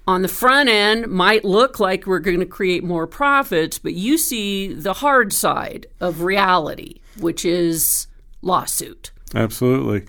on 0.06 0.24
the 0.24 0.28
front 0.28 0.68
end 0.68 1.08
might 1.08 1.46
look 1.46 1.80
like 1.80 2.06
we're 2.06 2.20
going 2.20 2.42
to 2.42 2.46
create 2.46 2.84
more 2.84 3.08
profits, 3.08 3.80
but 3.80 3.94
you 3.94 4.18
see 4.18 4.74
the 4.74 4.92
hard 4.92 5.32
side 5.32 5.88
of 6.02 6.24
reality, 6.24 7.00
which 7.18 7.46
is 7.46 8.08
lawsuit. 8.42 9.13
Absolutely. 9.34 10.06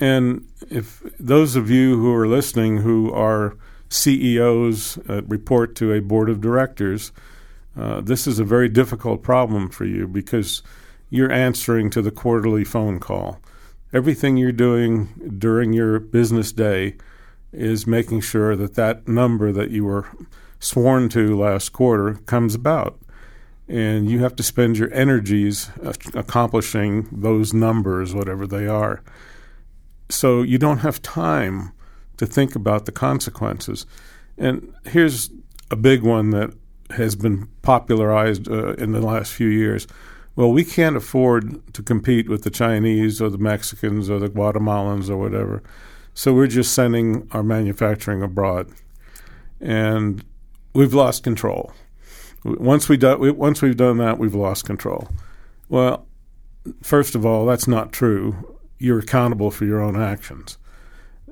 And 0.00 0.48
if 0.70 1.02
those 1.20 1.56
of 1.56 1.70
you 1.70 1.98
who 1.98 2.12
are 2.14 2.26
listening 2.26 2.78
who 2.78 3.12
are 3.12 3.56
CEOs 3.88 4.98
uh, 5.08 5.22
report 5.22 5.74
to 5.76 5.92
a 5.92 6.00
board 6.00 6.28
of 6.30 6.40
directors, 6.40 7.12
uh, 7.76 8.00
this 8.00 8.26
is 8.26 8.38
a 8.38 8.44
very 8.44 8.68
difficult 8.68 9.22
problem 9.22 9.68
for 9.68 9.84
you 9.84 10.08
because 10.08 10.62
you're 11.10 11.32
answering 11.32 11.90
to 11.90 12.02
the 12.02 12.10
quarterly 12.10 12.64
phone 12.64 12.98
call. 12.98 13.38
Everything 13.92 14.36
you're 14.36 14.52
doing 14.52 15.36
during 15.38 15.72
your 15.72 16.00
business 16.00 16.52
day 16.52 16.96
is 17.52 17.86
making 17.86 18.22
sure 18.22 18.56
that 18.56 18.74
that 18.74 19.06
number 19.06 19.52
that 19.52 19.70
you 19.70 19.84
were 19.84 20.06
sworn 20.58 21.08
to 21.10 21.38
last 21.38 21.70
quarter 21.70 22.14
comes 22.26 22.54
about 22.54 22.98
and 23.72 24.10
you 24.10 24.18
have 24.18 24.36
to 24.36 24.42
spend 24.42 24.76
your 24.76 24.92
energies 24.92 25.70
accomplishing 26.12 27.08
those 27.10 27.54
numbers, 27.54 28.14
whatever 28.14 28.46
they 28.46 28.66
are. 28.66 29.02
So 30.10 30.42
you 30.42 30.58
don't 30.58 30.80
have 30.80 31.00
time 31.00 31.72
to 32.18 32.26
think 32.26 32.54
about 32.54 32.84
the 32.84 32.92
consequences. 32.92 33.86
And 34.36 34.74
here's 34.84 35.30
a 35.70 35.76
big 35.76 36.02
one 36.02 36.30
that 36.30 36.52
has 36.90 37.16
been 37.16 37.48
popularized 37.62 38.46
uh, 38.46 38.74
in 38.74 38.92
the 38.92 39.00
last 39.00 39.32
few 39.32 39.48
years. 39.48 39.86
Well, 40.36 40.52
we 40.52 40.64
can't 40.64 40.96
afford 40.96 41.72
to 41.72 41.82
compete 41.82 42.28
with 42.28 42.42
the 42.42 42.50
Chinese 42.50 43.22
or 43.22 43.30
the 43.30 43.38
Mexicans 43.38 44.10
or 44.10 44.18
the 44.18 44.28
Guatemalans 44.28 45.08
or 45.08 45.16
whatever. 45.16 45.62
So 46.12 46.34
we're 46.34 46.46
just 46.46 46.74
sending 46.74 47.26
our 47.32 47.42
manufacturing 47.42 48.22
abroad. 48.22 48.70
And 49.62 50.22
we've 50.74 50.92
lost 50.92 51.22
control. 51.22 51.72
Once 52.44 52.88
we 52.88 52.96
do, 52.96 53.32
once 53.34 53.62
we've 53.62 53.76
done 53.76 53.98
that, 53.98 54.18
we've 54.18 54.34
lost 54.34 54.64
control. 54.64 55.08
Well, 55.68 56.06
first 56.82 57.14
of 57.14 57.24
all, 57.24 57.46
that's 57.46 57.68
not 57.68 57.92
true. 57.92 58.58
You're 58.78 58.98
accountable 58.98 59.50
for 59.50 59.64
your 59.64 59.80
own 59.80 60.00
actions. 60.00 60.58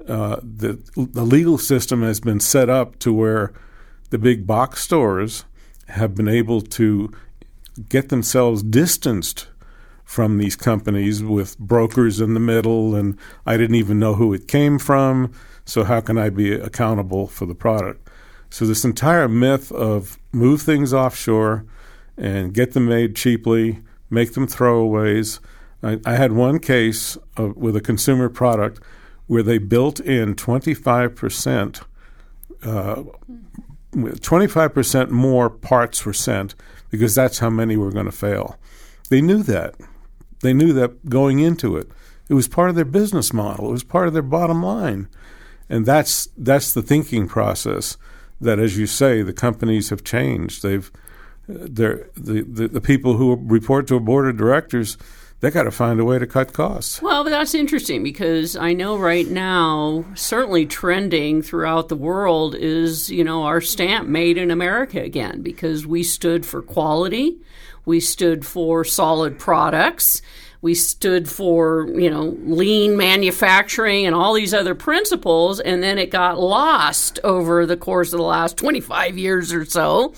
Uh, 0.09 0.37
the 0.43 0.79
the 0.97 1.25
legal 1.25 1.59
system 1.59 2.03
has 2.03 2.21
been 2.21 2.41
set 2.41 2.71
up 2.71 2.99
to 3.01 3.13
where 3.13 3.53
the 4.11 4.19
big 4.19 4.47
box 4.47 4.83
stores 4.83 5.45
have 5.89 6.15
been 6.15 6.29
able 6.29 6.61
to 6.61 7.13
get 7.89 8.09
themselves 8.09 8.63
distanced 8.63 9.49
from 10.05 10.39
these 10.39 10.57
companies 10.57 11.23
with 11.23 11.59
brokers 11.59 12.21
in 12.21 12.35
the 12.35 12.41
middle, 12.41 12.95
and 12.95 13.17
I 13.47 13.57
didn't 13.57 13.77
even 13.77 13.99
know 13.99 14.15
who 14.15 14.35
it 14.35 14.49
came 14.49 14.79
from. 14.79 15.33
So 15.65 15.85
how 15.85 16.01
can 16.01 16.19
I 16.19 16.31
be 16.31 16.53
accountable 16.53 17.29
for 17.29 17.47
the 17.47 17.55
product? 17.55 18.10
So 18.51 18.67
this 18.67 18.85
entire 18.85 19.29
myth 19.29 19.71
of 19.73 20.19
move 20.33 20.63
things 20.63 20.93
offshore 20.93 21.65
and 22.17 22.53
get 22.53 22.73
them 22.73 22.87
made 22.87 23.15
cheaply, 23.15 23.79
make 24.11 24.35
them 24.35 24.47
throwaways. 24.47 25.39
I, 25.83 26.01
I 26.05 26.17
had 26.17 26.33
one 26.33 26.59
case 26.59 27.17
of, 27.37 27.57
with 27.57 27.77
a 27.77 27.81
consumer 27.81 28.29
product 28.29 28.81
where 29.29 29.45
they 29.45 29.59
built 29.59 30.01
in 30.01 30.35
25%, 30.35 31.83
uh, 32.65 33.03
25% 33.93 35.11
more 35.11 35.49
parts 35.49 36.05
were 36.05 36.13
sent 36.13 36.55
because 36.91 37.15
that's 37.15 37.39
how 37.39 37.51
many 37.51 37.77
were 37.77 37.93
going 37.93 38.07
to 38.07 38.13
fail. 38.13 38.59
They 39.09 39.23
knew 39.23 39.45
that. 39.45 39.77
They 40.41 40.53
knew 40.53 40.73
that 40.73 41.09
going 41.09 41.39
into 41.39 41.77
it. 41.77 41.89
It 42.29 42.35
was 42.35 42.49
part 42.49 42.71
of 42.71 42.77
their 42.77 42.85
business 42.85 43.33
model. 43.33 43.69
It 43.69 43.73
was 43.73 43.85
part 43.85 44.09
of 44.09 44.13
their 44.13 44.23
bottom 44.23 44.63
line. 44.63 45.09
And 45.69 45.87
that's 45.87 46.29
that's 46.37 46.73
the 46.73 46.83
thinking 46.83 47.29
process 47.29 47.97
that, 48.41 48.59
as 48.59 48.79
you 48.79 48.87
say, 48.87 49.23
the 49.23 49.33
companies 49.33 49.91
have 49.91 50.05
changed. 50.05 50.63
They've 50.63 50.91
the, 51.47 52.09
the 52.17 52.69
the 52.69 52.81
people 52.81 53.17
who 53.17 53.37
report 53.37 53.89
to 53.89 53.97
a 53.97 54.01
board 54.01 54.29
of 54.29 54.37
directors 54.37 54.97
they 55.41 55.51
got 55.51 55.63
to 55.63 55.71
find 55.71 55.99
a 55.99 56.05
way 56.05 56.19
to 56.19 56.27
cut 56.27 56.53
costs. 56.53 57.01
Well, 57.01 57.25
that's 57.25 57.55
interesting 57.55 58.03
because 58.03 58.57
I 58.57 58.75
know 58.75 58.99
right 58.99 59.27
now, 59.27 60.05
certainly 60.15 60.67
trending 60.67 61.41
throughout 61.41 61.89
the 61.89 61.97
world 61.97 62.55
is, 62.55 63.11
you 63.11 63.25
know, 63.25 63.45
our 63.45 63.63
stamp 63.63 64.07
made 64.07 64.37
in 64.37 64.51
America 64.51 65.01
again 65.01 65.41
because 65.41 65.87
we 65.87 66.03
stood 66.03 66.45
for 66.45 66.61
quality, 66.61 67.39
we 67.87 68.01
stood 68.01 68.45
for 68.45 68.85
solid 68.85 69.39
products, 69.39 70.21
we 70.63 70.75
stood 70.75 71.29
for 71.29 71.89
you 71.95 72.11
know 72.11 72.37
lean 72.45 72.97
manufacturing 72.97 74.07
and 74.07 74.15
all 74.15 74.35
these 74.35 74.55
other 74.55 74.75
principles 74.75 75.61
and 75.61 75.83
then 75.83 75.99
it 75.99 76.11
got 76.11 76.39
lost 76.39 77.19
over 77.25 77.67
the 77.67 77.77
course 77.77 78.13
of 78.13 78.19
the 78.19 78.25
last 78.25 78.57
25 78.57 79.19
years 79.19 79.53
or 79.53 79.65
so 79.65 80.15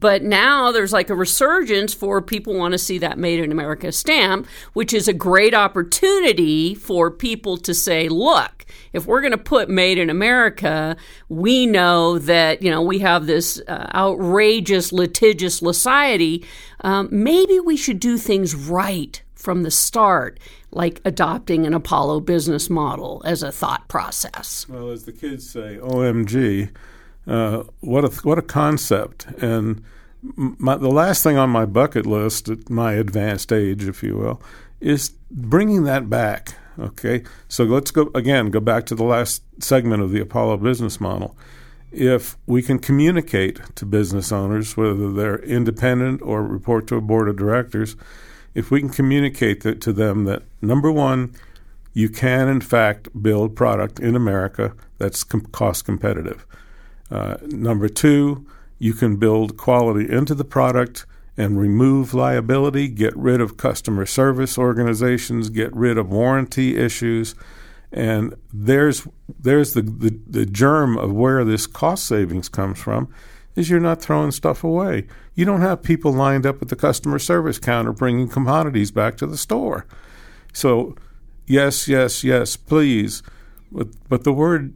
but 0.00 0.22
now 0.22 0.72
there's 0.72 0.94
like 0.94 1.10
a 1.10 1.14
resurgence 1.14 1.92
for 1.92 2.22
people 2.22 2.54
want 2.54 2.72
to 2.72 2.78
see 2.78 2.98
that 2.98 3.18
made 3.18 3.38
in 3.38 3.52
America 3.52 3.92
stamp, 3.92 4.46
which 4.72 4.94
is 4.94 5.06
a 5.06 5.12
great 5.12 5.52
opportunity 5.52 6.74
for 6.74 7.10
people 7.10 7.58
to 7.58 7.74
say, 7.74 8.08
look, 8.08 8.64
if 8.94 9.06
we're 9.06 9.20
going 9.20 9.32
to 9.32 9.38
put 9.38 9.68
made 9.68 9.98
in 9.98 10.08
America, 10.08 10.96
we 11.28 11.66
know 11.66 12.18
that, 12.18 12.62
you 12.62 12.70
know, 12.70 12.80
we 12.80 13.00
have 13.00 13.26
this 13.26 13.60
uh, 13.68 13.90
outrageous 13.94 14.90
litigious 14.90 15.58
society. 15.58 16.46
Um, 16.80 17.08
maybe 17.12 17.60
we 17.60 17.76
should 17.76 18.00
do 18.00 18.16
things 18.16 18.54
right 18.54 19.22
from 19.40 19.62
the 19.62 19.70
start, 19.70 20.38
like 20.70 21.00
adopting 21.04 21.66
an 21.66 21.74
Apollo 21.74 22.20
business 22.20 22.68
model 22.68 23.22
as 23.24 23.42
a 23.42 23.50
thought 23.50 23.88
process. 23.88 24.66
Well, 24.68 24.90
as 24.90 25.04
the 25.04 25.12
kids 25.12 25.48
say, 25.48 25.78
OMG, 25.80 26.70
uh, 27.26 27.64
what 27.80 28.04
a 28.04 28.08
what 28.22 28.38
a 28.38 28.42
concept! 28.42 29.26
And 29.42 29.82
my, 30.22 30.76
the 30.76 30.90
last 30.90 31.22
thing 31.22 31.36
on 31.36 31.50
my 31.50 31.64
bucket 31.64 32.06
list, 32.06 32.48
at 32.48 32.68
my 32.68 32.92
advanced 32.92 33.52
age, 33.52 33.84
if 33.84 34.02
you 34.02 34.16
will, 34.16 34.42
is 34.80 35.10
bringing 35.30 35.84
that 35.84 36.10
back. 36.10 36.54
Okay, 36.78 37.22
so 37.48 37.64
let's 37.64 37.90
go 37.90 38.10
again. 38.14 38.50
Go 38.50 38.60
back 38.60 38.86
to 38.86 38.94
the 38.94 39.04
last 39.04 39.42
segment 39.62 40.02
of 40.02 40.10
the 40.12 40.20
Apollo 40.20 40.58
business 40.58 41.00
model. 41.00 41.36
If 41.92 42.36
we 42.46 42.62
can 42.62 42.78
communicate 42.78 43.60
to 43.74 43.84
business 43.84 44.30
owners, 44.30 44.76
whether 44.76 45.12
they're 45.12 45.42
independent 45.42 46.22
or 46.22 46.42
report 46.42 46.86
to 46.88 46.96
a 46.96 47.00
board 47.00 47.28
of 47.28 47.36
directors, 47.36 47.96
if 48.54 48.70
we 48.70 48.80
can 48.80 48.90
communicate 48.90 49.62
that, 49.62 49.80
to 49.82 49.92
them 49.92 50.24
that 50.24 50.42
number 50.60 50.90
one, 50.90 51.34
you 51.92 52.08
can 52.08 52.48
in 52.48 52.60
fact 52.60 53.08
build 53.20 53.56
product 53.56 53.98
in 53.98 54.14
America 54.14 54.74
that's 54.98 55.24
com- 55.24 55.46
cost 55.46 55.84
competitive. 55.84 56.46
Uh, 57.10 57.36
number 57.42 57.88
two, 57.88 58.46
you 58.78 58.92
can 58.92 59.16
build 59.16 59.56
quality 59.56 60.10
into 60.10 60.34
the 60.34 60.44
product 60.44 61.06
and 61.36 61.58
remove 61.58 62.14
liability, 62.14 62.88
get 62.88 63.16
rid 63.16 63.40
of 63.40 63.56
customer 63.56 64.06
service 64.06 64.58
organizations, 64.58 65.48
get 65.48 65.74
rid 65.74 65.96
of 65.98 66.10
warranty 66.10 66.76
issues. 66.76 67.34
And 67.92 68.34
there's 68.52 69.06
there's 69.38 69.72
the, 69.72 69.82
the, 69.82 70.18
the 70.26 70.46
germ 70.46 70.96
of 70.96 71.12
where 71.12 71.44
this 71.44 71.66
cost 71.66 72.06
savings 72.06 72.48
comes 72.48 72.78
from 72.78 73.12
is 73.56 73.68
you're 73.68 73.80
not 73.80 74.00
throwing 74.00 74.30
stuff 74.30 74.64
away. 74.64 75.06
You 75.34 75.44
don't 75.44 75.60
have 75.60 75.82
people 75.82 76.12
lined 76.12 76.46
up 76.46 76.62
at 76.62 76.68
the 76.68 76.76
customer 76.76 77.18
service 77.18 77.58
counter 77.58 77.92
bringing 77.92 78.28
commodities 78.28 78.90
back 78.90 79.16
to 79.18 79.26
the 79.26 79.36
store. 79.36 79.86
So, 80.52 80.96
yes, 81.46 81.88
yes, 81.88 82.24
yes, 82.24 82.56
please 82.56 83.22
But 83.72 83.88
but 84.08 84.24
the 84.24 84.32
word 84.32 84.74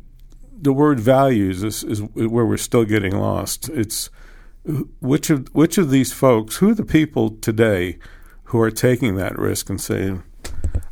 the 0.61 0.72
word 0.72 1.01
values 1.01 1.62
is, 1.62 1.85
is 1.85 2.01
where 2.01 2.47
we're 2.47 2.57
still 2.57 2.85
getting 2.85 3.16
lost. 3.16 3.68
It's 3.68 4.09
which 5.01 5.31
of 5.31 5.49
which 5.55 5.79
of 5.79 5.91
these 5.91 6.12
folks, 6.12 6.57
who 6.57 6.70
are 6.70 6.75
the 6.75 6.85
people 6.85 7.31
today 7.31 7.99
who 8.45 8.61
are 8.61 8.70
taking 8.70 9.16
that 9.16 9.39
risk 9.39 9.68
and 9.68 9.81
saying, 9.81 10.22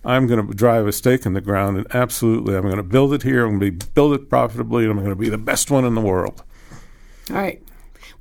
I'm 0.05 0.27
going 0.27 0.47
to 0.47 0.55
drive 0.55 0.87
a 0.87 0.93
stake 0.93 1.25
in 1.25 1.33
the 1.33 1.41
ground 1.41 1.77
and 1.77 1.87
absolutely 1.95 2.57
I'm 2.57 2.63
going 2.63 2.77
to 2.77 2.83
build 2.83 3.15
it 3.15 3.23
here, 3.23 3.45
I'm 3.47 3.59
going 3.59 3.79
to 3.79 3.87
build 3.89 4.15
it 4.15 4.29
profitably, 4.29 4.85
and 4.85 4.93
I'm 4.93 4.99
going 4.99 5.11
to 5.11 5.17
be 5.17 5.29
the 5.29 5.39
best 5.39 5.71
one 5.71 5.85
in 5.85 5.95
the 5.95 6.01
world. 6.01 6.43
All 7.31 7.37
right. 7.37 7.63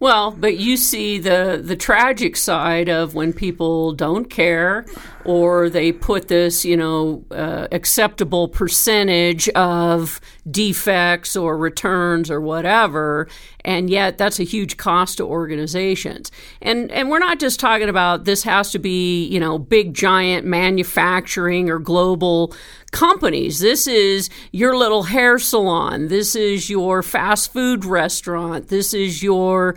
Well, 0.01 0.31
but 0.31 0.57
you 0.57 0.77
see 0.77 1.19
the 1.19 1.61
the 1.63 1.75
tragic 1.75 2.35
side 2.35 2.89
of 2.89 3.13
when 3.13 3.33
people 3.33 3.93
don't 3.93 4.25
care, 4.25 4.83
or 5.25 5.69
they 5.69 5.91
put 5.91 6.27
this, 6.27 6.65
you 6.65 6.77
know, 6.77 7.23
uh, 7.31 7.67
acceptable 7.71 8.47
percentage 8.47 9.47
of 9.49 10.19
defects 10.49 11.35
or 11.35 11.57
returns 11.57 12.31
or 12.31 12.41
whatever, 12.41 13.27
and 13.63 13.89
yet 13.89 14.17
that's 14.17 14.39
a 14.39 14.43
huge 14.43 14.77
cost 14.77 15.17
to 15.17 15.25
organizations. 15.25 16.31
And 16.61 16.91
and 16.91 17.09
we're 17.09 17.19
not 17.19 17.39
just 17.39 17.59
talking 17.59 17.89
about 17.89 18.25
this 18.25 18.43
has 18.43 18.71
to 18.71 18.79
be, 18.79 19.25
you 19.27 19.39
know, 19.39 19.57
big 19.57 19.93
giant 19.93 20.45
manufacturing 20.45 21.69
or 21.69 21.79
global 21.79 22.53
companies. 22.91 23.59
This 23.59 23.87
is 23.87 24.29
your 24.51 24.77
little 24.77 25.03
hair 25.03 25.39
salon. 25.39 26.07
This 26.07 26.35
is 26.35 26.69
your 26.69 27.01
fast 27.03 27.53
food 27.53 27.85
restaurant. 27.85 28.67
This 28.67 28.93
is 28.93 29.23
your 29.23 29.75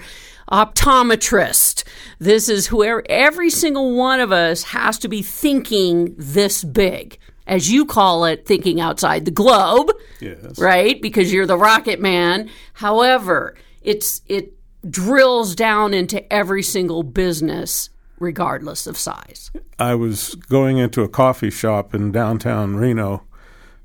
optometrist. 0.51 1.85
This 2.19 2.49
is 2.49 2.67
whoever, 2.67 3.03
every 3.09 3.51
single 3.51 3.95
one 3.97 4.21
of 4.21 4.33
us 4.33 4.63
has 4.65 4.99
to 4.99 5.09
be 5.09 5.23
thinking 5.23 6.15
this 6.17 6.65
big. 6.65 7.19
As 7.47 7.71
you 7.71 7.85
call 7.85 8.25
it, 8.25 8.47
thinking 8.47 8.81
outside 8.81 9.27
the 9.27 9.31
globe, 9.31 9.93
yes. 10.19 10.59
right? 10.59 11.01
Because 11.03 11.33
you're 11.33 11.47
the 11.47 11.59
rocket 11.59 12.01
man. 12.01 12.49
However, 12.73 13.55
it's 13.83 14.23
it 14.29 14.55
drills 14.89 15.55
down 15.55 15.93
into 15.93 16.33
every 16.33 16.63
single 16.63 17.03
business 17.03 17.91
regardless 18.19 18.87
of 18.87 18.97
size. 18.97 19.51
I 19.79 19.95
was 19.95 20.35
going 20.35 20.79
into 20.79 21.03
a 21.03 21.09
coffee 21.09 21.51
shop 21.51 21.95
in 21.95 22.13
downtown 22.13 22.77
Reno 22.77 23.25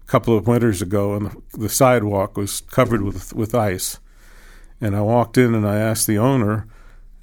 a 0.02 0.06
couple 0.08 0.38
of 0.38 0.48
winters 0.48 0.82
ago, 0.82 1.16
and 1.16 1.28
the, 1.28 1.42
the 1.58 1.70
sidewalk 1.70 2.38
was 2.38 2.62
covered 2.62 3.02
with, 3.02 3.34
with 3.34 3.54
ice. 3.54 4.00
And 4.82 4.96
I 4.96 5.02
walked 5.02 5.38
in 5.38 5.54
and 5.54 5.68
I 5.68 5.78
asked 5.78 6.08
the 6.08 6.18
owner, 6.18 6.68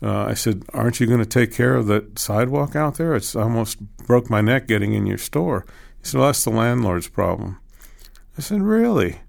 uh, 0.03 0.25
I 0.25 0.35
said, 0.35 0.65
Aren't 0.73 1.01
you 1.01 1.07
going 1.07 1.21
to 1.21 1.27
take 1.27 1.53
care 1.53 1.75
of 1.75 1.87
that 1.87 2.19
sidewalk 2.19 2.77
out 2.77 2.97
there? 2.97 3.15
It's 3.15 3.35
almost 3.35 3.81
broke 4.07 4.29
my 4.29 4.41
neck 4.41 4.67
getting 4.67 4.93
in 4.93 5.07
your 5.07 5.19
store. 5.19 5.65
He 6.01 6.07
said, 6.07 6.19
Well, 6.19 6.29
that's 6.29 6.45
the 6.45 6.51
landlord's 6.51 7.09
problem. 7.09 7.59
I 8.37 8.43
said, 8.43 8.63
Really? 8.63 9.21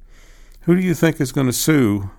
Who 0.62 0.76
do 0.76 0.82
you 0.82 0.94
think 0.94 1.22
is 1.22 1.32
going 1.32 1.48
to 1.48 1.54
sue? 1.54 2.10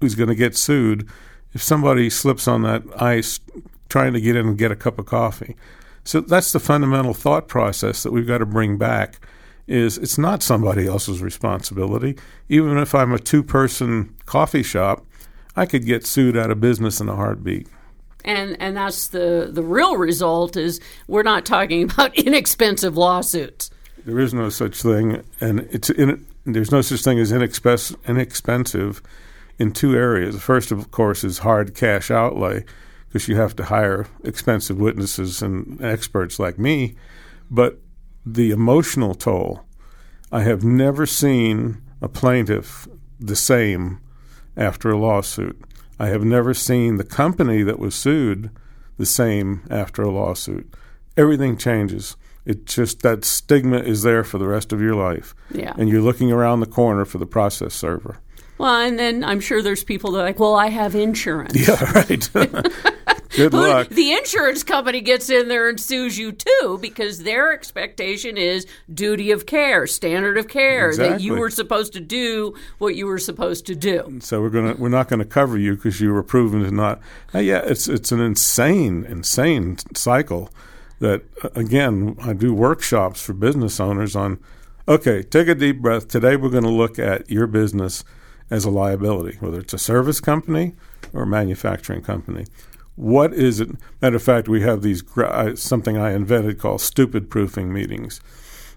Who's 0.00 0.14
going 0.14 0.28
to 0.28 0.34
get 0.34 0.56
sued 0.56 1.08
if 1.52 1.62
somebody 1.62 2.08
slips 2.10 2.46
on 2.46 2.62
that 2.62 2.82
ice 3.00 3.40
trying 3.88 4.12
to 4.12 4.20
get 4.20 4.36
in 4.36 4.46
and 4.46 4.58
get 4.58 4.70
a 4.70 4.76
cup 4.76 4.98
of 4.98 5.06
coffee? 5.06 5.56
So 6.04 6.20
that's 6.20 6.52
the 6.52 6.60
fundamental 6.60 7.14
thought 7.14 7.48
process 7.48 8.02
that 8.02 8.12
we've 8.12 8.26
got 8.26 8.38
to 8.38 8.46
bring 8.46 8.78
back 8.78 9.20
is 9.66 9.98
it's 9.98 10.16
not 10.16 10.42
somebody 10.42 10.86
else's 10.86 11.20
responsibility. 11.20 12.16
Even 12.48 12.78
if 12.78 12.94
I'm 12.94 13.12
a 13.12 13.18
two 13.18 13.42
person 13.42 14.14
coffee 14.24 14.62
shop, 14.62 15.04
I 15.58 15.66
could 15.66 15.84
get 15.84 16.06
sued 16.06 16.36
out 16.36 16.52
of 16.52 16.60
business 16.60 17.00
in 17.00 17.08
a 17.08 17.16
heartbeat. 17.16 17.66
And 18.24 18.56
and 18.60 18.76
that's 18.76 19.08
the 19.08 19.48
the 19.50 19.62
real 19.62 19.96
result 19.96 20.56
is 20.56 20.80
we're 21.08 21.24
not 21.24 21.44
talking 21.44 21.82
about 21.90 22.16
inexpensive 22.16 22.96
lawsuits. 22.96 23.70
There 24.04 24.20
is 24.20 24.32
no 24.32 24.50
such 24.50 24.80
thing, 24.80 25.24
and 25.40 25.60
it's 25.72 25.90
in, 25.90 26.24
there's 26.44 26.70
no 26.70 26.80
such 26.80 27.02
thing 27.02 27.18
as 27.18 27.32
inexpensive, 27.32 27.98
inexpensive 28.06 29.02
in 29.58 29.72
two 29.72 29.96
areas. 29.96 30.36
The 30.36 30.40
first, 30.40 30.70
of 30.70 30.92
course, 30.92 31.24
is 31.24 31.38
hard 31.38 31.74
cash 31.74 32.10
outlay 32.10 32.64
because 33.08 33.26
you 33.26 33.34
have 33.36 33.56
to 33.56 33.64
hire 33.64 34.06
expensive 34.22 34.78
witnesses 34.78 35.42
and 35.42 35.82
experts 35.82 36.38
like 36.38 36.58
me. 36.58 36.94
But 37.50 37.80
the 38.24 38.52
emotional 38.52 39.14
toll, 39.14 39.64
I 40.30 40.42
have 40.42 40.62
never 40.62 41.04
seen 41.04 41.82
a 42.00 42.08
plaintiff 42.08 42.86
the 43.18 43.36
same 43.36 44.00
after 44.58 44.90
a 44.90 44.98
lawsuit. 44.98 45.58
I 45.98 46.08
have 46.08 46.24
never 46.24 46.52
seen 46.52 46.96
the 46.96 47.04
company 47.04 47.62
that 47.62 47.78
was 47.78 47.94
sued 47.94 48.50
the 48.98 49.06
same 49.06 49.62
after 49.70 50.02
a 50.02 50.10
lawsuit. 50.10 50.74
Everything 51.16 51.56
changes. 51.56 52.16
It 52.44 52.66
just 52.66 53.02
that 53.02 53.24
stigma 53.24 53.78
is 53.78 54.02
there 54.02 54.24
for 54.24 54.38
the 54.38 54.46
rest 54.46 54.72
of 54.72 54.80
your 54.80 54.94
life. 54.94 55.34
Yeah. 55.50 55.74
And 55.76 55.88
you're 55.88 56.02
looking 56.02 56.32
around 56.32 56.60
the 56.60 56.66
corner 56.66 57.04
for 57.04 57.18
the 57.18 57.26
process 57.26 57.74
server. 57.74 58.18
Well, 58.58 58.74
and 58.74 58.98
then 58.98 59.22
I'm 59.22 59.40
sure 59.40 59.62
there's 59.62 59.84
people 59.84 60.12
that 60.12 60.20
are 60.20 60.24
like, 60.24 60.40
well, 60.40 60.56
I 60.56 60.68
have 60.68 60.94
insurance. 60.94 61.54
Yeah, 61.54 61.92
right. 61.92 62.30
Good 63.38 63.54
luck. 63.54 63.88
The 63.88 64.12
insurance 64.12 64.62
company 64.62 65.00
gets 65.00 65.30
in 65.30 65.48
there 65.48 65.68
and 65.68 65.80
sues 65.80 66.18
you 66.18 66.32
too 66.32 66.78
because 66.80 67.22
their 67.22 67.52
expectation 67.52 68.36
is 68.36 68.66
duty 68.92 69.30
of 69.30 69.46
care, 69.46 69.86
standard 69.86 70.36
of 70.36 70.48
care, 70.48 70.94
that 70.96 71.20
you 71.20 71.36
were 71.36 71.50
supposed 71.50 71.92
to 71.92 72.00
do 72.00 72.54
what 72.78 72.96
you 72.96 73.06
were 73.06 73.18
supposed 73.18 73.66
to 73.66 73.74
do. 73.74 74.18
So 74.20 74.40
we're 74.40 74.50
gonna 74.50 74.74
we're 74.74 74.88
not 74.88 75.08
going 75.08 75.20
to 75.20 75.24
cover 75.24 75.56
you 75.56 75.76
because 75.76 76.00
you 76.00 76.12
were 76.12 76.22
proven 76.22 76.62
to 76.64 76.70
not. 76.70 77.00
Uh, 77.34 77.38
yeah, 77.38 77.62
it's 77.64 77.88
it's 77.88 78.12
an 78.12 78.20
insane 78.20 79.04
insane 79.04 79.78
cycle. 79.94 80.50
That 81.00 81.22
uh, 81.44 81.50
again, 81.54 82.16
I 82.20 82.32
do 82.32 82.52
workshops 82.52 83.22
for 83.22 83.32
business 83.32 83.78
owners 83.78 84.16
on. 84.16 84.38
Okay, 84.88 85.22
take 85.22 85.48
a 85.48 85.54
deep 85.54 85.80
breath. 85.80 86.08
Today 86.08 86.34
we're 86.34 86.48
going 86.48 86.64
to 86.64 86.70
look 86.70 86.98
at 86.98 87.30
your 87.30 87.46
business 87.46 88.04
as 88.50 88.64
a 88.64 88.70
liability, 88.70 89.36
whether 89.38 89.60
it's 89.60 89.74
a 89.74 89.78
service 89.78 90.20
company 90.20 90.72
or 91.12 91.22
a 91.22 91.26
manufacturing 91.26 92.02
company. 92.02 92.46
What 92.98 93.32
is 93.32 93.60
it? 93.60 93.70
Matter 94.02 94.16
of 94.16 94.24
fact, 94.24 94.48
we 94.48 94.62
have 94.62 94.82
these 94.82 95.04
uh, 95.16 95.54
something 95.54 95.96
I 95.96 96.14
invented 96.14 96.58
called 96.58 96.80
stupid 96.80 97.30
proofing 97.30 97.72
meetings. 97.72 98.20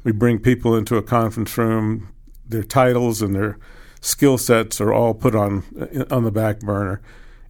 We 0.03 0.11
bring 0.11 0.37
people 0.37 0.75
into 0.75 0.95
a 0.95 1.01
conference 1.01 1.57
room. 1.57 2.07
Their 2.47 2.63
titles 2.63 3.23
and 3.23 3.33
their 3.33 3.57
skill 3.99 4.37
sets 4.37 4.79
are 4.79 4.93
all 4.93 5.15
put 5.15 5.33
on 5.33 5.63
uh, 5.75 6.05
on 6.15 6.23
the 6.23 6.31
back 6.31 6.59
burner, 6.59 7.01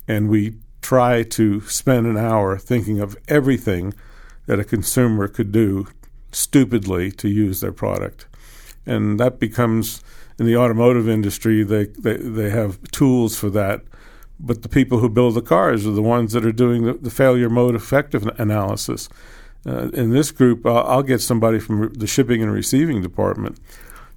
and 0.08 0.30
we 0.30 0.54
try 0.82 1.24
to 1.24 1.60
spend 1.68 2.08
an 2.08 2.16
hour 2.16 2.58
thinking 2.58 3.02
of 3.02 3.18
everything 3.28 3.94
that 4.46 4.62
a 4.62 4.64
consumer 4.64 5.28
could 5.28 5.52
do 5.52 5.90
stupidly 6.32 7.12
to 7.12 7.28
use 7.28 7.60
their 7.60 7.74
product, 7.74 8.28
and 8.86 9.20
that 9.20 9.40
becomes 9.40 10.02
in 10.40 10.46
the 10.46 10.56
automotive 10.56 11.10
industry 11.10 11.64
they 11.64 11.88
they, 12.00 12.16
they 12.16 12.50
have 12.50 12.82
tools 12.92 13.38
for 13.38 13.50
that. 13.50 13.82
But 14.44 14.64
the 14.64 14.70
people 14.70 15.00
who 15.00 15.10
build 15.10 15.36
the 15.36 15.42
cars 15.42 15.86
are 15.86 15.92
the 15.92 16.02
ones 16.02 16.34
that 16.34 16.46
are 16.46 16.52
doing 16.52 16.84
the, 16.84 16.94
the 16.94 17.12
failure 17.12 17.50
mode 17.50 17.76
effective 17.76 18.26
analysis. 18.40 19.08
Uh, 19.66 19.90
in 19.90 20.10
this 20.10 20.32
group, 20.32 20.66
I'll, 20.66 20.84
I'll 20.88 21.04
get 21.04 21.22
somebody 21.22 21.60
from 21.60 21.94
the 21.94 22.08
shipping 22.08 22.42
and 22.42 22.52
receiving 22.52 23.02
department 23.02 23.60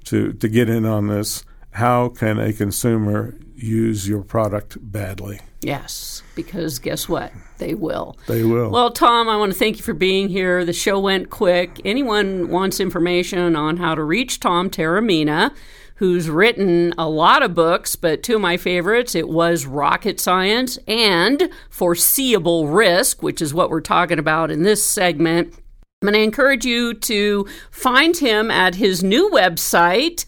to 0.05 0.33
to 0.33 0.49
get 0.49 0.69
in 0.69 0.87
on 0.87 1.09
this. 1.09 1.45
How 1.73 2.09
can 2.09 2.39
a 2.39 2.53
consumer 2.53 3.35
use 3.57 4.09
your 4.09 4.23
product 4.23 4.79
badly? 4.81 5.41
Yes, 5.61 6.23
because 6.35 6.79
guess 6.79 7.09
what? 7.09 7.33
They 7.59 7.75
will. 7.75 8.19
They 8.27 8.45
will. 8.45 8.71
Well, 8.71 8.91
Tom, 8.91 9.29
I 9.29 9.37
want 9.37 9.53
to 9.53 9.59
thank 9.59 9.79
you 9.79 9.83
for 9.83 9.95
being 9.95 10.29
here. 10.29 10.65
The 10.65 10.73
show 10.73 11.01
went 11.01 11.31
quick. 11.31 11.81
Anyone 11.85 12.49
wants 12.49 12.81
information 12.81 13.57
on 13.57 13.79
how 13.79 13.95
to 13.95 14.05
reach 14.05 14.41
Tom 14.41 14.69
Taormina, 14.69 15.55
who's 15.97 16.29
written 16.29 16.93
a 16.99 17.09
lot 17.09 17.43
of 17.43 17.55
books, 17.55 17.97
but 17.97 18.23
two 18.23 18.37
of 18.37 18.41
my 18.41 18.57
favorites, 18.57 19.15
it 19.15 19.29
was 19.29 19.67
Rocket 19.67 20.19
Science 20.19 20.79
and 20.89 21.49
Foreseeable 21.71 22.69
Risk, 22.69 23.23
which 23.23 23.41
is 23.41 23.55
what 23.55 23.71
we're 23.71 23.81
talking 23.81 24.19
about 24.19 24.51
in 24.51 24.65
this 24.65 24.85
segment. 24.85 25.55
I'm 26.03 26.07
going 26.07 26.15
to 26.15 26.21
encourage 26.21 26.65
you 26.65 26.95
to 26.95 27.47
find 27.71 28.17
him 28.17 28.51
at 28.51 28.75
his 28.75 29.03
new 29.03 29.31
website, 29.31 30.27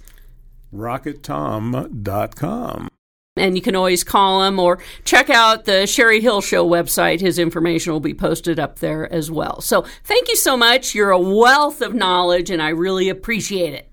RocketTom.com. 0.75 2.89
and 3.37 3.57
you 3.57 3.63
can 3.63 3.77
always 3.77 4.05
call 4.05 4.45
him 4.45 4.59
or 4.59 4.79
check 5.05 5.29
out 5.29 5.65
the 5.65 5.87
Sherry 5.87 6.21
Hill 6.21 6.41
Show 6.41 6.67
website. 6.67 7.21
His 7.21 7.39
information 7.39 7.93
will 7.93 8.01
be 8.01 8.15
posted 8.15 8.59
up 8.59 8.79
there 8.79 9.13
as 9.13 9.31
well. 9.31 9.61
So 9.61 9.85
thank 10.05 10.29
you 10.29 10.37
so 10.37 10.57
much. 10.57 10.95
You're 10.95 11.11
a 11.11 11.21
wealth 11.21 11.83
of 11.83 11.95
knowledge, 11.95 12.51
and 12.51 12.63
I 12.63 12.71
really 12.71 13.09
appreciate 13.09 13.75
it. 13.75 13.93